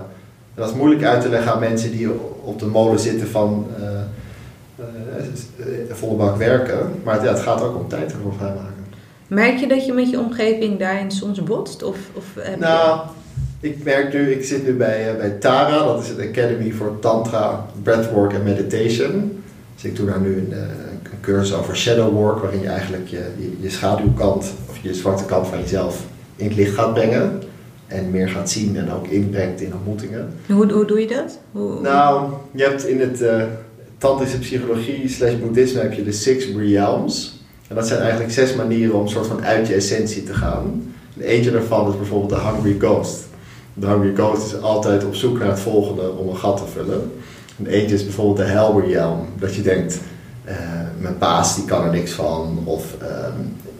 En 0.55 0.63
dat 0.63 0.69
is 0.69 0.77
moeilijk 0.77 1.05
uit 1.05 1.23
te 1.23 1.29
leggen 1.29 1.53
aan 1.53 1.59
mensen 1.59 1.91
die 1.91 2.09
op 2.43 2.59
de 2.59 2.67
molen 2.67 2.99
zitten 2.99 3.29
van 3.29 3.67
eh, 3.81 4.87
volle 5.91 6.17
bak 6.17 6.37
werken. 6.37 7.01
Maar 7.05 7.15
het, 7.15 7.23
ja, 7.23 7.29
het 7.29 7.41
gaat 7.41 7.63
ook 7.63 7.77
om 7.77 7.89
tijd 7.89 8.13
ervoor 8.13 8.35
vrijmaken. 8.35 8.80
Merk 9.31 9.59
je 9.59 9.67
dat 9.67 9.87
je 9.87 9.93
met 9.93 10.11
je 10.11 10.19
omgeving 10.19 10.79
daarin 10.79 11.11
soms 11.11 11.43
botst? 11.43 11.83
Of, 11.83 11.97
of 12.15 12.25
heb 12.37 12.55
je- 12.55 12.61
Nou, 12.61 13.01
ik 13.61 13.85
merk 13.85 14.13
nu, 14.13 14.31
ik 14.31 14.45
zit 14.45 14.67
nu 14.67 14.73
bij, 14.73 15.09
eh, 15.11 15.17
bij 15.17 15.31
Tara, 15.31 15.85
dat 15.85 16.03
is 16.03 16.09
het 16.09 16.21
Academy 16.21 16.71
voor 16.73 16.99
Tantra, 17.01 17.67
Breathwork 17.83 18.33
en 18.33 18.43
Meditation. 18.43 19.43
Dus 19.75 19.85
ik 19.85 19.97
doe 19.97 20.07
daar 20.07 20.21
nu 20.21 20.37
een, 20.37 20.53
eh, 20.53 20.59
een 20.59 21.21
cursus 21.21 21.55
over 21.57 21.77
shadow 21.77 22.13
work, 22.13 22.39
waarin 22.39 22.61
je 22.61 22.69
eigenlijk 22.69 23.09
je, 23.09 23.23
je, 23.39 23.53
je 23.61 23.71
schaduwkant 23.71 24.53
of 24.71 24.79
je 24.83 24.95
zwarte 24.95 25.25
kant 25.25 25.47
van 25.47 25.59
jezelf 25.61 26.05
in 26.37 26.47
het 26.47 26.57
licht 26.57 26.75
gaat 26.75 26.95
brengen. 26.95 27.43
En 27.87 28.11
meer 28.11 28.29
gaat 28.29 28.51
zien 28.51 28.77
en 28.77 28.93
ook 28.93 29.07
inbrengt 29.07 29.61
in 29.61 29.73
ontmoetingen. 29.75 30.35
hoe, 30.49 30.73
hoe 30.73 30.85
doe 30.85 31.01
je 31.01 31.07
dat? 31.07 31.39
Hoe, 31.53 31.81
Nou, 31.81 32.31
je 32.53 32.63
hebt 32.63 32.87
in 32.87 33.01
het 33.01 33.23
eh 33.23 33.43
tantrische 33.99 34.39
psychologie 34.39 35.09
slash 35.09 35.35
boeddhisme 35.37 35.81
heb 35.81 35.93
je 35.93 36.05
de 36.05 36.13
six 36.13 36.47
realms. 36.57 37.40
En 37.71 37.77
dat 37.77 37.87
zijn 37.87 38.01
eigenlijk 38.01 38.33
zes 38.33 38.55
manieren 38.55 38.95
om 38.95 39.09
soort 39.09 39.27
van 39.27 39.45
uit 39.45 39.67
je 39.67 39.75
essentie 39.75 40.23
te 40.23 40.35
gaan. 40.35 40.95
En 41.17 41.23
eentje 41.23 41.51
daarvan 41.51 41.89
is 41.91 41.97
bijvoorbeeld 41.97 42.31
de 42.31 42.49
hungry 42.49 42.77
ghost. 42.79 43.27
De 43.75 43.87
hungry 43.87 44.15
ghost 44.15 44.47
is 44.47 44.61
altijd 44.61 45.05
op 45.05 45.15
zoek 45.15 45.39
naar 45.39 45.49
het 45.49 45.61
volgende 45.61 46.11
om 46.11 46.29
een 46.29 46.37
gat 46.37 46.57
te 46.57 46.73
vullen. 46.73 47.13
En 47.59 47.67
eentje 47.67 47.95
is 47.95 48.05
bijvoorbeeld 48.05 48.37
de 48.37 48.53
hell 48.53 48.93
realm. 48.93 49.27
Dat 49.39 49.55
je 49.55 49.63
denkt, 49.63 50.01
eh, 50.45 50.57
mijn 50.99 51.19
baas 51.19 51.55
die 51.55 51.65
kan 51.65 51.85
er 51.85 51.91
niks 51.91 52.13
van. 52.13 52.59
Of 52.65 52.85
ehm, 53.01 53.33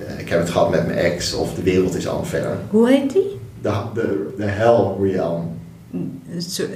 eh, 0.07 0.19
ik 0.19 0.29
heb 0.29 0.41
het 0.41 0.51
gehad 0.51 0.71
met 0.71 0.87
mijn 0.87 0.99
ex. 0.99 1.35
Of 1.35 1.55
de 1.55 1.63
wereld 1.63 1.97
is 1.97 2.09
al 2.09 2.25
ver. 2.25 2.57
hoe 2.71 2.89
heet 2.89 3.13
die? 3.13 3.39
De, 3.63 3.73
de, 3.95 4.35
de 4.37 4.45
hell 4.45 4.87
realm. 5.03 5.60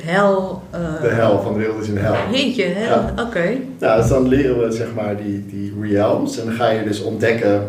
Hel. 0.03 0.63
eh, 0.71 1.01
De 1.03 1.09
hel 1.09 1.43
van 1.43 1.53
de 1.53 1.59
wereld 1.59 1.83
is 1.83 1.89
een 1.89 1.99
hel. 1.99 2.15
Jeetje, 2.33 2.65
hel. 2.65 2.97
Ja. 2.97 3.15
Oké. 3.27 3.57
Nou, 3.79 4.01
dus 4.01 4.09
dan 4.11 4.29
leren 4.29 4.59
we 4.69 4.73
zeg 4.73 4.95
maar 4.95 5.17
die, 5.17 5.47
die 5.47 5.73
realms 5.81 6.39
en 6.39 6.45
dan 6.47 6.55
ga 6.55 6.71
je 6.71 6.85
dus 6.85 7.03
ontdekken 7.03 7.67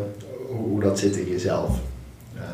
hoe, 0.48 0.80
dat 0.82 1.00
zit 1.00 1.16
in 1.16 1.30
jezelf. 1.30 1.70
Ehm, 2.36 2.46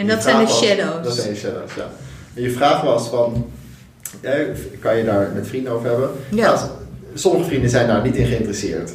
En 0.00 0.06
dat 0.06 0.22
zijn 0.22 0.44
de 0.46 0.52
shadows. 0.52 1.04
Dat 1.04 1.14
zijn 1.14 1.28
de 1.32 1.36
shadows, 1.38 1.74
ja. 1.74 1.86
En 2.34 2.42
je 2.42 2.50
vraag 2.50 2.82
was 2.82 3.08
van, 3.08 3.46
ja, 4.22 4.32
kan 4.80 4.96
je 4.96 5.04
daar 5.04 5.30
met 5.34 5.46
vrienden 5.46 5.72
over 5.72 5.88
hebben? 5.90 6.10
Ja. 6.30 6.52
Nou, 6.54 6.58
sommige 7.14 7.44
vrienden 7.44 7.70
zijn 7.70 7.86
daar 7.86 8.02
niet 8.02 8.16
in 8.16 8.26
geïnteresseerd. 8.26 8.92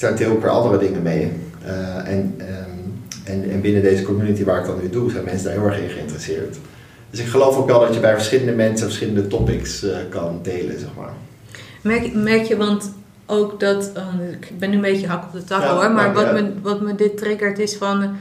Daar 0.00 0.16
deel 0.16 0.32
ik 0.32 0.42
er 0.42 0.48
andere 0.48 0.78
dingen 0.78 1.02
mee. 1.02 1.32
Eh, 1.64 1.96
en, 2.12 2.34
ehm, 2.38 2.70
en, 3.24 3.50
en 3.50 3.60
binnen 3.60 3.82
deze 3.82 4.02
community 4.02 4.44
waar 4.44 4.60
ik 4.60 4.66
dat 4.66 4.82
nu 4.82 4.90
doe, 4.90 5.10
zijn 5.10 5.24
mensen 5.24 5.44
daar 5.44 5.54
heel 5.54 5.66
erg 5.66 5.78
in 5.78 5.88
geïnteresseerd. 5.88 6.56
Dus 7.14 7.22
ik 7.22 7.30
geloof 7.30 7.56
ook 7.56 7.66
wel 7.66 7.80
dat 7.80 7.94
je 7.94 8.00
bij 8.00 8.14
verschillende 8.14 8.52
mensen 8.52 8.86
verschillende 8.86 9.26
topics 9.26 9.82
eh, 9.82 9.96
kan 10.08 10.38
delen, 10.42 10.78
zeg 10.78 10.88
maar. 10.96 11.12
Merk, 11.82 12.14
merk 12.14 12.42
je, 12.42 12.56
want 12.56 12.92
ook 13.26 13.60
dat, 13.60 13.92
oh, 13.96 14.30
ik 14.40 14.58
ben 14.58 14.70
nu 14.70 14.76
een 14.76 14.82
beetje 14.82 15.06
hak 15.06 15.24
op 15.24 15.32
de 15.32 15.44
tak 15.44 15.62
Ja, 15.62 15.74
hoor, 15.74 15.90
maar 15.90 16.12
wat 16.12 16.32
me, 16.32 16.52
wat 16.62 16.80
me 16.80 16.94
dit 16.94 17.16
triggert 17.16 17.58
is 17.58 17.76
van 17.76 18.16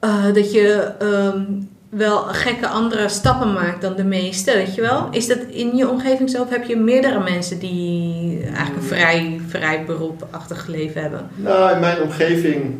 eh, 0.00 0.32
dat 0.34 0.52
je 0.52 0.92
ehm, 0.98 1.42
wel 1.88 2.18
gekke 2.18 2.68
andere 2.68 3.08
stappen 3.08 3.52
maakt 3.52 3.82
dan 3.82 3.96
de 3.96 4.04
meeste, 4.04 4.52
weet 4.52 4.74
je 4.74 4.80
wel? 4.80 5.08
Is 5.10 5.26
dat 5.26 5.38
in 5.50 5.76
je 5.76 5.88
omgeving 5.88 6.30
zo 6.30 6.42
of 6.42 6.50
heb 6.50 6.64
je 6.64 6.76
meerdere 6.76 7.20
mensen 7.20 7.58
die 7.58 8.40
eigenlijk 8.42 8.76
een 8.76 8.82
vrij, 8.82 9.40
vrij 9.48 9.84
beroepachtig 9.84 10.66
leven 10.66 11.02
hebben? 11.02 11.28
Nou, 11.34 11.74
in 11.74 11.80
mijn 11.80 12.02
omgeving 12.02 12.74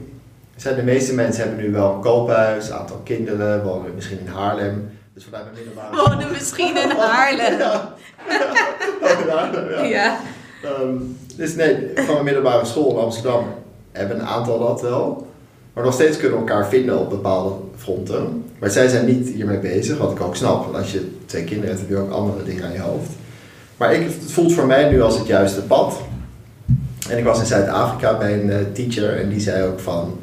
zijn 0.56 0.76
de 0.76 0.82
meeste 0.82 1.14
mensen 1.14 1.44
hebben 1.46 1.64
nu 1.64 1.72
wel 1.72 1.94
een 1.94 2.00
koophuis, 2.00 2.68
een 2.68 2.74
aantal 2.74 3.00
kinderen, 3.04 3.64
wonen 3.64 3.94
misschien 3.94 4.18
in 4.18 4.32
Haarlem. 4.32 4.92
Dus 5.14 5.24
vanuit 5.24 5.44
mijn 5.44 5.56
middelbare 5.56 5.96
Wonen 5.96 6.32
misschien 6.32 6.76
in 6.76 6.90
Haarlem. 6.90 7.58
Ja. 7.58 7.94
Ja, 9.26 9.50
ja. 9.70 9.82
Ja. 9.82 10.20
Ehm, 10.62 10.96
dus 11.36 11.54
nee, 11.54 11.90
van 11.94 12.12
mijn 12.12 12.24
middelbare 12.24 12.64
school 12.64 12.90
in 12.90 12.96
Amsterdam 12.96 13.44
hebben 13.92 14.20
een 14.20 14.26
aantal 14.26 14.58
dat 14.58 14.80
wel. 14.80 15.26
Maar 15.72 15.84
nog 15.84 15.94
steeds 15.94 16.16
kunnen 16.16 16.38
we 16.38 16.46
elkaar 16.46 16.68
vinden 16.68 16.98
op 16.98 17.10
bepaalde 17.10 17.54
fronten. 17.76 18.44
Maar 18.58 18.70
zij 18.70 18.88
zijn 18.88 19.06
niet 19.06 19.28
hiermee 19.28 19.58
bezig, 19.58 19.98
wat 19.98 20.10
ik 20.10 20.20
ook 20.20 20.36
snap. 20.36 20.64
Want 20.64 20.76
als 20.76 20.92
je 20.92 21.16
twee 21.26 21.44
kinderen 21.44 21.68
hebt, 21.68 21.80
heb 21.80 21.90
je 21.90 22.04
ook 22.04 22.10
andere 22.10 22.44
dingen 22.44 22.64
aan 22.64 22.72
je 22.72 22.80
hoofd. 22.80 23.10
Maar 23.76 23.94
ik, 23.94 24.02
het 24.02 24.32
voelt 24.32 24.52
voor 24.52 24.66
mij 24.66 24.90
nu 24.90 25.02
als 25.02 25.18
het 25.18 25.26
juiste 25.26 25.62
pad. 25.62 26.00
En 27.08 27.18
ik 27.18 27.24
was 27.24 27.38
in 27.38 27.46
Zuid-Afrika 27.46 28.18
bij 28.18 28.40
een 28.40 28.50
eh, 28.50 28.58
teacher 28.72 29.20
en 29.20 29.28
die 29.28 29.40
zei 29.40 29.64
ook 29.64 29.80
van... 29.80 30.20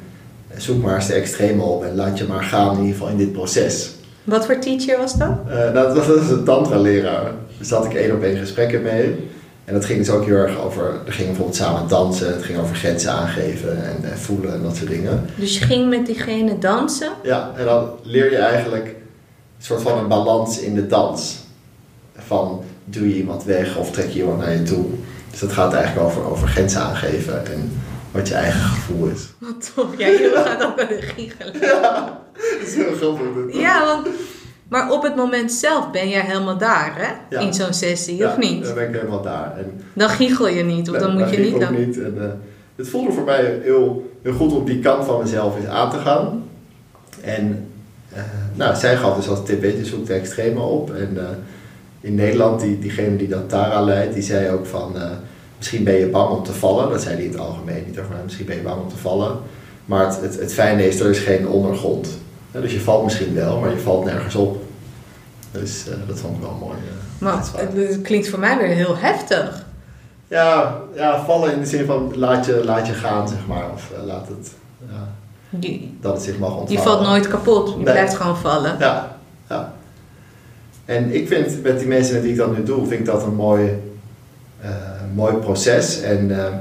Zoek 0.57 0.83
maar 0.83 0.95
eens 0.95 1.07
de 1.07 1.13
extreme 1.13 1.63
op 1.63 1.83
en 1.83 1.95
laat 1.95 2.17
je 2.17 2.23
maar 2.23 2.43
gaan 2.43 2.71
in 2.71 2.79
ieder 2.79 2.93
geval 2.93 3.09
in 3.09 3.17
dit 3.17 3.31
proces. 3.31 3.91
Wat 4.23 4.45
voor 4.45 4.59
teacher 4.59 4.97
was 4.97 5.17
dat? 5.17 5.31
Eh, 5.47 5.55
nou, 5.55 5.73
dat 5.73 6.07
was 6.07 6.29
een 6.29 6.43
tantra-leraar. 6.43 7.31
Dus 7.57 7.67
daar 7.67 7.79
had 7.79 7.91
ik 7.91 7.97
één 7.97 8.15
op 8.15 8.23
één 8.23 8.37
gesprekken 8.37 8.81
mee. 8.81 9.29
En 9.65 9.73
dat 9.73 9.85
ging 9.85 9.99
dus 9.99 10.09
ook 10.09 10.25
heel 10.25 10.35
erg 10.35 10.59
over... 10.59 10.83
Er 11.05 11.13
ging 11.13 11.27
bijvoorbeeld 11.27 11.57
samen 11.57 11.87
dansen. 11.87 12.33
Het 12.33 12.43
ging 12.43 12.59
over 12.59 12.75
grenzen 12.75 13.11
aangeven 13.11 13.85
en 13.85 14.17
voelen 14.17 14.53
en 14.53 14.61
dat 14.61 14.75
soort 14.75 14.89
dingen. 14.89 15.25
Dus 15.35 15.59
je 15.59 15.65
ging 15.65 15.89
met 15.89 16.05
diegene 16.05 16.57
dansen. 16.57 17.11
Ja, 17.23 17.51
en 17.57 17.65
dan 17.65 17.89
leer 18.03 18.31
je 18.31 18.37
eigenlijk 18.37 18.85
een 18.85 19.65
soort 19.65 19.81
van 19.81 19.97
een 19.97 20.07
balans 20.07 20.59
in 20.59 20.75
de 20.75 20.87
dans. 20.87 21.37
Van 22.17 22.63
doe 22.85 23.09
je 23.09 23.15
iemand 23.15 23.43
weg 23.43 23.77
of 23.77 23.91
trek 23.91 24.09
je 24.09 24.19
iemand 24.19 24.39
naar 24.39 24.53
je 24.53 24.63
toe. 24.63 24.85
Dus 25.31 25.39
dat 25.39 25.51
gaat 25.51 25.73
eigenlijk 25.73 26.07
over, 26.07 26.23
over 26.23 26.47
grenzen 26.47 26.81
aangeven 26.81 27.45
en 27.45 27.71
wat 28.11 28.27
je 28.27 28.33
eigen 28.33 28.59
gevoel 28.59 29.07
is. 29.07 29.29
Wat 29.37 29.71
tof. 29.75 29.97
Ja, 29.97 30.07
je 30.07 30.31
gaat 30.45 30.63
ook 30.63 30.75
wel 30.75 30.87
giechelen. 30.99 31.53
Ja, 31.61 32.21
dat 32.33 32.67
is 32.67 32.75
heel 32.75 32.95
grappig. 32.95 33.55
Ja, 33.61 33.85
want, 33.85 34.07
maar 34.67 34.91
op 34.91 35.03
het 35.03 35.15
moment 35.15 35.51
zelf 35.51 35.91
ben 35.91 36.09
jij 36.09 36.21
helemaal 36.21 36.57
daar, 36.57 36.93
hè? 36.95 37.35
Ja. 37.35 37.41
In 37.41 37.53
zo'n 37.53 37.73
sessie, 37.73 38.17
Ja, 38.17 38.29
of 38.29 38.37
niet? 38.37 38.63
Dan 38.65 38.73
ben 38.73 38.87
ik 38.87 38.95
helemaal 38.95 39.21
daar. 39.21 39.57
En 39.57 39.81
Dan 39.93 40.09
giechel 40.09 40.47
je 40.47 40.63
niet, 40.63 40.89
of 40.89 40.97
dan 40.97 41.17
moet 41.17 41.29
je 41.29 41.37
niet 41.37 41.59
dan. 41.59 41.73
niet. 41.73 41.99
En, 42.01 42.15
eh, 42.21 42.29
het 42.75 42.89
voelde 42.89 43.11
voor 43.11 43.23
mij 43.23 43.59
heel, 43.63 44.11
heel 44.21 44.33
goed 44.33 44.53
om 44.53 44.65
die 44.65 44.79
kant 44.79 45.05
van 45.05 45.19
mezelf 45.21 45.57
eens 45.57 45.65
aan 45.65 45.91
te 45.91 45.97
gaan. 45.97 46.43
En 47.21 47.67
eh, 48.13 48.23
nou, 48.55 48.75
zij 48.75 48.97
gaf 48.97 49.15
dus 49.15 49.29
als 49.29 49.45
tip, 49.45 49.63
je, 49.63 49.85
zoek 49.85 50.05
de 50.05 50.13
extreme 50.13 50.59
op. 50.59 50.93
En 50.93 51.17
eh, 51.17 51.29
in 52.01 52.15
Nederland, 52.15 52.59
die, 52.61 52.79
diegene 52.79 53.15
die 53.15 53.27
dat 53.27 53.49
Tara 53.49 53.81
leidt, 53.81 54.13
die 54.13 54.23
zei 54.23 54.49
ook 54.49 54.65
van... 54.65 54.95
misschien 55.61 55.83
ben 55.83 55.93
je 55.93 56.07
bang 56.07 56.29
om 56.29 56.43
te 56.43 56.53
vallen. 56.53 56.89
Dat 56.89 57.01
zei 57.01 57.15
hij 57.15 57.23
in 57.23 57.31
het 57.31 57.39
algemeen 57.39 57.83
niet. 57.85 57.95
Maar 57.95 58.05
misschien 58.23 58.45
ben 58.45 58.55
je 58.55 58.61
bang 58.61 58.81
om 58.81 58.89
te 58.89 58.97
vallen. 58.97 59.37
Maar 59.85 60.05
het, 60.05 60.21
het, 60.21 60.39
het 60.39 60.53
fijne 60.53 60.87
is, 60.87 60.99
er 60.99 61.09
is 61.09 61.19
geen 61.19 61.47
ondergrond. 61.47 62.07
Ja, 62.51 62.59
dus 62.61 62.73
je 62.73 62.81
valt 62.81 63.03
misschien 63.03 63.33
wel, 63.33 63.59
maar 63.59 63.69
je 63.69 63.77
valt 63.79 64.05
nergens 64.05 64.35
op. 64.35 64.63
Dus 65.51 65.87
eh, 65.87 65.93
dat 66.07 66.19
vond 66.19 66.35
ik 66.35 66.41
wel 66.41 66.57
mooi. 66.59 66.77
eh, 66.77 67.21
Maar 67.21 67.37
het, 67.55 67.89
het 67.89 68.01
klinkt 68.01 68.29
voor 68.29 68.39
mij 68.39 68.57
weer 68.57 68.67
heel 68.67 68.97
heftig. 68.97 69.65
Ja, 70.27 70.77
ja, 70.95 71.23
vallen 71.25 71.53
in 71.53 71.59
de 71.59 71.65
zin 71.65 71.85
van 71.85 72.11
laat 72.15 72.45
je, 72.45 72.63
laat 72.65 72.87
je 72.87 72.93
gaan, 72.93 73.27
zeg 73.27 73.47
maar. 73.47 73.71
Of 73.73 73.91
eh, 73.97 74.03
laat 74.05 74.27
het, 74.27 74.51
ja, 74.91 75.07
Die, 75.49 75.97
dat 76.01 76.13
het 76.13 76.21
zich 76.23 76.37
mag 76.37 76.49
ontvouwen. 76.49 76.75
die 76.75 76.79
valt 76.79 77.01
nooit 77.01 77.27
kapot. 77.27 77.69
Je 77.69 77.75
Nee. 77.75 77.83
blijft 77.83 78.15
gewoon 78.15 78.37
vallen. 78.37 78.75
Ja, 78.79 79.17
ja. 79.49 79.73
En 80.85 81.13
ik 81.15 81.27
vind 81.27 81.63
met 81.63 81.79
die 81.79 81.87
mensen 81.87 82.13
met 82.13 82.23
die 82.23 82.31
ik 82.31 82.37
dat 82.37 82.57
nu 82.57 82.63
doe, 82.63 82.87
vind 82.87 82.99
ik 82.99 83.05
dat 83.05 83.23
een 83.23 83.35
mooi, 83.35 83.69
mooi 85.13 85.33
proces. 85.33 86.01
En 86.01 86.39
eh, 86.39 86.53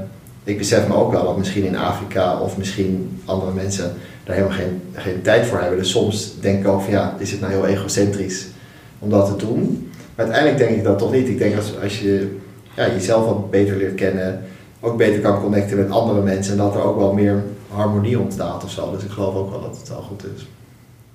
ik 0.43 0.57
besef 0.57 0.87
me 0.87 0.95
ook 0.95 1.11
wel 1.11 1.23
dat 1.23 1.37
misschien 1.37 1.65
in 1.65 1.77
Afrika 1.77 2.39
of 2.39 2.57
misschien 2.57 3.21
andere 3.25 3.51
mensen 3.51 3.93
daar 4.23 4.35
helemaal 4.35 4.57
geen, 4.57 4.81
geen 4.93 5.21
tijd 5.21 5.45
voor 5.45 5.59
hebben. 5.59 5.77
Dus 5.77 5.91
soms 5.91 6.33
denk 6.39 6.59
ik 6.59 6.67
ook 6.67 6.81
van 6.81 6.91
ja, 6.91 7.15
is 7.17 7.31
het 7.31 7.39
nou 7.39 7.51
heel 7.51 7.65
egocentrisch 7.65 8.47
om 8.99 9.09
dat 9.09 9.25
te 9.25 9.45
doen? 9.45 9.89
Maar 10.15 10.25
uiteindelijk 10.25 10.57
denk 10.57 10.77
ik 10.77 10.83
dat 10.83 10.97
toch 10.97 11.11
niet. 11.11 11.27
Ik 11.27 11.37
denk 11.37 11.55
als, 11.55 11.79
als 11.81 11.99
je 11.99 12.37
ja, 12.75 12.87
jezelf 12.87 13.25
wat 13.25 13.51
beter 13.51 13.77
leert 13.77 13.95
kennen, 13.95 14.43
ook 14.79 14.97
beter 14.97 15.21
kan 15.21 15.41
connecten 15.41 15.77
met 15.77 15.89
andere 15.89 16.21
mensen 16.21 16.51
en 16.51 16.57
dat 16.57 16.75
er 16.75 16.83
ook 16.83 16.97
wel 16.97 17.13
meer 17.13 17.43
harmonie 17.67 18.19
ontstaat 18.19 18.63
of 18.63 18.71
zo. 18.71 18.91
Dus 18.91 19.03
ik 19.03 19.11
geloof 19.11 19.35
ook 19.35 19.49
wel 19.49 19.61
dat 19.61 19.77
het 19.77 19.89
wel 19.89 20.01
goed 20.01 20.23
is. 20.35 20.47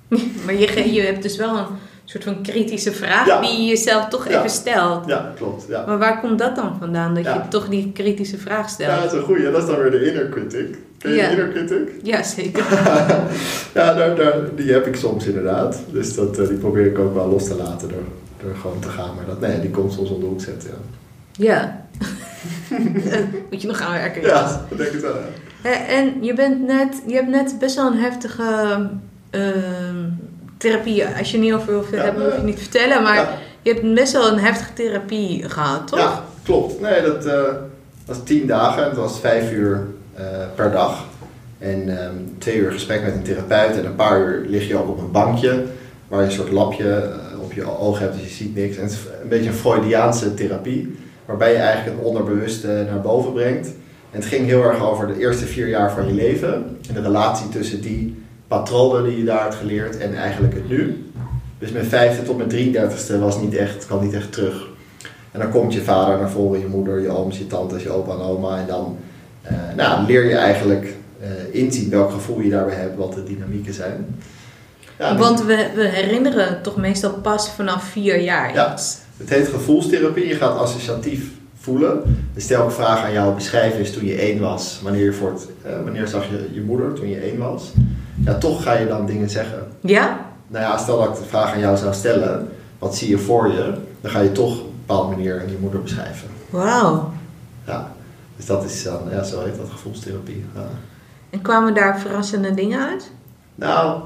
Maar 0.45 0.55
je, 0.55 0.93
je 0.93 1.01
hebt 1.01 1.23
dus 1.23 1.37
wel 1.37 1.59
een 1.59 1.67
soort 2.09 2.25
van 2.25 2.43
kritische 2.43 2.93
vraag 2.93 3.27
Ja. 3.27 3.41
die 3.41 3.51
je 3.61 3.65
jezelf 3.67 4.09
toch 4.09 4.29
Ja. 4.29 4.39
even 4.39 4.51
stelt. 4.51 5.07
Ja, 5.07 5.33
klopt. 5.37 5.65
Ja. 5.69 5.85
Maar 5.87 5.99
waar 5.99 6.21
komt 6.21 6.39
dat 6.39 6.57
dan 6.57 6.77
vandaan? 6.79 7.15
Dat 7.15 7.25
Ja. 7.25 7.35
je 7.35 7.49
toch 7.49 7.69
die 7.69 7.93
kritische 7.93 8.39
vraag 8.39 8.63
Ja, 8.65 8.69
stelt? 8.69 9.03
dat 9.03 9.13
is 9.13 9.19
een 9.19 9.25
goeie. 9.25 9.51
Dat 9.51 9.63
is 9.63 9.69
dan 9.69 9.79
weer 9.79 9.91
de 9.91 10.07
inner 10.07 10.29
critic. 10.29 10.77
Ken 10.99 11.11
je 11.11 11.17
Ja. 11.17 11.25
de 11.29 11.31
inner 11.31 11.51
critic? 11.53 11.89
Ja, 12.03 12.23
zeker. 12.23 12.65
ja, 13.75 13.95
daar, 13.95 14.17
daar, 14.17 14.35
die 14.57 14.73
heb 14.73 14.87
ik 14.87 14.97
soms 14.97 15.27
inderdaad. 15.27 15.79
Dus 15.93 16.15
dat, 16.15 16.39
eh, 16.39 16.49
die 16.49 16.57
probeer 16.57 16.87
ik 16.87 16.99
ook 16.99 17.15
wel 17.15 17.29
los 17.29 17.45
te 17.45 17.55
laten 17.55 17.89
door, 17.89 18.03
door 18.43 18.55
gewoon 18.61 18.81
te 18.81 18.89
gaan. 18.89 19.15
Maar 19.15 19.27
dat, 19.27 19.41
nee, 19.41 19.61
die 19.61 19.71
komt 19.71 19.93
soms 19.93 20.11
om 20.11 20.21
de 20.21 20.27
hoek 20.27 20.41
zetten. 20.41 20.71
Ja, 21.33 21.45
Ja. 21.49 21.85
Moet 23.51 23.61
je 23.63 23.67
nog 23.69 23.79
gaan 23.79 23.93
werken. 23.93 24.23
ja 24.23 24.65
dat 24.69 24.79
denk 24.79 24.91
ik 24.93 25.01
wel. 25.01 25.15
Ja. 25.15 25.21
Hè, 25.63 25.71
En 25.71 26.25
je, 26.25 26.35
bent 26.35 26.67
net, 26.67 27.03
je 27.07 27.15
hebt 27.15 27.29
net 27.29 27.57
best 27.59 27.77
wel 27.77 27.87
een 27.87 27.99
heftige 27.99 28.43
ehm, 29.31 30.05
therapie. 30.71 31.05
Als 31.19 31.31
je 31.31 31.39
niet 31.39 31.53
over 31.53 31.67
wil 31.73 31.85
Ja, 31.93 32.05
hebben, 32.05 32.25
hoef 32.25 32.37
je 32.37 32.43
niet 32.43 32.57
te 32.57 32.63
vertellen. 32.63 33.03
Maar 33.03 33.15
Ja. 33.17 33.29
je 33.63 33.73
hebt 33.73 33.95
best 33.95 34.13
wel 34.13 34.33
een 34.33 34.39
heftige 34.39 34.73
therapie 34.73 35.49
gehad, 35.49 35.87
toch? 35.89 35.99
Ja, 35.99 36.25
klopt. 36.43 36.81
Nee, 36.81 37.03
dat 37.03 37.25
eh, 37.25 37.41
was 38.07 38.17
tien 38.25 38.47
dagen. 38.47 38.85
Het 38.85 38.97
was 38.97 39.21
vijf 39.21 39.53
uur 39.53 39.87
eh, 40.15 40.25
per 40.55 40.71
dag. 40.71 41.05
En 41.59 41.99
ehm, 41.99 42.15
twee 42.39 42.57
uur 42.57 42.73
gesprek 42.73 43.03
met 43.03 43.15
een 43.15 43.23
therapeut. 43.23 43.77
En 43.79 43.85
een 43.87 43.95
paar 43.95 44.21
uur 44.21 44.47
lig 44.49 44.69
je 44.69 44.77
ook 44.77 44.89
op 44.89 44.99
een 44.99 45.11
bankje. 45.11 45.65
Waar 46.09 46.21
je 46.21 46.27
een 46.27 46.33
soort 46.33 46.53
lapje 46.53 46.93
eh, 46.95 47.41
op 47.43 47.53
je 47.53 47.79
oog 47.79 47.99
hebt, 47.99 48.13
dus 48.13 48.23
je 48.23 48.35
ziet 48.35 48.55
niks. 48.55 48.77
En 48.77 48.83
het 48.83 48.93
is 48.93 48.99
een 49.23 49.29
beetje 49.29 49.49
een 49.49 49.55
Freudiaanse 49.57 50.35
therapie. 50.35 50.97
Waarbij 51.25 51.53
je 51.53 51.59
eigenlijk 51.59 51.97
het 51.97 52.07
onderbewuste 52.07 52.87
naar 52.91 53.01
boven 53.01 53.33
brengt. 53.33 53.67
En 54.11 54.23
het 54.23 54.25
ging 54.25 54.47
heel 54.47 54.63
erg 54.63 54.83
over 54.85 55.07
de 55.07 55.19
eerste 55.19 55.47
vier 55.47 55.69
jaar 55.69 55.93
van 55.93 56.07
je 56.07 56.13
leven. 56.15 56.79
En 56.89 56.95
de 56.95 57.01
relatie 57.01 57.49
tussen 57.49 57.81
die 57.81 58.25
patronen 58.49 59.05
die 59.05 59.19
je 59.19 59.25
daar 59.25 59.43
hebt 59.43 59.55
geleerd 59.55 59.99
en 59.99 60.15
eigenlijk 60.17 60.55
het 60.55 60.69
nu. 60.69 61.11
Dus 61.59 61.71
mijn 61.73 61.85
vijfde 61.85 62.23
tot 62.23 62.37
mijn 62.37 62.75
33ste 62.75 63.19
was 63.21 63.41
niet 63.41 63.55
echt, 63.55 63.87
kwam 63.87 64.05
niet 64.05 64.15
echt 64.15 64.33
terug. 64.33 64.67
En 65.33 65.41
dan 65.41 65.51
komt 65.51 65.73
je 65.73 65.83
vader 65.83 66.19
naar 66.19 66.31
voren, 66.31 66.61
je 66.61 66.67
moeder, 66.67 67.01
je 67.01 67.09
ooms, 67.09 67.39
je 67.39 67.47
tantes, 67.47 67.83
je 67.83 67.91
opa 67.91 68.13
en 68.13 68.21
oma. 68.21 68.59
En 68.59 68.67
dan 68.67 68.99
eh, 69.43 69.57
nou, 69.77 70.07
leer 70.07 70.25
je 70.25 70.37
eigenlijk 70.37 70.95
eh, 71.21 71.29
inzien 71.63 71.91
welk 71.91 72.11
gevoel 72.11 72.41
je 72.41 72.51
daarbij 72.51 72.75
hebt, 72.75 72.97
wat 72.97 73.13
de 73.15 73.25
dynamieken 73.25 73.75
zijn. 73.75 74.07
Ja, 74.99 75.11
dus 75.13 75.21
Want 75.21 75.45
we, 75.45 75.71
we 75.75 75.89
herinneren 75.89 76.63
toch 76.63 76.77
meestal 76.77 77.13
pas 77.13 77.51
vanaf 77.51 77.85
vier 77.85 78.21
jaar 78.21 78.55
Ja. 78.55 78.73
iets. 78.73 78.99
het 79.17 79.31
heet 79.31 79.49
gevoelstherapie. 79.49 80.27
Je 80.27 80.35
gaat 80.35 80.59
associatief 80.59 81.31
voelen. 81.61 82.03
Dus 82.35 82.45
stel 82.45 82.67
ik 82.67 82.71
vraag 82.75 83.05
aan 83.05 83.13
jou, 83.13 83.35
beschrijf 83.35 83.79
eens 83.79 83.91
toen 83.93 84.05
je 84.05 84.15
één 84.15 84.41
was. 84.41 84.81
Wanneer, 84.83 85.05
je 85.05 85.13
voor 85.13 85.33
het, 85.33 85.47
eh, 85.63 85.83
wanneer 85.85 86.09
zag 86.09 86.25
je 86.31 86.49
je 86.53 86.61
moeder 86.61 86.93
toen 86.93 87.09
je 87.09 87.19
één 87.21 87.39
was? 87.39 87.73
Ja, 88.27 88.35
toch 88.35 88.63
ga 88.63 88.73
je 88.73 88.87
dan 88.87 89.07
dingen 89.07 89.31
zeggen. 89.31 89.67
Ja? 89.81 90.21
Nou 90.49 90.65
ja, 90.65 90.77
stel 90.77 90.99
dat 90.99 91.09
ik 91.09 91.23
de 91.23 91.29
vraag 91.29 91.53
aan 91.53 91.61
jou 91.61 91.77
zou 91.77 91.95
stellen. 91.95 92.49
Wat 92.79 92.97
zie 92.97 93.09
je 93.09 93.19
voor 93.19 93.49
je? 93.49 93.75
Dan 94.01 94.11
ga 94.11 94.21
je 94.21 94.33
toch 94.33 94.61
op 94.61 94.67
een 94.67 94.73
bepaalde 94.87 95.17
manier 95.17 95.43
je 95.49 95.57
moeder 95.61 95.83
beschrijven. 95.83 96.29
Wauw. 96.51 97.13
Ja, 97.67 97.93
dus 98.37 98.47
dat 98.47 98.65
is 98.65 98.83
dan, 98.83 99.01
ja, 99.11 99.23
zo 99.23 99.45
heet 99.45 99.57
dat 99.57 99.69
gevoelstherapie. 99.71 100.45
Ja. 100.55 100.69
En 101.31 101.43
kwamen 101.43 101.75
daar 101.75 102.01
verrassende 102.01 102.55
dingen 102.55 102.89
uit? 102.89 103.11
Nou, 103.55 104.01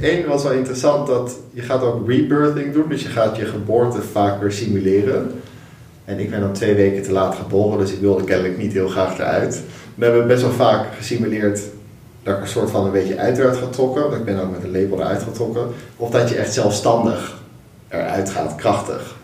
één 0.00 0.28
was 0.28 0.42
wel 0.42 0.52
interessant 0.52 1.06
dat 1.06 1.36
je 1.50 1.62
gaat 1.62 1.82
ook 1.82 2.08
rebirthing 2.08 2.72
doen, 2.72 2.88
dus 2.88 3.02
je 3.02 3.08
gaat 3.08 3.36
je 3.36 3.44
geboorte 3.44 4.02
vaak 4.02 4.40
weer 4.40 4.52
simuleren. 4.52 5.40
En 6.04 6.18
ik 6.18 6.30
ben 6.30 6.40
dan 6.40 6.52
twee 6.52 6.74
weken 6.74 7.02
te 7.02 7.12
laat 7.12 7.34
geboren, 7.34 7.78
dus 7.78 7.92
ik 7.92 8.00
wilde 8.00 8.24
kennelijk 8.24 8.58
niet 8.58 8.72
heel 8.72 8.88
graag 8.88 9.18
eruit. 9.18 9.62
We 9.94 10.04
hebben 10.04 10.26
best 10.26 10.42
wel 10.42 10.50
vaak 10.50 10.86
gesimuleerd 10.96 11.60
dat 12.24 12.34
ik 12.34 12.42
er 12.42 12.48
soort 12.48 12.70
van 12.70 12.84
een 12.84 12.92
beetje 12.92 13.18
uit 13.18 13.36
werd 13.36 13.56
getrokken, 13.56 14.02
want 14.02 14.14
ik 14.14 14.24
ben 14.24 14.40
ook 14.40 14.50
met 14.50 14.62
een 14.62 14.70
lepel 14.70 14.98
eruit 14.98 15.22
getrokken. 15.22 15.66
Of 15.96 16.10
dat 16.10 16.28
je 16.28 16.36
echt 16.36 16.52
zelfstandig 16.52 17.42
eruit 17.88 18.30
gaat, 18.30 18.54
krachtig. 18.54 19.16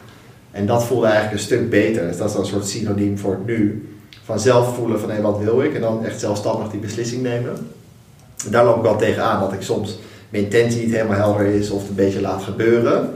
En 0.51 0.67
dat 0.67 0.85
voelde 0.85 1.07
eigenlijk 1.07 1.35
een 1.35 1.45
stuk 1.45 1.71
beter. 1.71 2.07
Dus 2.07 2.17
dat 2.17 2.27
is 2.27 2.33
dan 2.33 2.43
een 2.43 2.49
soort 2.49 2.67
synoniem 2.67 3.19
voor 3.19 3.39
nu. 3.47 3.89
Van 4.25 4.41
zelf 4.41 4.75
voelen 4.75 5.01
van 5.01 5.11
hé, 5.11 5.21
wat 5.21 5.39
wil 5.39 5.63
ik? 5.63 5.75
En 5.75 5.81
dan 5.81 6.05
echt 6.05 6.21
zelfstandig 6.21 6.71
die 6.71 6.81
beslissing 6.81 7.23
nemen. 7.23 7.53
En 8.45 8.51
daar 8.51 8.65
loop 8.65 8.77
ik 8.77 8.83
wel 8.83 8.97
tegenaan 8.97 9.41
dat 9.41 9.53
ik 9.53 9.63
soms 9.63 9.99
mijn 10.29 10.45
intentie 10.45 10.85
niet 10.85 10.95
helemaal 10.95 11.17
helder 11.17 11.47
is 11.47 11.71
of 11.71 11.81
het 11.81 11.89
een 11.89 11.95
beetje 11.95 12.21
laat 12.21 12.43
gebeuren. 12.43 13.11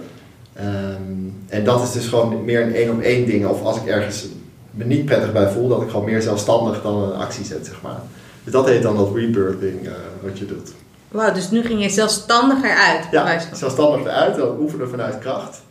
Ehm, 0.53 1.03
en 1.49 1.65
dat 1.65 1.83
is 1.83 1.93
dus 1.93 2.07
gewoon 2.07 2.45
meer 2.45 2.63
een 2.63 2.75
één 2.75 2.91
op 2.91 3.01
één 3.01 3.27
ding. 3.27 3.47
Of 3.47 3.63
als 3.63 3.77
ik 3.77 3.87
ergens 3.87 4.27
me 4.71 4.85
niet 4.85 5.05
prettig 5.05 5.33
bij 5.33 5.49
voel, 5.49 5.69
dat 5.69 5.83
ik 5.83 5.91
gewoon 5.91 6.05
meer 6.05 6.23
zelfstandig 6.23 6.83
dan 6.83 7.03
een 7.03 7.13
actie 7.13 7.45
zet, 7.45 7.67
zeg 7.67 7.83
maar. 7.83 8.01
Dus 8.45 8.53
dat 8.53 8.69
heet 8.69 8.83
dan 8.83 8.97
dat 8.97 9.15
rebirthing 9.15 9.87
eh, 9.87 9.93
wat 10.23 10.39
je 10.39 10.47
doet. 10.47 10.73
Wauw, 11.09 11.33
dus 11.33 11.51
nu 11.51 11.63
ging 11.63 11.83
je 11.83 11.89
zelfstandiger 11.89 12.71
uit. 12.77 13.07
Ja, 13.11 13.25
wijze 13.25 13.49
van. 13.49 13.57
zelfstandig 13.57 14.01
eruit, 14.01 14.37
dan 14.37 14.59
oefenen 14.61 14.89
vanuit 14.89 15.19
kracht. 15.19 15.63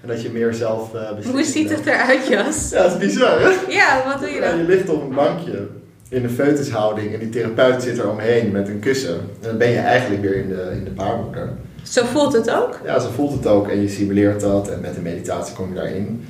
En 0.00 0.08
dat 0.08 0.22
je 0.22 0.30
meer 0.30 0.54
zelf 0.54 0.90
beslist. 0.90 1.28
Hoe 1.28 1.44
ziet 1.44 1.70
het 1.70 1.86
eruit, 1.86 2.26
Jas? 2.26 2.70
Ja, 2.70 2.82
dat 2.82 2.92
is 2.92 2.98
bizar, 2.98 3.40
hè? 3.40 3.48
Ja, 3.68 4.02
wat 4.06 4.20
doe 4.20 4.28
je 4.28 4.40
dan? 4.40 4.58
je 4.58 4.64
ligt 4.64 4.88
op 4.88 5.02
een 5.02 5.14
bankje 5.14 5.68
in 6.12 6.24
een 6.24 6.30
foetushouding 6.30 7.12
en 7.12 7.18
die 7.18 7.28
therapeut 7.28 7.82
zit 7.82 7.98
er 7.98 8.10
omheen 8.10 8.50
met 8.50 8.68
een 8.68 8.78
kussen. 8.78 9.14
En 9.14 9.48
dan 9.48 9.58
ben 9.58 9.70
je 9.70 9.78
eigenlijk 9.78 10.22
weer 10.22 10.36
in 10.36 10.48
de, 10.48 10.70
in 10.72 10.84
de 10.84 10.90
baarmoeder. 10.90 11.50
Zo 11.82 12.04
voelt 12.04 12.32
het 12.32 12.50
ook? 12.50 12.80
Ja, 12.84 12.98
ze 12.98 13.08
voelt 13.10 13.32
het 13.32 13.46
ook 13.46 13.68
en 13.68 13.80
je 13.80 13.88
simuleert 13.88 14.40
dat 14.40 14.68
en 14.68 14.80
met 14.80 14.94
de 14.94 15.00
meditatie 15.00 15.54
kom 15.54 15.68
je 15.68 15.74
daarin. 15.74 16.28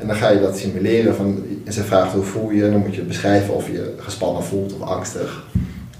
En 0.00 0.06
dan 0.06 0.16
ga 0.16 0.28
je 0.30 0.40
dat 0.40 0.58
simuleren 0.58 1.14
van, 1.14 1.44
en 1.64 1.72
ze 1.72 1.82
vraagt 1.82 2.12
hoe 2.12 2.22
voel 2.22 2.50
je, 2.50 2.70
dan 2.70 2.80
moet 2.80 2.94
je 2.94 3.02
beschrijven 3.02 3.54
of 3.54 3.66
je 3.66 3.94
gespannen 3.98 4.42
voelt 4.42 4.74
of 4.74 4.80
angstig. 4.80 5.44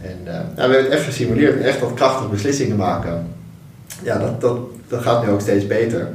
En 0.01 0.19
eh, 0.25 0.33
nou, 0.33 0.45
we 0.55 0.61
hebben 0.61 0.83
het 0.83 0.89
echt 0.89 1.05
gesimuleerd 1.05 1.57
en 1.57 1.65
echt 1.65 1.81
wat 1.81 1.95
krachtige 1.95 2.29
beslissingen 2.29 2.77
maken. 2.77 3.27
Ja, 4.03 4.19
dat, 4.19 4.41
dat, 4.41 4.59
dat 4.89 5.03
gaat 5.03 5.25
nu 5.25 5.31
ook 5.31 5.41
steeds 5.41 5.67
beter. 5.67 6.09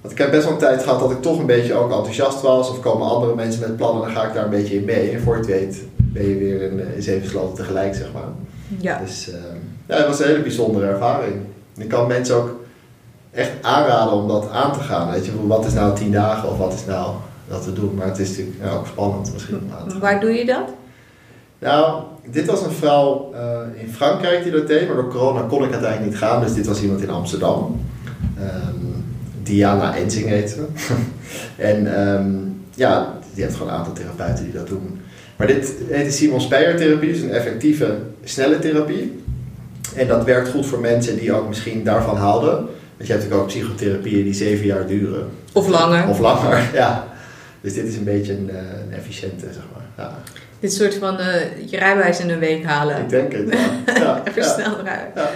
Want 0.00 0.14
ik 0.14 0.18
heb 0.18 0.30
best 0.30 0.44
wel 0.44 0.52
een 0.52 0.58
tijd 0.58 0.82
gehad 0.82 1.00
dat 1.00 1.10
ik 1.10 1.22
toch 1.22 1.38
een 1.38 1.46
beetje 1.46 1.74
ook 1.74 1.92
enthousiast 1.92 2.40
was. 2.40 2.70
Of 2.70 2.80
komen 2.80 3.08
andere 3.08 3.34
mensen 3.34 3.60
met 3.60 3.76
plannen, 3.76 4.02
dan 4.02 4.10
ga 4.10 4.26
ik 4.26 4.34
daar 4.34 4.44
een 4.44 4.50
beetje 4.50 4.74
in 4.74 4.84
mee. 4.84 5.10
En 5.10 5.20
voor 5.20 5.34
je 5.34 5.40
het 5.40 5.50
weet 5.50 5.82
ben 5.96 6.28
je 6.28 6.36
weer 6.36 6.62
in, 6.62 6.94
in 6.94 7.02
zeven 7.02 7.28
sloten 7.28 7.56
tegelijk, 7.56 7.94
zeg 7.94 8.12
maar. 8.12 8.28
Ja. 8.80 8.98
Dus 8.98 9.30
eh, 9.30 9.34
ja, 9.86 9.96
het 9.96 10.06
was 10.06 10.20
een 10.20 10.26
hele 10.26 10.42
bijzondere 10.42 10.86
ervaring. 10.86 11.34
En 11.76 11.82
ik 11.82 11.88
kan 11.88 12.06
mensen 12.06 12.34
ook 12.34 12.61
echt 13.32 13.50
aanraden 13.62 14.12
om 14.12 14.28
dat 14.28 14.50
aan 14.50 14.72
te 14.72 14.80
gaan. 14.80 15.10
Weet 15.10 15.26
je, 15.26 15.46
wat 15.46 15.66
is 15.66 15.72
nou 15.72 15.96
tien 15.96 16.12
dagen 16.12 16.48
of 16.48 16.58
wat 16.58 16.72
is 16.72 16.84
nou 16.84 17.14
dat 17.48 17.62
te 17.62 17.72
doen. 17.72 17.94
Maar 17.94 18.06
het 18.06 18.18
is 18.18 18.28
natuurlijk 18.28 18.56
ja, 18.62 18.70
ook 18.70 18.86
spannend 18.86 19.32
misschien. 19.32 19.70
Waar 20.00 20.20
doe 20.20 20.30
je 20.30 20.44
dat? 20.44 20.68
Nou, 21.58 22.02
dit 22.24 22.46
was 22.46 22.62
een 22.62 22.72
vrouw 22.72 23.32
eh, 23.34 23.82
in 23.82 23.92
Frankrijk 23.92 24.42
die 24.42 24.52
dat 24.52 24.66
deed, 24.66 24.86
maar 24.86 24.96
door 24.96 25.10
corona 25.10 25.40
kon 25.40 25.64
ik 25.64 25.72
uiteindelijk 25.72 26.10
niet 26.10 26.20
gaan. 26.20 26.40
Dus 26.40 26.54
dit 26.54 26.66
was 26.66 26.82
iemand 26.82 27.02
in 27.02 27.10
Amsterdam. 27.10 27.80
Ehm, 28.38 28.76
Diana 29.42 29.96
Enzing 29.96 30.28
heet 30.28 30.50
ze. 30.50 30.66
en 31.72 31.96
ehm, 31.96 32.30
ja, 32.74 33.18
die 33.34 33.44
heeft 33.44 33.56
gewoon 33.56 33.72
een 33.72 33.78
aantal 33.78 33.92
therapeuten 33.92 34.44
die 34.44 34.52
dat 34.52 34.68
doen. 34.68 35.00
Maar 35.36 35.46
dit 35.46 35.74
heet 35.88 36.04
de 36.04 36.10
Simon 36.10 36.40
Speyer 36.40 36.76
therapie, 36.76 37.12
dus 37.12 37.20
een 37.20 37.30
effectieve, 37.30 37.98
snelle 38.24 38.58
therapie. 38.58 39.22
En 39.96 40.08
dat 40.08 40.24
werkt 40.24 40.48
goed 40.48 40.66
voor 40.66 40.80
mensen 40.80 41.18
die 41.18 41.32
ook 41.32 41.48
misschien 41.48 41.84
daarvan 41.84 42.16
houden. 42.16 42.66
Want 43.02 43.14
je 43.14 43.18
hebt 43.20 43.30
natuurlijk 43.30 43.64
ook 43.66 43.76
psychotherapieën 43.76 44.24
die 44.24 44.34
zeven 44.34 44.66
jaar 44.66 44.86
duren. 44.86 45.30
Of 45.52 45.68
langer? 45.68 46.08
Of 46.08 46.18
langer, 46.18 46.68
ja. 46.82 47.06
Dus 47.60 47.74
dit 47.74 47.86
is 47.86 47.96
een 47.96 48.04
beetje 48.04 48.32
een, 48.32 48.50
eh, 48.50 48.56
een 48.56 48.92
efficiënte, 48.92 49.46
zeg 49.52 49.62
maar. 49.72 50.06
Ja. 50.06 50.18
Dit 50.60 50.72
soort 50.72 50.94
van 50.94 51.18
eh, 51.18 51.68
je 51.70 51.76
rijbewijs 51.76 52.20
in 52.20 52.30
een 52.30 52.38
week 52.38 52.64
halen. 52.64 53.00
Ik 53.00 53.08
denk 53.08 53.32
het, 53.32 53.52
ja. 53.52 53.70
ja, 54.00 54.22
Even 54.24 54.42
ja. 54.42 54.48
snel 54.48 54.78
eruit. 54.78 55.08
Ja. 55.14 55.30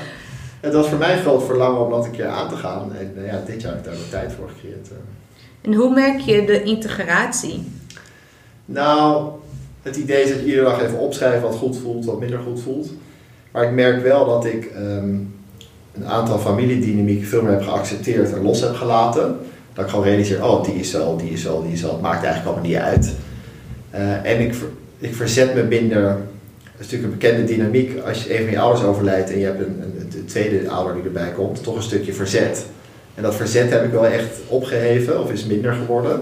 het 0.61 0.73
was 0.73 0.89
voor 0.89 0.99
mij 0.99 1.12
een 1.12 1.23
groot 1.23 1.45
verlangen 1.45 1.85
om 1.85 1.91
dat 1.91 2.05
een 2.05 2.11
keer 2.11 2.27
aan 2.27 2.49
te 2.49 2.57
gaan. 2.57 2.93
En 2.99 3.12
eh, 3.17 3.27
ja, 3.27 3.43
dit 3.47 3.62
jaar 3.62 3.71
heb 3.71 3.81
ik 3.81 3.85
daar 3.85 3.95
de 3.95 4.09
tijd 4.11 4.33
voor 4.33 4.49
gecreëerd. 4.49 4.89
En 5.61 5.75
hoe 5.75 5.95
merk 5.95 6.21
je 6.21 6.45
de 6.45 6.62
integratie? 6.62 7.73
Nou, 8.64 9.31
het 9.83 9.97
idee 9.97 10.23
is 10.23 10.29
dat 10.29 10.39
je 10.39 10.47
iedere 10.47 10.64
dag 10.64 10.83
even 10.83 10.99
opschrijft 10.99 11.43
wat 11.43 11.55
goed 11.55 11.79
voelt, 11.79 12.05
wat 12.05 12.21
minder 12.21 12.39
goed 12.39 12.61
voelt. 12.61 12.91
Maar 13.51 13.64
ik 13.64 13.73
merk 13.73 14.03
wel 14.03 14.27
dat 14.27 14.45
ik 14.45 14.64
ehm, 14.64 15.14
een 15.97 16.07
aantal 16.07 16.39
familiedynamieken 16.39 17.27
veel 17.27 17.43
meer 17.43 17.53
heb 17.53 17.63
geaccepteerd 17.63 18.33
en 18.33 18.43
los 18.43 18.61
heb 18.61 18.75
gelaten. 18.75 19.37
Dat 19.73 19.85
ik 19.85 19.91
gewoon 19.91 20.05
realiseer, 20.05 20.45
oh, 20.45 20.65
die 20.65 20.75
is 20.75 20.91
zo, 20.91 21.17
die 21.17 21.31
is 21.31 21.43
zo, 21.43 21.63
die 21.63 21.73
is 21.73 21.81
zo. 21.81 21.93
Het 21.93 22.01
maakt 22.01 22.25
eigenlijk 22.25 22.47
allemaal 22.47 22.71
niet 22.71 22.81
uit. 22.81 23.13
Eh, 23.91 24.33
en 24.33 24.41
ik, 24.41 24.55
ik 24.99 25.15
verzet 25.15 25.55
me 25.55 25.63
minder. 25.63 26.03
Dat 26.03 26.87
is 26.87 26.91
natuurlijk 26.91 27.13
een 27.13 27.19
bekende 27.19 27.45
dynamiek. 27.45 28.01
Als 28.07 28.25
je 28.25 28.39
een 28.39 28.43
van 28.43 28.53
je 28.53 28.59
ouders 28.59 28.85
overlijdt 28.85 29.31
en 29.31 29.39
je 29.39 29.45
hebt 29.45 29.61
een, 29.61 29.83
een, 29.83 30.11
een 30.17 30.25
tweede 30.25 30.71
ouder 30.71 30.95
die 30.95 31.05
erbij 31.05 31.31
komt, 31.31 31.63
toch 31.63 31.77
een 31.77 31.83
stukje 31.83 32.13
verzet. 32.13 32.67
En 33.15 33.23
dat 33.23 33.35
verzet 33.35 33.71
heb 33.71 33.85
ik 33.85 33.91
wel 33.91 34.07
echt 34.07 34.41
opgeheven 34.49 35.23
of 35.23 35.33
is 35.33 35.47
minder 35.47 35.73
geworden. 35.73 36.15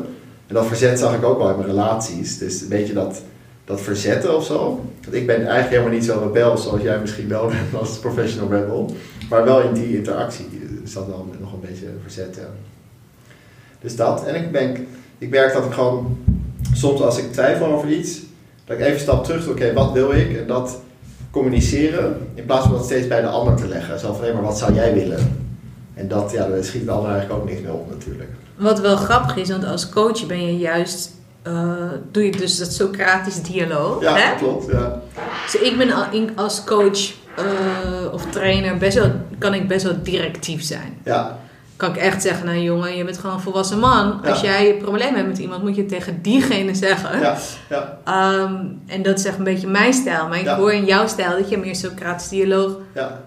En 0.46 0.54
dat 0.54 0.66
verzet 0.66 0.98
zag 0.98 1.14
ik 1.14 1.24
ook 1.24 1.38
wel 1.38 1.50
in 1.50 1.56
mijn 1.56 1.68
relaties. 1.68 2.38
Dus 2.38 2.60
een 2.60 2.68
beetje 2.68 2.92
dat, 2.92 3.22
dat 3.64 3.80
verzetten 3.80 4.36
of 4.36 4.44
zo. 4.44 4.84
Want 5.04 5.16
ik 5.16 5.26
ben 5.26 5.36
eigenlijk 5.36 5.68
helemaal 5.68 5.92
niet 5.92 6.04
zo 6.04 6.20
rebel 6.24 6.56
zoals 6.56 6.82
jij 6.82 6.98
misschien 6.98 7.28
wel 7.28 7.46
bent 7.46 7.80
als 7.80 7.98
professional 7.98 8.50
rebel. 8.50 8.94
Maar 9.28 9.44
wel 9.44 9.60
in 9.60 9.72
die 9.72 9.96
interactie 9.96 10.46
zat 10.84 11.06
wel 11.06 11.30
nog 11.40 11.52
een 11.52 11.60
beetje 11.60 11.86
verzet. 12.02 12.36
Ja. 12.36 12.48
Dus 13.80 13.96
dat. 13.96 14.24
En 14.24 14.34
ik, 14.34 14.52
ben, 14.52 14.86
ik 15.18 15.30
merk 15.30 15.52
dat 15.52 15.64
ik 15.64 15.72
gewoon 15.72 16.18
soms 16.72 17.00
als 17.00 17.18
ik 17.18 17.32
twijfel 17.32 17.66
over 17.66 17.88
iets, 17.88 18.20
dat 18.64 18.76
ik 18.76 18.82
even 18.82 18.94
een 18.94 19.00
stap 19.00 19.24
terug 19.24 19.44
doe. 19.44 19.52
Oké, 19.52 19.72
wat 19.72 19.92
wil 19.92 20.12
ik? 20.12 20.36
En 20.36 20.46
dat 20.46 20.80
communiceren. 21.30 22.28
In 22.34 22.44
plaats 22.44 22.66
van 22.66 22.74
dat 22.74 22.84
steeds 22.84 23.06
bij 23.06 23.20
de 23.20 23.26
ander 23.26 23.54
te 23.54 23.66
leggen. 23.66 23.98
Zo 23.98 24.12
van, 24.12 24.24
hé, 24.24 24.32
maar 24.32 24.42
wat 24.42 24.58
zou 24.58 24.74
jij 24.74 24.94
willen? 24.94 25.42
En 25.94 26.08
dat, 26.08 26.30
ja, 26.30 26.48
daar 26.48 26.64
schiet 26.64 26.84
de 26.84 26.90
ander 26.90 27.10
eigenlijk 27.10 27.40
ook 27.40 27.48
niks 27.48 27.60
mee 27.60 27.72
op 27.72 27.90
natuurlijk. 27.90 28.30
Wat 28.56 28.80
wel 28.80 28.96
grappig 28.96 29.36
is, 29.36 29.48
want 29.48 29.64
als 29.64 29.88
coach 29.88 30.26
ben 30.26 30.46
je 30.46 30.58
juist, 30.58 31.10
eh, 31.42 31.90
doe 32.10 32.24
je 32.24 32.30
dus 32.30 32.58
dat 32.58 32.72
Socratisch 32.72 33.42
dialoog. 33.42 34.02
Ja, 34.02 34.16
hè? 34.16 34.36
klopt. 34.36 34.70
Ja. 34.70 35.02
Dus 35.44 35.60
ik 35.60 35.78
ben 35.78 36.36
als 36.36 36.64
coach 36.64 37.12
eh, 37.36 38.12
of 38.12 38.26
trainer 38.30 38.76
best 38.76 38.98
wel, 38.98 39.10
kan 39.38 39.54
ik 39.54 39.68
best 39.68 39.84
wel 39.84 40.02
directief 40.02 40.62
zijn. 40.62 40.98
Ja, 41.04 41.38
Kan 41.76 41.90
ik 41.90 41.96
echt 41.96 42.22
zeggen, 42.22 42.46
nou 42.46 42.58
jongen, 42.58 42.96
je 42.96 43.04
bent 43.04 43.18
gewoon 43.18 43.34
een 43.36 43.42
volwassen 43.42 43.78
man. 43.78 44.22
Als 44.24 44.40
jij 44.40 44.70
een 44.70 44.78
probleem 44.82 45.14
hebt 45.14 45.26
met 45.28 45.38
iemand, 45.38 45.62
moet 45.62 45.74
je 45.74 45.80
het 45.80 45.90
tegen 45.90 46.22
diegene 46.22 46.74
zeggen. 46.74 47.20
ja, 47.20 47.36
ja, 47.70 47.98
Ehm, 48.04 48.54
en 48.86 49.02
dat 49.02 49.18
is 49.18 49.24
echt 49.24 49.38
een 49.38 49.44
beetje 49.44 49.66
mijn 49.66 49.92
stijl. 49.92 50.28
Maar 50.28 50.38
ik 50.38 50.44
Ja. 50.44 50.56
hoor 50.56 50.72
in 50.72 50.84
jouw 50.84 51.06
stijl 51.06 51.30
dat 51.38 51.48
je 51.50 51.58
meer 51.58 51.76
Socratisch 51.76 52.28
dialoog 52.28 52.76
ja. 52.94 53.20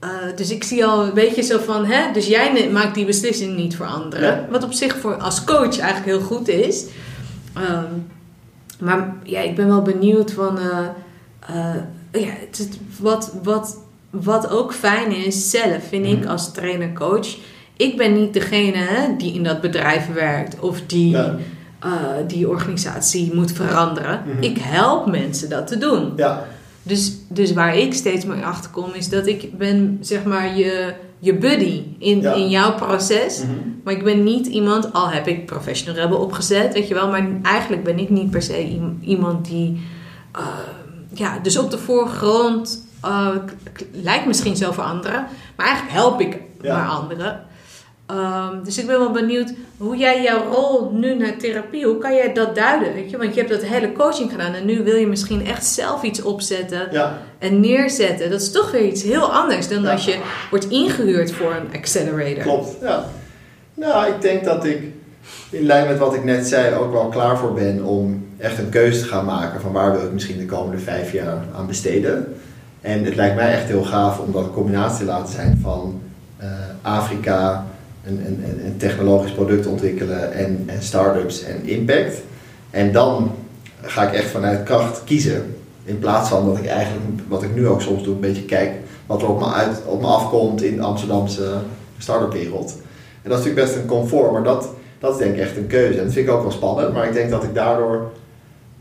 eh, 0.00 0.08
dus 0.36 0.50
ik 0.50 0.64
zie 0.64 0.84
al 0.86 1.04
een 1.04 1.14
beetje 1.14 1.42
zo 1.42 1.58
van, 1.58 1.84
hè, 1.84 2.12
dus 2.12 2.26
jij 2.26 2.68
maakt 2.72 2.94
die 2.94 3.04
beslissing 3.06 3.56
niet 3.56 3.76
voor 3.76 3.86
anderen. 3.86 4.28
Ja. 4.28 4.46
Wat 4.50 4.64
op 4.64 4.72
zich 4.72 4.96
voor 4.96 5.14
als 5.14 5.44
coach 5.44 5.78
eigenlijk 5.78 6.04
heel 6.04 6.20
goed 6.20 6.48
is. 6.48 6.84
Ehm, 7.54 7.84
maar 8.78 9.14
ja, 9.22 9.40
ik 9.40 9.56
ben 9.56 9.68
wel 9.68 9.82
benieuwd 9.82 10.32
van, 10.32 10.58
eh, 10.58 10.78
ja, 12.12 12.26
het, 12.50 12.68
wat, 13.00 13.32
wat, 13.42 13.78
wat 14.10 14.50
ook 14.50 14.74
fijn 14.74 15.14
is 15.16 15.50
zelf, 15.50 15.82
vind 15.88 16.06
ik 16.06 16.18
Mhm. 16.20 16.28
als 16.28 16.52
trainer-coach. 16.52 17.36
Ik 17.76 17.96
ben 17.96 18.12
niet 18.20 18.34
degene 18.34 18.76
hè, 18.76 19.16
die 19.16 19.32
in 19.34 19.42
dat 19.42 19.60
bedrijf 19.60 20.12
werkt 20.12 20.60
of 20.60 20.80
die 20.86 21.10
Ja. 21.10 21.36
eh, 21.80 21.90
die 22.26 22.48
organisatie 22.48 23.34
moet 23.34 23.52
veranderen. 23.52 24.22
Mhm. 24.26 24.42
Ik 24.42 24.58
help 24.60 25.06
mensen 25.06 25.48
dat 25.50 25.66
te 25.66 25.78
doen. 25.78 26.12
ja. 26.16 26.46
Dus, 26.82 27.12
dus 27.28 27.52
waar 27.52 27.76
ik 27.76 27.94
steeds 27.94 28.24
meer 28.24 28.44
achter 28.44 28.70
kom, 28.70 28.92
is 28.94 29.08
dat 29.08 29.26
ik 29.26 29.58
ben 29.58 29.98
zeg 30.00 30.24
maar 30.24 30.56
je, 30.56 30.94
je 31.18 31.34
buddy 31.34 31.82
in, 31.98 32.20
Ja. 32.20 32.32
in 32.34 32.48
jouw 32.48 32.74
proces. 32.74 33.38
Mhm. 33.42 33.50
Maar 33.84 33.94
ik 33.94 34.04
ben 34.04 34.24
niet 34.24 34.46
iemand, 34.46 34.92
al 34.92 35.10
heb 35.10 35.26
ik 35.26 35.46
professional 35.46 36.02
rebel 36.02 36.18
opgezet, 36.18 36.72
weet 36.74 36.88
je 36.88 36.94
wel. 36.94 37.08
Maar 37.08 37.28
eigenlijk 37.42 37.84
ben 37.84 37.98
ik 37.98 38.10
niet 38.10 38.30
per 38.30 38.42
se 38.42 38.68
iem- 38.70 38.98
iemand 39.04 39.44
die, 39.48 39.80
eh, 40.32 40.42
ja, 41.20 41.38
dus 41.42 41.56
op 41.58 41.70
de 41.70 41.78
voorgrond 41.78 42.86
eh, 43.02 43.28
lijkt 43.92 44.26
misschien 44.26 44.56
zo 44.56 44.72
voor 44.72 44.84
anderen. 44.84 45.26
Maar 45.56 45.66
eigenlijk 45.66 45.96
help 45.96 46.20
ik 46.20 46.38
Ja. 46.62 46.76
maar 46.76 46.88
anderen. 46.88 47.44
Ehm, 48.06 48.62
dus 48.64 48.78
ik 48.78 48.86
ben 48.86 48.98
wel 48.98 49.10
benieuwd 49.10 49.52
hoe 49.76 49.96
jij 49.96 50.22
jouw 50.22 50.52
rol 50.52 50.90
nu 50.92 51.14
naar 51.14 51.36
therapie, 51.36 51.84
hoe 51.86 51.98
kan 51.98 52.14
jij 52.14 52.32
dat 52.32 52.54
duiden? 52.54 52.94
Weet 52.94 53.10
je? 53.10 53.16
Want 53.16 53.34
je 53.34 53.40
hebt 53.40 53.52
dat 53.52 53.62
hele 53.62 53.92
coaching 53.92 54.30
gedaan 54.30 54.54
en 54.54 54.64
nu 54.64 54.82
wil 54.84 54.96
je 54.96 55.06
misschien 55.06 55.46
echt 55.46 55.66
zelf 55.66 56.02
iets 56.02 56.22
opzetten 56.22 56.88
Ja, 56.90 57.18
en 57.38 57.60
neerzetten. 57.60 58.30
Dat 58.30 58.40
is 58.40 58.50
toch 58.52 58.70
weer 58.70 58.86
iets 58.86 59.02
heel 59.02 59.32
anders 59.32 59.68
dan 59.68 59.82
Ja. 59.82 59.92
als 59.92 60.04
je 60.04 60.18
wordt 60.50 60.68
ingehuurd 60.68 61.32
voor 61.32 61.54
een 61.54 61.78
accelerator. 61.80 62.42
klopt. 62.42 62.76
Ja. 62.82 63.04
Nou, 63.74 64.06
ik 64.12 64.20
denk 64.20 64.44
dat 64.44 64.64
ik 64.64 64.82
in 65.50 65.62
lijn 65.66 65.86
met 65.86 65.98
wat 65.98 66.14
ik 66.14 66.24
net 66.24 66.46
zei 66.46 66.74
ook 66.74 66.92
wel 66.92 67.08
klaar 67.08 67.38
voor 67.38 67.52
ben 67.52 67.84
om 67.84 68.28
echt 68.40 68.58
een 68.58 68.68
keuze 68.68 69.00
te 69.00 69.06
gaan 69.06 69.24
maken 69.24 69.60
van 69.60 69.72
waar 69.72 69.92
wil 69.92 70.02
ik 70.02 70.12
misschien 70.12 70.38
de 70.38 70.46
komende 70.46 70.78
vijf 70.78 71.12
jaar 71.12 71.44
aan 71.54 71.66
besteden. 71.66 72.34
En 72.80 73.04
het 73.04 73.14
lijkt 73.14 73.36
mij 73.36 73.52
echt 73.52 73.66
heel 73.66 73.84
gaaf 73.84 74.18
om 74.18 74.32
dat 74.32 74.44
een 74.44 74.50
combinatie 74.50 74.98
te 74.98 75.04
laten 75.04 75.34
zijn 75.34 75.58
van 75.62 76.00
eh, 76.36 76.48
Afrika, 76.82 77.66
een, 78.04 78.74
technologisch 78.76 79.32
product 79.32 79.66
ontwikkelen 79.66 80.32
en, 80.32 80.64
en 80.66 80.82
start-ups 80.82 81.44
en 81.44 81.66
impact. 81.66 82.16
En 82.70 82.92
dan 82.92 83.32
ga 83.82 84.08
ik 84.08 84.14
echt 84.14 84.30
vanuit 84.30 84.62
kracht 84.62 85.04
kiezen. 85.04 85.56
In 85.84 85.98
plaats 85.98 86.28
van 86.28 86.46
dat 86.46 86.58
ik 86.58 86.66
eigenlijk, 86.66 87.04
wat 87.28 87.42
ik 87.42 87.54
nu 87.54 87.66
ook 87.68 87.82
soms 87.82 88.02
doe, 88.02 88.14
een 88.14 88.20
beetje 88.20 88.44
kijk 88.44 88.70
wat 89.06 89.22
er 89.22 89.28
op 89.28 89.38
me, 89.38 89.52
uit, 89.52 89.82
op 89.86 90.00
me 90.00 90.06
afkomt 90.06 90.62
in 90.62 90.76
de 90.76 90.82
Amsterdamse 90.82 91.54
start-up 91.98 92.32
wereld. 92.32 92.76
En 93.22 93.30
dat 93.30 93.38
is 93.38 93.44
natuurlijk 93.44 93.66
best 93.66 93.76
een 93.76 93.86
comfort, 93.86 94.32
maar 94.32 94.42
dat, 94.42 94.68
dat 94.98 95.12
is 95.12 95.18
denk 95.18 95.34
ik 95.34 95.40
echt 95.40 95.56
een 95.56 95.66
keuze. 95.66 95.98
En 95.98 96.04
dat 96.04 96.12
vind 96.12 96.28
ik 96.28 96.32
ook 96.34 96.42
wel 96.42 96.50
spannend, 96.50 96.92
maar 96.92 97.06
ik 97.06 97.12
denk 97.12 97.30
dat 97.30 97.44
ik 97.44 97.54
daardoor 97.54 98.10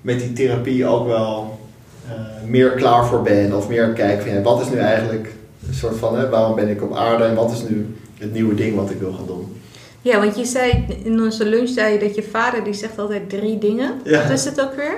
met 0.01 0.19
die 0.19 0.33
therapie 0.33 0.85
ook 0.85 1.07
wel 1.07 1.59
eh, 2.07 2.13
meer 2.45 2.69
klaar 2.69 3.05
voor 3.05 3.21
ben. 3.21 3.55
Of 3.55 3.67
meer 3.67 3.87
kijk 3.89 4.21
van 4.21 4.33
ja, 4.33 4.41
wat 4.41 4.61
is 4.61 4.69
nu 4.69 4.77
eigenlijk 4.77 5.33
een 5.67 5.73
soort 5.73 5.95
van 5.97 6.17
hè, 6.17 6.29
waarom 6.29 6.55
ben 6.55 6.67
ik 6.69 6.81
op 6.83 6.95
aarde 6.95 7.23
en 7.23 7.35
wat 7.35 7.51
is 7.51 7.61
nu 7.69 7.95
het 8.17 8.33
nieuwe 8.33 8.55
ding 8.55 8.75
wat 8.75 8.89
ik 8.89 8.99
wil 8.99 9.11
gaan 9.13 9.25
doen. 9.27 9.61
Ja, 10.01 10.19
want 10.19 10.37
je 10.37 10.45
zei 10.45 10.85
in 11.03 11.21
onze 11.21 11.45
lunch 11.45 11.69
zei 11.69 11.93
je 11.93 11.99
dat 11.99 12.15
je 12.15 12.23
vader 12.23 12.63
die 12.63 12.73
zegt 12.73 12.99
altijd 12.99 13.29
drie 13.29 13.57
dingen. 13.57 13.93
Ja. 14.03 14.21
Wat 14.21 14.31
is 14.31 14.45
het 14.45 14.61
ook 14.61 14.73
weer? 14.75 14.97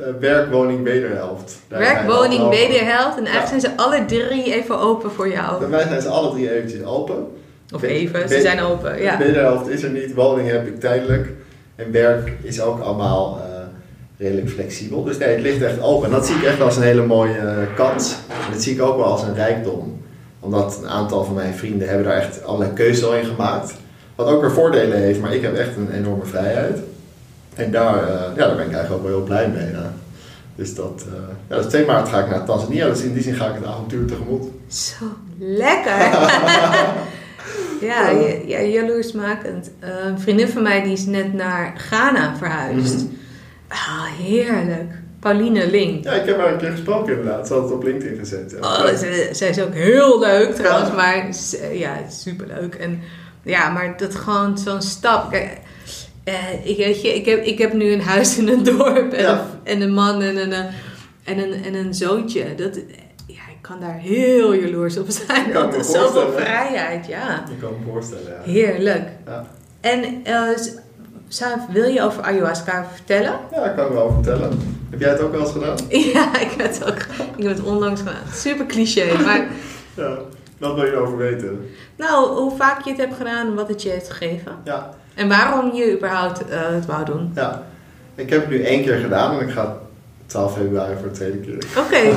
Eh, 0.00 0.06
werk, 0.20 0.52
woning, 0.52 0.82
wederhelft. 0.82 1.58
Daar 1.68 1.78
Werk, 1.78 2.10
woning, 2.10 2.48
wederhelft. 2.48 3.18
En 3.18 3.24
eigenlijk 3.26 3.42
Ja. 3.42 3.46
zijn 3.46 3.60
ze 3.60 3.82
alle 3.82 4.04
drie 4.04 4.54
even 4.54 4.78
open 4.78 5.10
voor 5.10 5.26
Bij 5.26 5.34
jou. 5.36 5.68
mij 5.68 5.82
zijn 5.82 6.02
ze 6.02 6.08
alle 6.08 6.30
drie 6.30 6.52
eventjes 6.54 6.84
open. 6.84 7.26
Of 7.74 7.82
even, 7.82 8.28
ze 8.28 8.40
zijn 8.40 8.60
open. 8.60 9.02
Ja. 9.02 9.16
De 9.16 9.24
wederhelft 9.24 9.68
is 9.68 9.82
er 9.82 9.90
niet, 9.90 10.14
woning 10.14 10.48
heb 10.50 10.66
ik 10.66 10.80
tijdelijk. 10.80 11.28
En 11.76 11.92
werk 11.92 12.32
is 12.42 12.60
ook 12.60 12.80
allemaal 12.80 13.38
eh, 13.40 13.53
redelijk 14.24 14.50
flexibel. 14.50 15.04
Dus 15.04 15.18
nee, 15.18 15.28
het 15.28 15.40
ligt 15.40 15.62
echt 15.62 15.80
open. 15.80 16.06
En 16.06 16.14
dat 16.14 16.26
zie 16.26 16.36
ik 16.36 16.42
echt 16.42 16.60
als 16.60 16.76
een 16.76 16.82
hele 16.82 17.06
mooie 17.06 17.38
eh, 17.38 17.56
kans. 17.76 18.16
En 18.28 18.52
dat 18.52 18.62
zie 18.62 18.74
ik 18.74 18.82
ook 18.82 18.96
wel 18.96 19.04
als 19.04 19.22
een 19.22 19.34
rijkdom. 19.34 20.02
Omdat 20.40 20.78
een 20.82 20.88
aantal 20.88 21.24
van 21.24 21.34
mijn 21.34 21.54
vrienden 21.54 21.88
hebben 21.88 22.06
daar 22.06 22.16
echt 22.16 22.44
allerlei 22.44 22.72
keuzes 22.72 23.04
al 23.04 23.14
in 23.14 23.24
gemaakt. 23.24 23.74
Wat 24.14 24.26
ook 24.26 24.40
weer 24.40 24.52
voordelen 24.52 24.98
heeft, 24.98 25.20
maar 25.20 25.34
ik 25.34 25.42
heb 25.42 25.54
echt 25.54 25.76
een 25.76 25.92
enorme 25.92 26.24
vrijheid. 26.24 26.78
En 27.54 27.70
daar, 27.70 28.02
eh, 28.02 28.36
ja, 28.36 28.46
daar 28.46 28.56
ben 28.56 28.66
ik 28.66 28.72
eigenlijk 28.72 28.92
ook 28.92 29.02
wel 29.02 29.16
heel 29.16 29.26
blij 29.26 29.48
mee. 29.48 29.70
ja. 29.70 29.92
Dus 30.56 30.74
dat, 30.74 31.04
eh, 31.06 31.14
ja, 31.48 31.56
dus 31.56 31.66
2 31.66 31.84
maart 31.86 32.08
ga 32.08 32.20
ik 32.20 32.30
naar 32.30 32.44
Tanzania, 32.44 32.88
dus 32.88 33.00
in 33.00 33.12
die 33.12 33.22
zin 33.22 33.34
ga 33.34 33.48
ik 33.48 33.54
het 33.54 33.66
avontuur 33.66 34.06
tegemoet. 34.06 34.44
Zo 34.68 35.04
lekker. 35.38 35.98
ja, 37.90 38.08
ja, 38.08 38.34
ja, 38.46 38.60
jaloersmakend. 38.60 39.70
Een 39.80 40.18
vriendin 40.18 40.48
van 40.48 40.62
mij 40.62 40.82
die 40.82 40.92
is 40.92 41.06
net 41.06 41.32
naar 41.32 41.74
Ghana 41.76 42.36
verhuisd. 42.36 42.94
Mhm. 42.94 43.14
Ah, 43.74 44.04
heerlijk. 44.04 44.90
Pauline 45.20 45.70
Ling. 45.70 46.04
Ja, 46.04 46.12
ik 46.12 46.26
heb 46.26 46.38
haar 46.38 46.52
een 46.52 46.58
keer 46.58 46.70
gesproken 46.70 47.12
inderdaad. 47.18 47.46
Ze 47.46 47.52
had 47.54 47.62
het 47.62 47.72
op 47.72 47.82
LinkedIn 47.82 48.18
gezet. 48.18 48.56
Oh, 48.60 48.86
ze- 48.86 49.28
zij 49.32 49.48
is 49.48 49.60
ook 49.60 49.74
heel 49.74 50.18
leuk 50.20 50.54
trouwens, 50.54 50.88
Ja. 50.88 50.94
maar 50.94 51.28
ja, 51.72 51.96
superleuk. 52.08 52.74
En 52.74 53.00
ja, 53.42 53.68
maar 53.70 53.96
dat 53.96 54.14
gewoon 54.14 54.58
zo'n 54.58 54.82
stap. 54.82 55.30
Kijk, 55.30 55.58
eh, 56.24 56.34
ik, 56.66 56.76
weet 56.76 57.02
je, 57.02 57.14
ik, 57.14 57.26
heb, 57.26 57.44
ik 57.44 57.58
heb 57.58 57.72
nu 57.72 57.92
een 57.92 58.00
huis 58.00 58.38
in 58.38 58.48
een 58.48 58.62
dorp 58.64 59.12
en, 59.12 59.22
Ja. 59.22 59.32
een, 59.64 59.72
en 59.74 59.80
een 59.80 59.92
man 59.92 60.22
en 60.22 60.36
een, 60.36 60.52
eh, 60.52 60.64
en 61.24 61.38
een, 61.38 61.64
en 61.64 61.74
een 61.74 61.94
zoontje. 61.94 62.54
Dat, 62.54 62.74
ja, 63.26 63.40
ik 63.50 63.58
kan 63.60 63.80
daar 63.80 63.98
heel 63.98 64.54
jaloers 64.54 64.96
op 64.98 65.06
zijn. 65.08 65.54
Er 65.54 65.76
is 65.78 65.90
zoveel 65.90 66.32
vrijheid, 66.36 67.06
ja. 67.06 67.44
Ik 67.50 67.58
kan 67.60 67.70
me 67.70 67.90
voorstellen, 67.92 68.24
ja. 68.44 68.52
Heerlijk. 68.52 69.08
Ja. 69.26 69.46
En 69.80 70.04
eh, 70.24 70.48
s- 71.28 71.36
zou, 71.36 71.52
wil 71.72 71.84
je 71.88 72.02
over 72.02 72.22
ayahuasca 72.22 72.86
vertellen? 72.94 73.34
Ja, 73.52 73.64
ik 73.64 73.76
kan 73.76 73.92
wel 73.92 74.12
vertellen. 74.12 74.58
Heb 74.90 75.00
jij 75.00 75.10
het 75.10 75.20
ook 75.20 75.32
wel 75.32 75.40
eens 75.40 75.52
gedaan? 75.52 75.76
Ja, 76.14 76.40
ik 76.40 76.50
heb 76.56 76.66
het 76.66 76.84
ook. 76.84 76.98
Ik 77.36 77.42
heb 77.44 77.56
het 77.56 77.62
onlangs 77.62 78.00
gedaan. 78.00 78.22
Super 78.32 78.66
cliché, 78.66 79.22
maar 79.24 79.46
Ja. 79.96 80.16
Wat 80.58 80.74
wil 80.74 80.84
je 80.84 80.90
erover 80.92 81.16
weten? 81.16 81.70
nou, 81.96 82.28
hoe 82.38 82.56
vaak 82.56 82.80
je 82.84 82.90
het 82.90 82.98
hebt 83.00 83.14
gedaan 83.14 83.46
en 83.46 83.54
wat 83.54 83.68
het 83.68 83.82
je 83.82 83.88
heeft 83.88 84.10
gegeven. 84.10 84.52
Ja. 84.64 84.90
En 85.14 85.28
waarom 85.28 85.72
je 85.74 85.92
überhaupt 85.96 86.48
eh, 86.48 86.60
het 86.68 86.86
wou 86.86 87.04
doen. 87.04 87.30
ja. 87.34 87.62
Ik 88.14 88.30
heb 88.30 88.40
het 88.40 88.50
nu 88.50 88.62
één 88.62 88.82
keer 88.84 88.96
gedaan 88.98 89.38
en 89.40 89.48
ik 89.48 89.54
ga 89.54 89.76
12 90.26 90.54
februari 90.56 90.94
voor 91.00 91.08
de 91.08 91.14
tweede 91.14 91.38
keer. 91.38 91.58
Oké. 91.78 91.96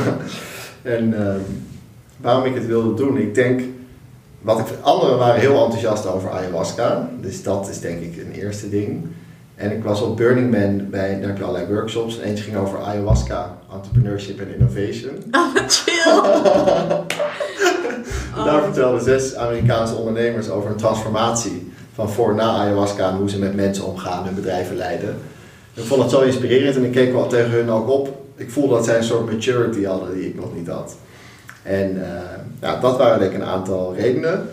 En 0.82 1.14
ehm, 1.28 1.40
waarom 2.18 2.46
ik 2.46 2.54
het 2.56 2.66
wilde 2.66 2.94
doen, 2.94 3.18
ik 3.18 3.36
denk 3.36 3.62
wat 4.48 4.60
ik, 4.60 4.66
anderen 4.82 5.18
waren 5.18 5.40
heel 5.40 5.64
enthousiast 5.64 6.08
over 6.08 6.30
ayahuasca. 6.30 7.10
Dus 7.22 7.44
dat 7.44 7.70
is 7.70 7.80
denk 7.80 8.02
ik 8.02 8.18
een 8.18 8.32
eerste 8.32 8.70
ding. 8.70 9.06
En 9.56 9.72
ik 9.72 9.84
was 9.84 10.02
op 10.02 10.18
Burning 10.18 10.52
Man 10.52 10.90
bij, 10.90 11.20
daar 11.20 11.28
heb 11.28 11.38
je 11.38 11.44
allerlei 11.44 11.74
workshops. 11.74 12.20
En 12.20 12.28
eentje 12.28 12.44
ging 12.44 12.58
over 12.58 12.82
ayahuasca, 12.82 13.58
entrepreneurship 13.74 14.40
en 14.40 14.54
innovation. 14.54 15.12
Oh, 15.32 15.56
chill. 15.68 16.22
Daar 18.46 18.64
vertelden 18.64 19.02
zes 19.02 19.36
Amerikaanse 19.36 19.96
ondernemers 19.96 20.50
over 20.50 20.70
een 20.70 20.78
transformatie 20.78 21.72
van 21.94 22.10
voor 22.10 22.36
na 22.36 22.50
ayahuasca 22.50 23.10
en 23.10 23.16
hoe 23.16 23.30
ze 23.30 23.40
met 23.40 23.56
mensen 23.56 23.86
omgaan, 23.86 24.26
hun 24.26 24.36
bedrijven 24.36 24.76
leiden. 24.76 25.18
Ik 25.74 25.84
vond 25.84 26.02
het 26.02 26.12
zo 26.12 26.22
inspirerend 26.22 26.76
en 26.76 26.84
ik 26.84 26.92
keek 26.92 27.12
wel 27.12 27.28
tegen 27.28 27.52
hun 27.52 27.70
ook 27.70 27.90
op. 27.90 28.22
Ik 28.36 28.52
voelde 28.52 28.74
dat 28.74 28.86
zij 28.86 28.98
een 28.98 29.04
soort 29.04 29.32
maturity 29.32 29.84
hadden 29.84 30.14
die 30.14 30.28
ik 30.28 30.36
nog 30.36 30.56
niet 30.56 30.68
had. 30.68 30.96
En 31.68 32.04
eh, 32.04 32.20
ja, 32.62 32.80
dat 32.80 32.98
waren 32.98 33.20
denk 33.20 33.32
ik 33.32 33.38
een 33.38 33.48
aantal 33.48 33.96
redenen. 33.96 34.50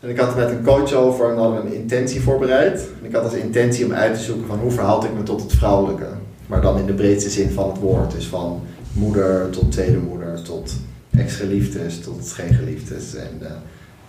En 0.00 0.10
ik 0.10 0.18
had 0.18 0.26
het 0.26 0.36
met 0.36 0.50
een 0.50 0.64
coach 0.64 0.92
over 0.92 1.30
en 1.30 1.36
hadden 1.36 1.62
we 1.62 1.66
een 1.66 1.74
intentie 1.74 2.20
voorbereid. 2.20 2.80
En 3.00 3.08
ik 3.08 3.14
had 3.14 3.24
als 3.24 3.32
intentie 3.32 3.84
om 3.84 3.92
uit 3.92 4.14
te 4.14 4.20
zoeken 4.20 4.46
van 4.46 4.58
hoe 4.58 4.70
verhoud 4.70 5.04
ik 5.04 5.14
me 5.14 5.22
tot 5.22 5.42
het 5.42 5.52
vrouwelijke. 5.52 6.06
Maar 6.46 6.60
dan 6.60 6.78
in 6.78 6.86
de 6.86 6.92
breedste 6.92 7.30
zin 7.30 7.50
van 7.50 7.68
het 7.68 7.78
woord. 7.78 8.10
Dus 8.10 8.26
van 8.26 8.62
moeder 8.92 9.50
tot 9.50 9.72
tweede 9.72 9.98
moeder, 9.98 10.42
tot 10.42 10.72
ex-geliefdes, 11.16 12.00
tot 12.00 12.32
geen 12.32 12.54
geliefdes. 12.54 13.14
En 13.14 13.38
uh, 13.42 13.48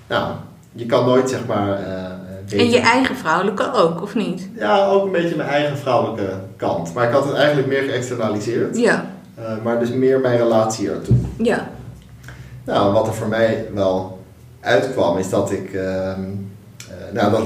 nou, 0.07 0.33
je 0.71 0.85
kan 0.85 1.05
nooit 1.05 1.29
zeg 1.29 1.45
maar... 1.45 1.79
Uh, 1.79 2.59
en 2.59 2.69
je 2.69 2.79
eigen 2.79 3.15
vrouwelijke 3.15 3.73
ook, 3.73 4.01
of 4.01 4.15
niet? 4.15 4.49
Ja, 4.57 4.85
ook 4.85 5.05
een 5.05 5.11
beetje 5.11 5.35
mijn 5.35 5.49
eigen 5.49 5.77
vrouwelijke 5.77 6.33
kant. 6.55 6.93
Maar 6.93 7.07
ik 7.07 7.13
had 7.13 7.25
het 7.25 7.33
eigenlijk 7.33 7.67
meer 7.67 7.81
geëxternaliseerd. 7.81 8.77
Ja. 8.77 9.05
Maar 9.63 9.79
dus 9.79 9.89
meer 9.89 10.19
mijn 10.19 10.37
relatie 10.37 10.89
ertoe. 10.89 11.15
Ja. 11.37 11.67
Nou, 12.65 12.93
wat 12.93 13.07
er 13.07 13.13
voor 13.13 13.27
mij 13.27 13.65
wel 13.73 14.19
uitkwam, 14.59 15.17
is 15.17 15.29
dat 15.29 15.51
ik... 15.51 15.73
Uh, 15.73 16.13
nou, 17.13 17.31
dat 17.31 17.41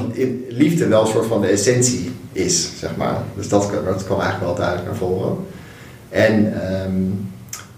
liefde 0.50 0.88
wel 0.88 1.02
een 1.02 1.08
soort 1.08 1.26
van 1.26 1.42
de 1.42 1.48
essentie 1.48 2.12
is, 2.32 2.80
zeg 2.80 2.96
maar. 2.96 3.18
Dus 3.36 3.50
dat, 3.50 3.72
dat 3.86 4.04
kwam 4.04 4.20
eigenlijk 4.20 4.46
wel 4.46 4.56
duidelijk 4.56 4.88
naar 4.88 4.98
voren. 4.98 5.38
En 6.10 6.62
um, 6.86 7.30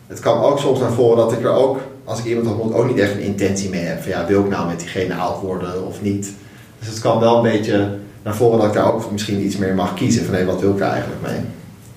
het 0.07 0.19
kwam 0.19 0.41
ook 0.41 0.59
soms 0.59 0.79
naar 0.79 0.91
voren 0.91 1.17
dat 1.17 1.31
ik 1.31 1.43
er 1.43 1.51
ook, 1.51 1.79
als 2.03 2.19
ik 2.19 2.25
iemand 2.25 2.47
ontmoet, 2.47 2.73
ook 2.73 2.87
niet 2.87 2.99
echt 2.99 3.11
een 3.11 3.19
intentie 3.19 3.69
mee 3.69 3.83
heb. 3.83 4.01
Van 4.01 4.11
ja, 4.11 4.25
wil 4.25 4.43
ik 4.43 4.49
nou 4.49 4.67
met 4.67 4.79
diegene 4.79 5.15
oud 5.15 5.41
worden 5.41 5.85
of 5.87 6.01
niet? 6.01 6.33
Dus 6.79 6.87
het 6.87 6.99
kwam 6.99 7.19
wel 7.19 7.35
een 7.35 7.51
beetje 7.51 7.97
naar 8.23 8.35
voren 8.35 8.57
dat 8.59 8.67
ik 8.67 8.73
daar 8.73 8.93
ook 8.93 9.11
misschien 9.11 9.45
iets 9.45 9.57
meer 9.57 9.75
mag 9.75 9.93
kiezen. 9.93 10.25
Van 10.25 10.35
hé, 10.35 10.45
wat 10.45 10.61
wil 10.61 10.71
ik 10.71 10.77
daar 10.77 10.91
eigenlijk 10.91 11.21
mee? 11.21 11.39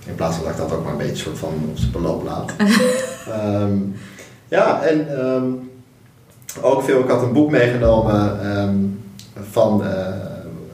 In 0.07 0.15
plaats 0.15 0.37
van 0.37 0.45
dat 0.45 0.53
ik 0.53 0.59
dat 0.59 0.73
ook 0.73 0.83
maar 0.83 0.93
een 0.93 0.99
beetje 0.99 1.17
soort 1.17 1.39
van 1.39 1.53
op 1.71 1.79
zijn 1.79 1.91
beloop 1.91 2.25
laat. 2.25 2.53
um, 3.63 3.95
ja, 4.49 4.83
en 4.83 5.27
um, 5.27 5.71
ook 6.63 6.83
veel, 6.83 7.01
ik 7.01 7.09
had 7.09 7.23
een 7.23 7.33
boek 7.33 7.51
meegenomen 7.51 8.47
um, 8.59 9.03
van 9.51 9.83
uh, 9.85 9.89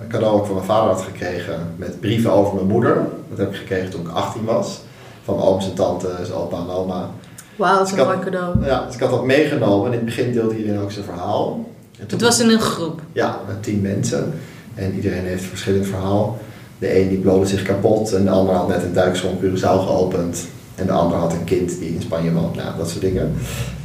een 0.03 0.09
cadeau 0.09 0.33
dat 0.33 0.41
ik 0.41 0.47
van 0.47 0.55
mijn 0.55 0.67
vader 0.67 0.91
had 0.91 1.03
gekregen 1.03 1.75
met 1.77 2.01
brieven 2.01 2.33
over 2.33 2.55
mijn 2.55 2.67
moeder. 2.67 3.07
Dat 3.29 3.39
heb 3.39 3.51
ik 3.51 3.57
gekregen 3.57 3.91
toen 3.91 4.01
ik 4.01 4.09
18 4.09 4.45
was. 4.45 4.81
Van 5.25 5.35
mijn 5.37 5.47
ooms 5.47 5.65
en 5.65 5.75
tantes, 5.75 6.33
opa 6.33 6.57
en 6.57 6.71
oma. 6.71 7.11
Wauw, 7.57 7.79
dat 7.79 7.87
is 7.87 7.93
een 7.93 8.07
mooi 8.07 8.19
cadeau. 8.19 8.65
Ja, 8.65 8.85
dus 8.85 8.95
ik 8.95 9.01
had 9.01 9.11
dat 9.11 9.25
meegenomen 9.25 9.87
en 9.87 9.93
in 9.93 9.99
het 9.99 10.05
begin 10.05 10.33
deelde 10.33 10.57
iedereen 10.57 10.81
ook 10.81 10.93
zijn 10.93 11.05
verhaal. 11.05 11.69
Het 11.99 12.21
was 12.21 12.41
in 12.41 12.51
een 12.51 12.61
groep? 12.61 13.01
Ja, 13.13 13.41
met 13.47 13.63
tien 13.63 13.81
mensen. 13.81 14.33
En 14.75 14.95
iedereen 14.95 15.25
heeft 15.25 15.43
een 15.43 15.49
verschillend 15.49 15.87
verhaal. 15.87 16.39
De 16.79 17.01
een 17.01 17.09
die 17.09 17.19
blode 17.19 17.47
zich 17.47 17.63
kapot 17.63 18.13
en 18.13 18.25
de 18.25 18.31
ander 18.31 18.55
had 18.55 18.69
net 18.69 18.83
een 18.83 18.93
duikschroom 18.93 19.39
Curaçao 19.39 19.87
geopend. 19.87 20.47
En 20.81 20.87
de 20.87 20.93
ander 20.93 21.19
had 21.19 21.33
een 21.33 21.45
kind 21.45 21.79
die 21.79 21.95
in 21.95 22.03
Spanje 22.03 22.33
woont, 22.33 22.57
nou, 22.57 22.77
dat 22.77 22.89
soort 22.89 23.01
dingen. 23.01 23.35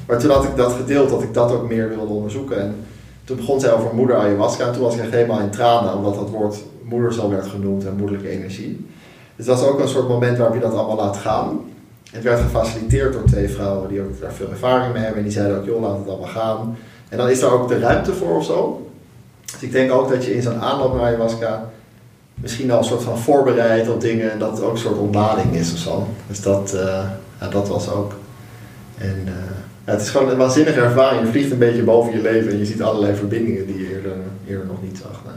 Maar 0.07 0.19
toen 0.19 0.31
had 0.31 0.43
ik 0.43 0.55
dat 0.55 0.71
gedeeld, 0.71 1.09
dat 1.09 1.23
ik 1.23 1.33
dat 1.33 1.51
ook 1.51 1.67
meer 1.67 1.89
wilde 1.89 2.13
onderzoeken. 2.13 2.61
En 2.61 2.75
toen 3.23 3.37
begon 3.37 3.59
zij 3.59 3.73
over 3.73 3.95
moeder 3.95 4.15
ayahuasca 4.15 4.65
en 4.65 4.73
toen 4.73 4.81
was 4.81 4.95
ik 4.95 5.01
echt 5.01 5.11
helemaal 5.11 5.39
in 5.39 5.49
tranen, 5.49 5.95
omdat 5.95 6.15
dat 6.15 6.29
woord 6.29 6.57
moeder 6.83 7.13
zo 7.13 7.29
werd 7.29 7.47
genoemd 7.47 7.85
en 7.85 7.95
moederlijke 7.95 8.29
energie. 8.29 8.85
Dus 9.35 9.45
dat 9.45 9.59
is 9.59 9.65
ook 9.65 9.79
een 9.79 9.87
soort 9.87 10.07
moment 10.07 10.37
waarop 10.37 10.55
je 10.55 10.61
dat 10.61 10.73
allemaal 10.73 11.05
laat 11.05 11.17
gaan. 11.17 11.59
Het 12.11 12.23
werd 12.23 12.39
gefaciliteerd 12.39 13.13
door 13.13 13.23
twee 13.23 13.49
vrouwen 13.49 13.89
die 13.89 14.01
ook 14.01 14.21
daar 14.21 14.33
veel 14.33 14.49
ervaring 14.49 14.93
mee 14.93 15.01
hebben. 15.01 15.17
En 15.17 15.27
die 15.27 15.37
zeiden 15.37 15.57
ook, 15.57 15.65
joh, 15.65 15.81
laat 15.81 15.97
het 15.97 16.07
allemaal 16.07 16.27
gaan. 16.27 16.77
En 17.09 17.17
dan 17.17 17.29
is 17.29 17.39
daar 17.39 17.51
ook 17.51 17.67
de 17.67 17.79
ruimte 17.79 18.13
voor 18.13 18.37
of 18.37 18.45
zo. 18.45 18.87
Dus 19.51 19.61
ik 19.61 19.71
denk 19.71 19.91
ook 19.91 20.09
dat 20.09 20.25
je 20.25 20.35
in 20.35 20.41
zo'n 20.41 20.61
aanloop 20.61 20.93
naar 20.93 21.03
ayahuasca 21.03 21.69
misschien 22.35 22.71
al 22.71 22.77
een 22.77 22.83
soort 22.83 23.03
van 23.03 23.17
voorbereidt 23.17 23.89
op 23.89 24.01
dingen. 24.01 24.31
En 24.31 24.39
dat 24.39 24.51
het 24.51 24.61
ook 24.61 24.71
een 24.71 24.77
soort 24.77 24.97
ontlading 24.97 25.55
is 25.55 25.73
of 25.73 25.79
zo. 25.79 26.07
Dus 26.27 26.41
dat, 26.41 26.71
uh, 26.75 26.81
ja, 27.39 27.47
dat 27.49 27.67
was 27.67 27.89
ook. 27.89 28.13
En 28.97 29.21
uh, 29.25 29.31
ja, 29.85 29.91
het 29.91 30.01
is 30.01 30.09
gewoon 30.09 30.29
een 30.29 30.37
waanzinnige 30.37 30.81
ervaring. 30.81 31.21
Je 31.21 31.31
vliegt 31.31 31.51
een 31.51 31.57
beetje 31.57 31.83
boven 31.83 32.13
je 32.13 32.21
leven 32.21 32.51
en 32.51 32.57
je 32.57 32.65
ziet 32.65 32.81
allerlei 32.81 33.15
verbindingen 33.15 33.65
die 33.65 33.77
je 33.77 33.95
eerder, 33.95 34.15
eerder 34.47 34.65
nog 34.65 34.83
niet 34.83 34.97
zag. 34.97 35.21
Nou. 35.25 35.35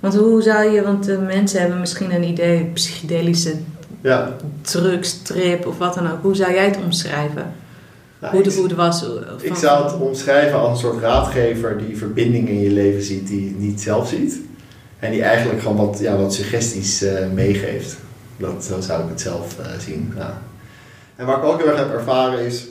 Want 0.00 0.14
hoe 0.14 0.42
zou 0.42 0.70
je, 0.70 0.82
want 0.82 1.04
de 1.04 1.18
mensen 1.18 1.60
hebben 1.60 1.80
misschien 1.80 2.14
een 2.14 2.24
idee, 2.24 2.70
psychedelische 2.72 3.54
ja. 4.00 4.36
drugstrip 4.60 5.66
of 5.66 5.78
wat 5.78 5.94
dan 5.94 6.10
ook. 6.10 6.22
Hoe 6.22 6.36
zou 6.36 6.52
jij 6.52 6.64
het 6.64 6.78
omschrijven? 6.84 7.54
Nou, 8.20 8.34
hoe, 8.34 8.42
de, 8.42 8.54
hoe 8.54 8.64
het 8.64 8.74
was? 8.74 9.00
Van... 9.00 9.22
Ik 9.40 9.54
zou 9.54 9.84
het 9.84 10.00
omschrijven 10.00 10.58
als 10.58 10.70
een 10.70 10.88
soort 10.88 11.02
raadgever 11.02 11.78
die 11.78 11.96
verbindingen 11.96 12.48
in 12.48 12.60
je 12.60 12.70
leven 12.70 13.02
ziet 13.02 13.26
die 13.26 13.44
je 13.44 13.54
niet 13.56 13.80
zelf 13.80 14.08
ziet. 14.08 14.40
En 14.98 15.10
die 15.10 15.22
eigenlijk 15.22 15.60
gewoon 15.60 15.76
wat, 15.76 15.98
ja, 15.98 16.16
wat 16.16 16.34
suggesties 16.34 17.02
uh, 17.02 17.10
meegeeft. 17.34 17.96
Dat, 18.36 18.64
zo 18.64 18.80
zou 18.80 19.02
ik 19.02 19.08
het 19.08 19.20
zelf 19.20 19.56
uh, 19.60 19.66
zien. 19.78 20.12
Ja. 20.16 20.42
En 21.16 21.26
wat 21.26 21.36
ik 21.36 21.44
ook 21.44 21.58
heel 21.58 21.68
erg 21.68 21.78
heb 21.78 21.92
ervaren 21.92 22.38
is, 22.38 22.66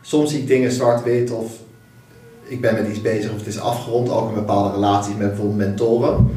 soms 0.00 0.30
zie 0.30 0.40
ik 0.40 0.46
dingen 0.46 0.72
zwart-wit 0.72 1.30
of 1.30 1.52
ik 2.44 2.60
ben 2.60 2.74
met 2.74 2.88
iets 2.88 3.00
bezig 3.00 3.30
of 3.30 3.38
het 3.38 3.46
is 3.46 3.60
afgerond, 3.60 4.10
ook 4.10 4.28
in 4.28 4.34
bepaalde 4.34 4.74
relaties 4.74 5.14
met 5.16 5.28
bijvoorbeeld 5.28 5.58
mentoren. 5.58 6.30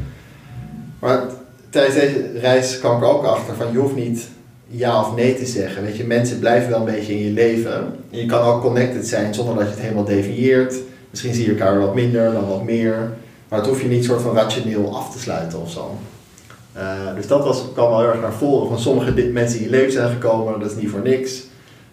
Maar 0.98 1.22
tijdens 1.70 1.94
deze 1.94 2.38
reis 2.40 2.78
kwam 2.78 2.96
ik 2.96 3.08
ook 3.08 3.24
achter 3.24 3.54
van 3.54 3.72
je 3.72 3.78
hoeft 3.78 3.94
niet 3.94 4.28
ja 4.66 5.00
of 5.00 5.14
nee 5.14 5.34
te 5.36 5.46
zeggen. 5.46 5.82
Weet 5.82 5.96
je, 5.96 6.04
mensen 6.04 6.38
blijven 6.38 6.70
wel 6.70 6.78
een 6.78 6.94
beetje 6.94 7.12
in 7.12 7.24
je 7.24 7.30
leven. 7.30 7.74
En 8.10 8.18
je 8.18 8.26
kan 8.26 8.42
ook 8.42 8.62
connected 8.62 9.08
zijn 9.08 9.34
zonder 9.34 9.54
dat 9.54 9.64
je 9.64 9.70
het 9.70 9.80
helemaal 9.80 10.04
definieert. 10.04 10.74
Misschien 11.10 11.34
zie 11.34 11.44
je 11.44 11.50
elkaar 11.50 11.78
wat 11.78 11.94
minder 11.94 12.32
dan 12.32 12.48
wat 12.48 12.64
meer. 12.64 13.12
Maar 13.48 13.58
het 13.58 13.68
hoef 13.68 13.82
je 13.82 13.88
niet 13.88 14.04
soort 14.04 14.22
van 14.22 14.34
rationeel 14.34 14.96
af 14.96 15.12
te 15.12 15.18
sluiten 15.18 15.60
of 15.60 15.70
zo. 15.70 15.98
Uh, 16.76 17.14
dus 17.14 17.26
dat 17.26 17.44
was, 17.44 17.64
kwam 17.72 17.90
wel 17.90 18.00
heel 18.00 18.08
erg 18.08 18.20
naar 18.20 18.32
voren. 18.32 18.68
Van 18.68 18.78
sommige 18.78 19.12
mensen 19.32 19.58
die 19.58 19.70
leven 19.70 19.92
zijn 19.92 20.10
gekomen, 20.10 20.60
dat 20.60 20.70
is 20.70 20.76
niet 20.76 20.90
voor 20.90 21.02
niks. 21.02 21.44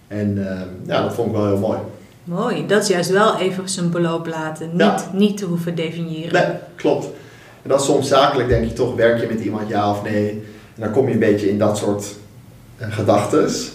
En 0.07 0.37
uh, 0.37 0.61
ja, 0.85 1.01
dat 1.01 1.13
vond 1.13 1.27
ik 1.27 1.35
wel 1.35 1.47
heel 1.47 1.57
mooi. 1.57 1.79
Mooi, 2.23 2.65
dat 2.67 2.81
is 2.81 2.87
juist 2.87 3.09
wel 3.09 3.37
even 3.37 3.69
zijn 3.69 3.89
beloop 3.89 4.27
laten. 4.27 4.69
Niet, 4.71 4.79
ja. 4.79 5.09
niet 5.13 5.37
te 5.37 5.45
hoeven 5.45 5.75
definiëren. 5.75 6.33
Nee, 6.33 6.57
klopt. 6.75 7.05
En 7.61 7.69
dat 7.69 7.79
is 7.79 7.85
soms 7.85 8.07
zakelijk, 8.07 8.49
denk 8.49 8.65
je 8.65 8.73
toch, 8.73 8.95
werk 8.95 9.21
je 9.21 9.27
met 9.27 9.39
iemand 9.39 9.67
ja 9.67 9.91
of 9.91 10.03
nee. 10.03 10.29
En 10.75 10.81
dan 10.81 10.91
kom 10.91 11.07
je 11.07 11.13
een 11.13 11.19
beetje 11.19 11.49
in 11.49 11.57
dat 11.57 11.77
soort 11.77 12.15
uh, 12.77 12.87
gedachtes. 12.89 13.71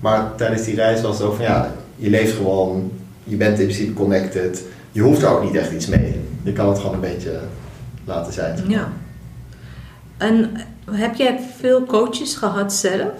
Maar 0.00 0.34
tijdens 0.36 0.64
die 0.64 0.74
reis 0.74 1.00
was 1.00 1.18
het 1.18 1.26
ook 1.26 1.34
van 1.34 1.44
ja, 1.44 1.74
je 1.96 2.10
leeft 2.10 2.36
gewoon, 2.36 2.92
je 3.24 3.36
bent 3.36 3.58
in 3.58 3.64
principe 3.64 3.92
connected. 3.92 4.62
Je 4.92 5.00
hoeft 5.00 5.22
er 5.22 5.28
ook 5.28 5.42
niet 5.44 5.56
echt 5.56 5.72
iets 5.72 5.86
mee. 5.86 6.20
Je 6.42 6.52
kan 6.52 6.68
het 6.68 6.78
gewoon 6.78 6.94
een 6.94 7.00
beetje 7.00 7.40
laten 8.04 8.32
zijn. 8.32 8.58
Ja. 8.68 8.92
En 10.16 10.50
heb 10.90 11.14
jij 11.14 11.40
veel 11.58 11.84
coaches 11.84 12.34
gehad 12.34 12.72
zelf? 12.72 13.10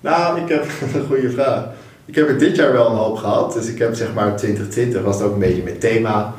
Nou, 0.00 0.40
ik 0.40 0.48
heb 0.48 0.66
een 0.94 1.06
goede 1.06 1.30
vraag. 1.30 1.64
Ik 2.04 2.14
heb 2.14 2.28
er 2.28 2.38
dit 2.38 2.56
jaar 2.56 2.72
wel 2.72 2.90
een 2.90 2.96
hoop 2.96 3.16
gehad. 3.16 3.52
Dus 3.52 3.66
ik 3.66 3.78
heb 3.78 3.94
zeg 3.94 4.14
maar 4.14 4.36
2020 4.36 5.02
was 5.02 5.16
het 5.16 5.24
ook 5.24 5.32
een 5.32 5.38
beetje 5.38 5.62
met 5.62 5.80
thema 5.80 6.34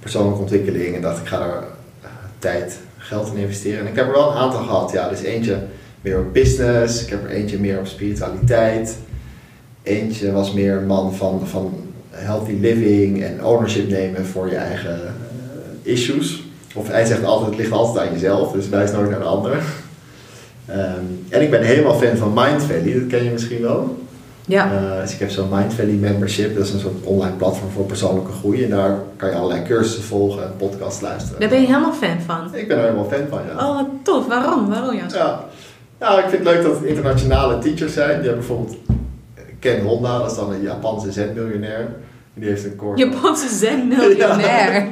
persoonlijke 0.00 0.40
ontwikkeling. 0.40 0.94
En 0.94 1.02
dacht 1.02 1.20
ik 1.20 1.26
ga 1.26 1.40
er 1.40 1.64
uh, 2.02 2.08
tijd, 2.38 2.78
geld 2.98 3.32
in 3.32 3.36
investeren. 3.36 3.80
En 3.80 3.86
ik 3.86 3.96
heb 3.96 4.06
er 4.06 4.12
wel 4.12 4.30
een 4.30 4.36
aantal 4.36 4.62
gehad. 4.62 4.92
Ja, 4.92 5.08
dus 5.08 5.20
eentje 5.20 5.62
meer 6.00 6.18
op 6.18 6.32
business. 6.32 7.02
Ik 7.02 7.10
heb 7.10 7.24
er 7.24 7.30
eentje 7.30 7.58
meer 7.58 7.78
op 7.78 7.86
spiritualiteit. 7.86 8.96
Eentje 9.82 10.32
was 10.32 10.52
meer 10.52 10.76
een 10.76 10.86
man 10.86 11.14
van, 11.14 11.46
van 11.46 11.74
healthy 12.10 12.56
living 12.60 13.22
en 13.22 13.44
ownership 13.44 13.88
nemen 13.88 14.26
voor 14.26 14.48
je 14.48 14.56
eigen 14.56 15.14
issues. 15.88 16.42
Of 16.74 16.88
hij 16.88 17.04
zegt 17.04 17.24
altijd, 17.24 17.50
het 17.50 17.58
ligt 17.58 17.72
altijd 17.72 18.06
aan 18.06 18.12
jezelf, 18.12 18.52
dus 18.52 18.68
wijs 18.68 18.92
nooit 18.92 19.10
naar 19.10 19.18
de 19.18 19.24
ander. 19.24 19.52
Um, 20.70 21.24
en 21.28 21.42
ik 21.42 21.50
ben 21.50 21.62
helemaal 21.62 21.94
fan 21.94 22.16
van 22.16 22.32
Mind 22.34 22.62
Valley, 22.62 22.94
dat 22.94 23.06
ken 23.08 23.24
je 23.24 23.30
misschien 23.30 23.62
wel. 23.62 23.98
Ja. 24.46 24.72
Uh, 24.72 25.00
dus 25.00 25.12
ik 25.12 25.18
heb 25.18 25.30
zo'n 25.30 25.48
Mind 25.52 25.74
Valley 25.74 25.92
membership, 25.92 26.56
dat 26.56 26.66
is 26.66 26.72
een 26.72 26.80
soort 26.80 27.04
online 27.04 27.36
platform 27.36 27.70
voor 27.70 27.84
persoonlijke 27.84 28.32
groei. 28.32 28.64
En 28.64 28.70
daar 28.70 28.98
kan 29.16 29.30
je 29.30 29.36
allerlei 29.36 29.62
cursussen 29.62 30.02
volgen 30.02 30.42
en 30.42 30.52
podcasts 30.56 31.00
luisteren. 31.00 31.40
Daar 31.40 31.48
ben 31.48 31.60
je 31.60 31.66
helemaal 31.66 31.92
fan 31.92 32.20
van? 32.26 32.54
Ik 32.54 32.68
ben 32.68 32.76
er 32.76 32.82
helemaal 32.82 33.08
fan 33.10 33.26
van, 33.28 33.40
ja. 33.46 33.68
Oh, 33.68 33.76
wat 33.76 33.88
tof. 34.02 34.26
Waarom? 34.26 34.68
Waarom, 34.68 34.96
Jas? 34.96 35.12
Ja. 35.12 35.44
Nou, 35.98 36.18
ik 36.18 36.28
vind 36.28 36.44
het 36.44 36.54
leuk 36.54 36.62
dat 36.62 36.74
het 36.74 36.84
internationale 36.84 37.58
teachers 37.58 37.92
zijn. 37.92 38.20
Die 38.20 38.28
hebben 38.28 38.46
bijvoorbeeld 38.46 38.76
Ken 39.58 39.80
Honda, 39.80 40.18
dat 40.18 40.30
is 40.30 40.36
dan 40.36 40.52
een 40.52 40.62
Japanse 40.62 41.12
zenmiljonair. 41.12 41.88
Die 42.38 42.48
heeft 42.48 42.64
een 42.64 42.76
course... 42.76 43.04
Japanse 43.04 43.48
zenmiljonair? 43.48 44.72
ja, 44.74 44.88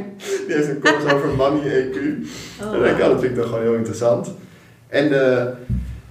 die 0.47 0.57
heeft 0.57 0.69
een 0.69 0.81
course 0.81 1.15
over 1.15 1.29
money 1.37 1.61
EQ. 1.61 1.97
Oh, 2.63 2.83
denk, 2.83 2.99
ja, 2.99 3.09
dat 3.09 3.21
vind 3.21 3.33
ik 3.33 3.39
toch 3.39 3.49
gewoon 3.49 3.63
heel 3.63 3.75
interessant. 3.75 4.29
En 4.89 5.13
uh, 5.13 5.45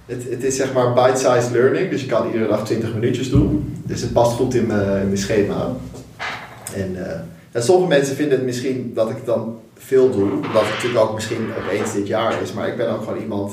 het, 0.06 0.30
het 0.30 0.44
is 0.44 0.56
zeg 0.56 0.72
maar 0.72 0.92
bite-sized 0.92 1.50
learning, 1.50 1.90
dus 1.90 2.00
je 2.00 2.06
kan 2.06 2.26
iedere 2.26 2.48
dag 2.48 2.64
20 2.64 2.94
minuutjes 2.94 3.30
doen. 3.30 3.74
Dus 3.84 4.00
het 4.00 4.12
past 4.12 4.36
goed 4.36 4.54
in 4.54 4.66
mijn, 4.66 5.00
in 5.00 5.06
mijn 5.06 5.18
schema. 5.18 5.72
En 6.74 6.92
uh, 6.94 7.02
En 7.52 7.62
sommige 7.62 7.88
mensen 7.88 8.16
vinden 8.16 8.36
het 8.36 8.46
misschien 8.46 8.92
dat 8.94 9.10
ik 9.10 9.16
dan 9.24 9.58
veel 9.78 10.10
doe, 10.10 10.30
omdat 10.30 10.62
het 10.62 10.74
natuurlijk 10.74 11.04
ook 11.04 11.14
misschien 11.14 11.48
opeens 11.64 11.92
dit 11.92 12.06
jaar 12.06 12.42
is. 12.42 12.52
Maar 12.52 12.68
ik 12.68 12.76
ben 12.76 12.90
ook 12.90 13.02
gewoon 13.02 13.20
iemand. 13.20 13.52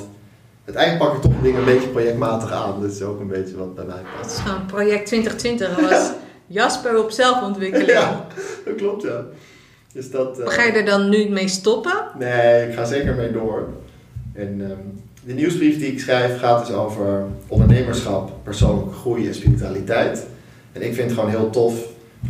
Uiteindelijk 0.65 1.05
pak 1.05 1.15
ik 1.15 1.21
toch 1.21 1.41
dingen 1.41 1.59
een 1.59 1.65
beetje 1.65 1.88
projectmatig 1.88 2.51
aan. 2.51 2.81
Dat 2.81 2.91
is 2.91 3.01
ook 3.01 3.19
een 3.19 3.27
beetje 3.27 3.57
wat 3.57 3.75
bij 3.75 3.86
mij 3.86 4.01
past. 4.21 4.39
gewoon 4.39 4.65
project 4.65 5.05
2020. 5.05 5.75
Dat 5.75 5.89
was 5.89 6.11
Jasper 6.47 6.99
op 7.03 7.11
zelfontwikkeling. 7.11 7.89
Ja, 7.91 8.27
dat 8.65 8.75
klopt 8.75 9.03
ja. 9.03 9.21
Dus 9.93 10.11
dat. 10.11 10.39
eh, 10.39 10.47
Ga 10.49 10.63
je 10.63 10.71
er 10.71 10.85
dan 10.85 11.09
nu 11.09 11.29
mee 11.29 11.47
stoppen? 11.47 11.93
Nee, 12.19 12.67
ik 12.67 12.73
ga 12.73 12.85
zeker 12.85 13.15
mee 13.15 13.31
door. 13.31 13.67
En 14.33 14.61
ehm, 14.61 14.79
de 15.25 15.33
nieuwsbrief 15.33 15.77
die 15.79 15.91
ik 15.91 15.99
schrijf 15.99 16.39
gaat 16.39 16.65
dus 16.67 16.75
over 16.75 17.23
ondernemerschap, 17.47 18.31
persoonlijke 18.43 18.93
groei 18.93 19.27
en 19.27 19.33
spiritualiteit. 19.35 20.25
En 20.71 20.81
ik 20.81 20.93
vind 20.93 21.09
het 21.09 21.19
gewoon 21.19 21.29
heel 21.35 21.49
tof 21.49 21.73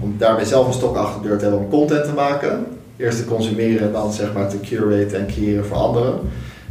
om 0.02 0.16
daarbij 0.18 0.46
zelf 0.46 0.68
een 0.68 0.74
stok 0.74 0.96
achter 0.96 1.22
de 1.22 1.28
deur 1.28 1.38
te 1.38 1.44
hebben 1.44 1.62
om 1.64 1.70
content 1.70 2.06
te 2.06 2.14
maken. 2.14 2.66
Eerst 2.98 3.18
te 3.18 3.26
consumeren 3.26 3.88
en 3.88 3.92
dan 3.92 4.14
zeg 4.14 4.34
maar 4.34 4.50
te 4.50 4.60
curaten 4.60 5.20
en 5.20 5.28
creëren 5.28 5.66
voor 5.66 5.78
anderen. 5.78 6.20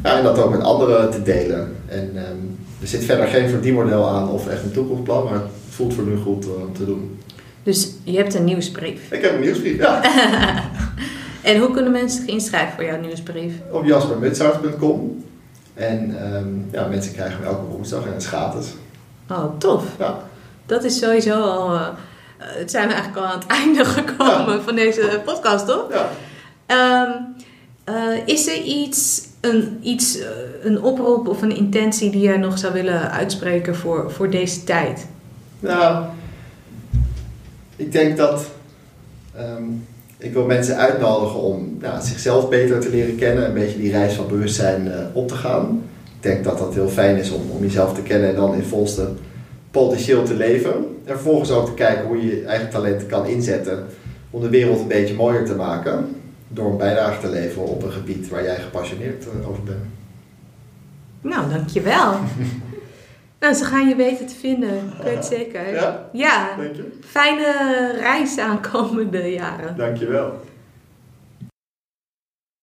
Ja, 0.03 0.17
en 0.19 0.25
dat 0.25 0.39
ook 0.39 0.51
met 0.51 0.61
anderen 0.63 1.11
te 1.11 1.23
delen. 1.23 1.73
En 1.87 2.11
ehm, 2.15 2.37
er 2.81 2.87
zit 2.89 3.05
verder 3.05 3.27
geen 3.27 3.49
verdienmodel 3.49 4.09
aan 4.09 4.31
of 4.31 4.49
echt 4.49 4.63
een 4.63 4.73
toekomstplan, 4.73 5.25
maar 5.25 5.33
het 5.35 5.43
voelt 5.69 5.95
voor 5.95 6.05
nu 6.05 6.17
goed 6.17 6.45
eh, 6.45 6.51
om 6.67 6.73
te 6.75 6.85
doen. 6.85 7.19
Dus 7.63 7.91
je 8.05 8.17
hebt 8.17 8.35
een 8.35 8.45
nieuwsbrief. 8.45 9.11
Ik 9.11 9.23
heb 9.23 9.35
een 9.35 9.41
nieuwsbrief, 9.41 9.77
ja. 9.77 10.01
En 11.43 11.59
hoe 11.59 11.71
kunnen 11.71 11.93
mensen 11.93 12.21
zich 12.21 12.29
inschrijven 12.31 12.75
voor 12.75 12.85
jouw 12.85 13.01
nieuwsbrief? 13.01 13.53
op 13.71 13.85
jaspermutsart.com. 13.85 15.25
En 15.75 16.17
ehm, 16.19 16.49
ja, 16.73 16.87
mensen 16.87 17.13
krijgen 17.13 17.37
hem 17.37 17.47
elke 17.47 17.65
woensdag 17.65 18.05
en 18.05 18.13
het 18.13 18.23
is 18.23 18.29
gratis. 18.29 18.67
Oh, 19.31 19.59
tof. 19.59 19.85
Ja. 19.99 20.19
Dat 20.67 20.85
is 20.85 20.99
sowieso 20.99 21.41
al... 21.41 21.75
eh, 21.75 21.89
het 22.39 22.71
zijn 22.71 22.89
we 22.89 22.95
eigenlijk 22.95 23.27
al 23.27 23.33
aan 23.33 23.39
het 23.39 23.49
einde 23.49 23.85
gekomen 23.99 24.63
van 24.63 24.75
deze 24.75 25.21
podcast, 25.25 25.67
toch? 25.67 25.87
Ja. 25.91 26.09
Ehm, 26.67 27.11
eh, 27.85 28.27
is 28.27 28.47
er 28.47 28.63
iets, 28.63 29.23
een, 29.41 29.79
iets, 29.83 30.19
eh, 30.19 30.27
een 30.63 30.83
oproep 30.83 31.29
of 31.29 31.43
een 31.43 31.57
intentie 31.57 32.11
die 32.11 32.21
jij 32.21 32.37
nog 32.37 32.59
zou 32.59 32.73
willen 32.73 33.11
uitspreken 33.11 33.77
voor, 33.77 34.11
voor 34.11 34.31
deze 34.31 34.65
tijd? 34.65 35.07
Nou, 35.61 36.05
ik 37.83 37.93
denk 37.93 38.17
dat 38.17 38.47
ehm, 39.35 39.63
ik 40.19 40.33
wil 40.33 40.45
mensen 40.45 40.77
uitnodigen 40.77 41.41
om 41.41 41.77
nou, 41.81 42.03
zichzelf 42.03 42.49
beter 42.49 42.81
te 42.81 42.91
leren 42.91 43.17
kennen, 43.17 43.47
een 43.47 43.55
beetje 43.55 43.79
die 43.79 43.91
reis 43.91 44.15
van 44.15 44.29
bewustzijn 44.29 44.93
eh, 44.93 45.05
op 45.13 45.29
te 45.29 45.35
gaan. 45.35 45.83
Ik 46.05 46.23
denk 46.23 46.45
dat 46.45 46.59
dat 46.59 46.75
heel 46.75 46.89
fijn 46.89 47.17
is 47.17 47.31
om, 47.31 47.51
om 47.51 47.63
jezelf 47.63 47.95
te 47.95 48.03
kennen 48.03 48.29
en 48.29 48.35
dan 48.35 48.55
in 48.55 48.63
volste 48.63 49.09
potentieel 49.71 50.25
te 50.25 50.35
leven. 50.35 50.73
En 51.05 51.15
vervolgens 51.15 51.51
ook 51.51 51.67
te 51.67 51.75
kijken 51.75 52.07
hoe 52.07 52.17
je 52.17 52.37
je 52.37 52.45
eigen 52.45 52.71
talenten 52.71 53.07
kan 53.07 53.27
inzetten 53.27 53.87
om 54.31 54.41
de 54.41 54.49
wereld 54.49 54.81
een 54.81 54.89
beetje 54.89 55.15
mooier 55.15 55.45
te 55.45 55.55
maken. 55.55 56.17
Door 56.49 56.71
een 56.71 56.77
bijdrage 56.77 57.21
te 57.21 57.29
leveren 57.29 57.69
op 57.69 57.83
een 57.83 57.93
gebied 57.93 58.29
waar 58.29 58.43
jij 58.43 58.57
gepassioneerd 58.57 59.25
eh, 59.25 59.49
over 59.49 59.63
bent. 59.63 59.85
Nou, 61.21 61.51
dankjewel. 61.51 62.15
nou, 63.43 63.55
ze 63.55 63.65
gaan 63.65 63.89
je 63.89 63.97
weten 63.97 64.27
te 64.27 64.35
vinden. 64.35 64.75
Ik 64.99 65.05
weet 65.05 65.25
zeker. 65.25 65.75
Ja, 66.13 66.57
fijne 67.07 67.91
reis 68.01 68.39
aankomende 68.39 69.33
jaren. 69.33 69.77
Dankjewel. 69.77 70.41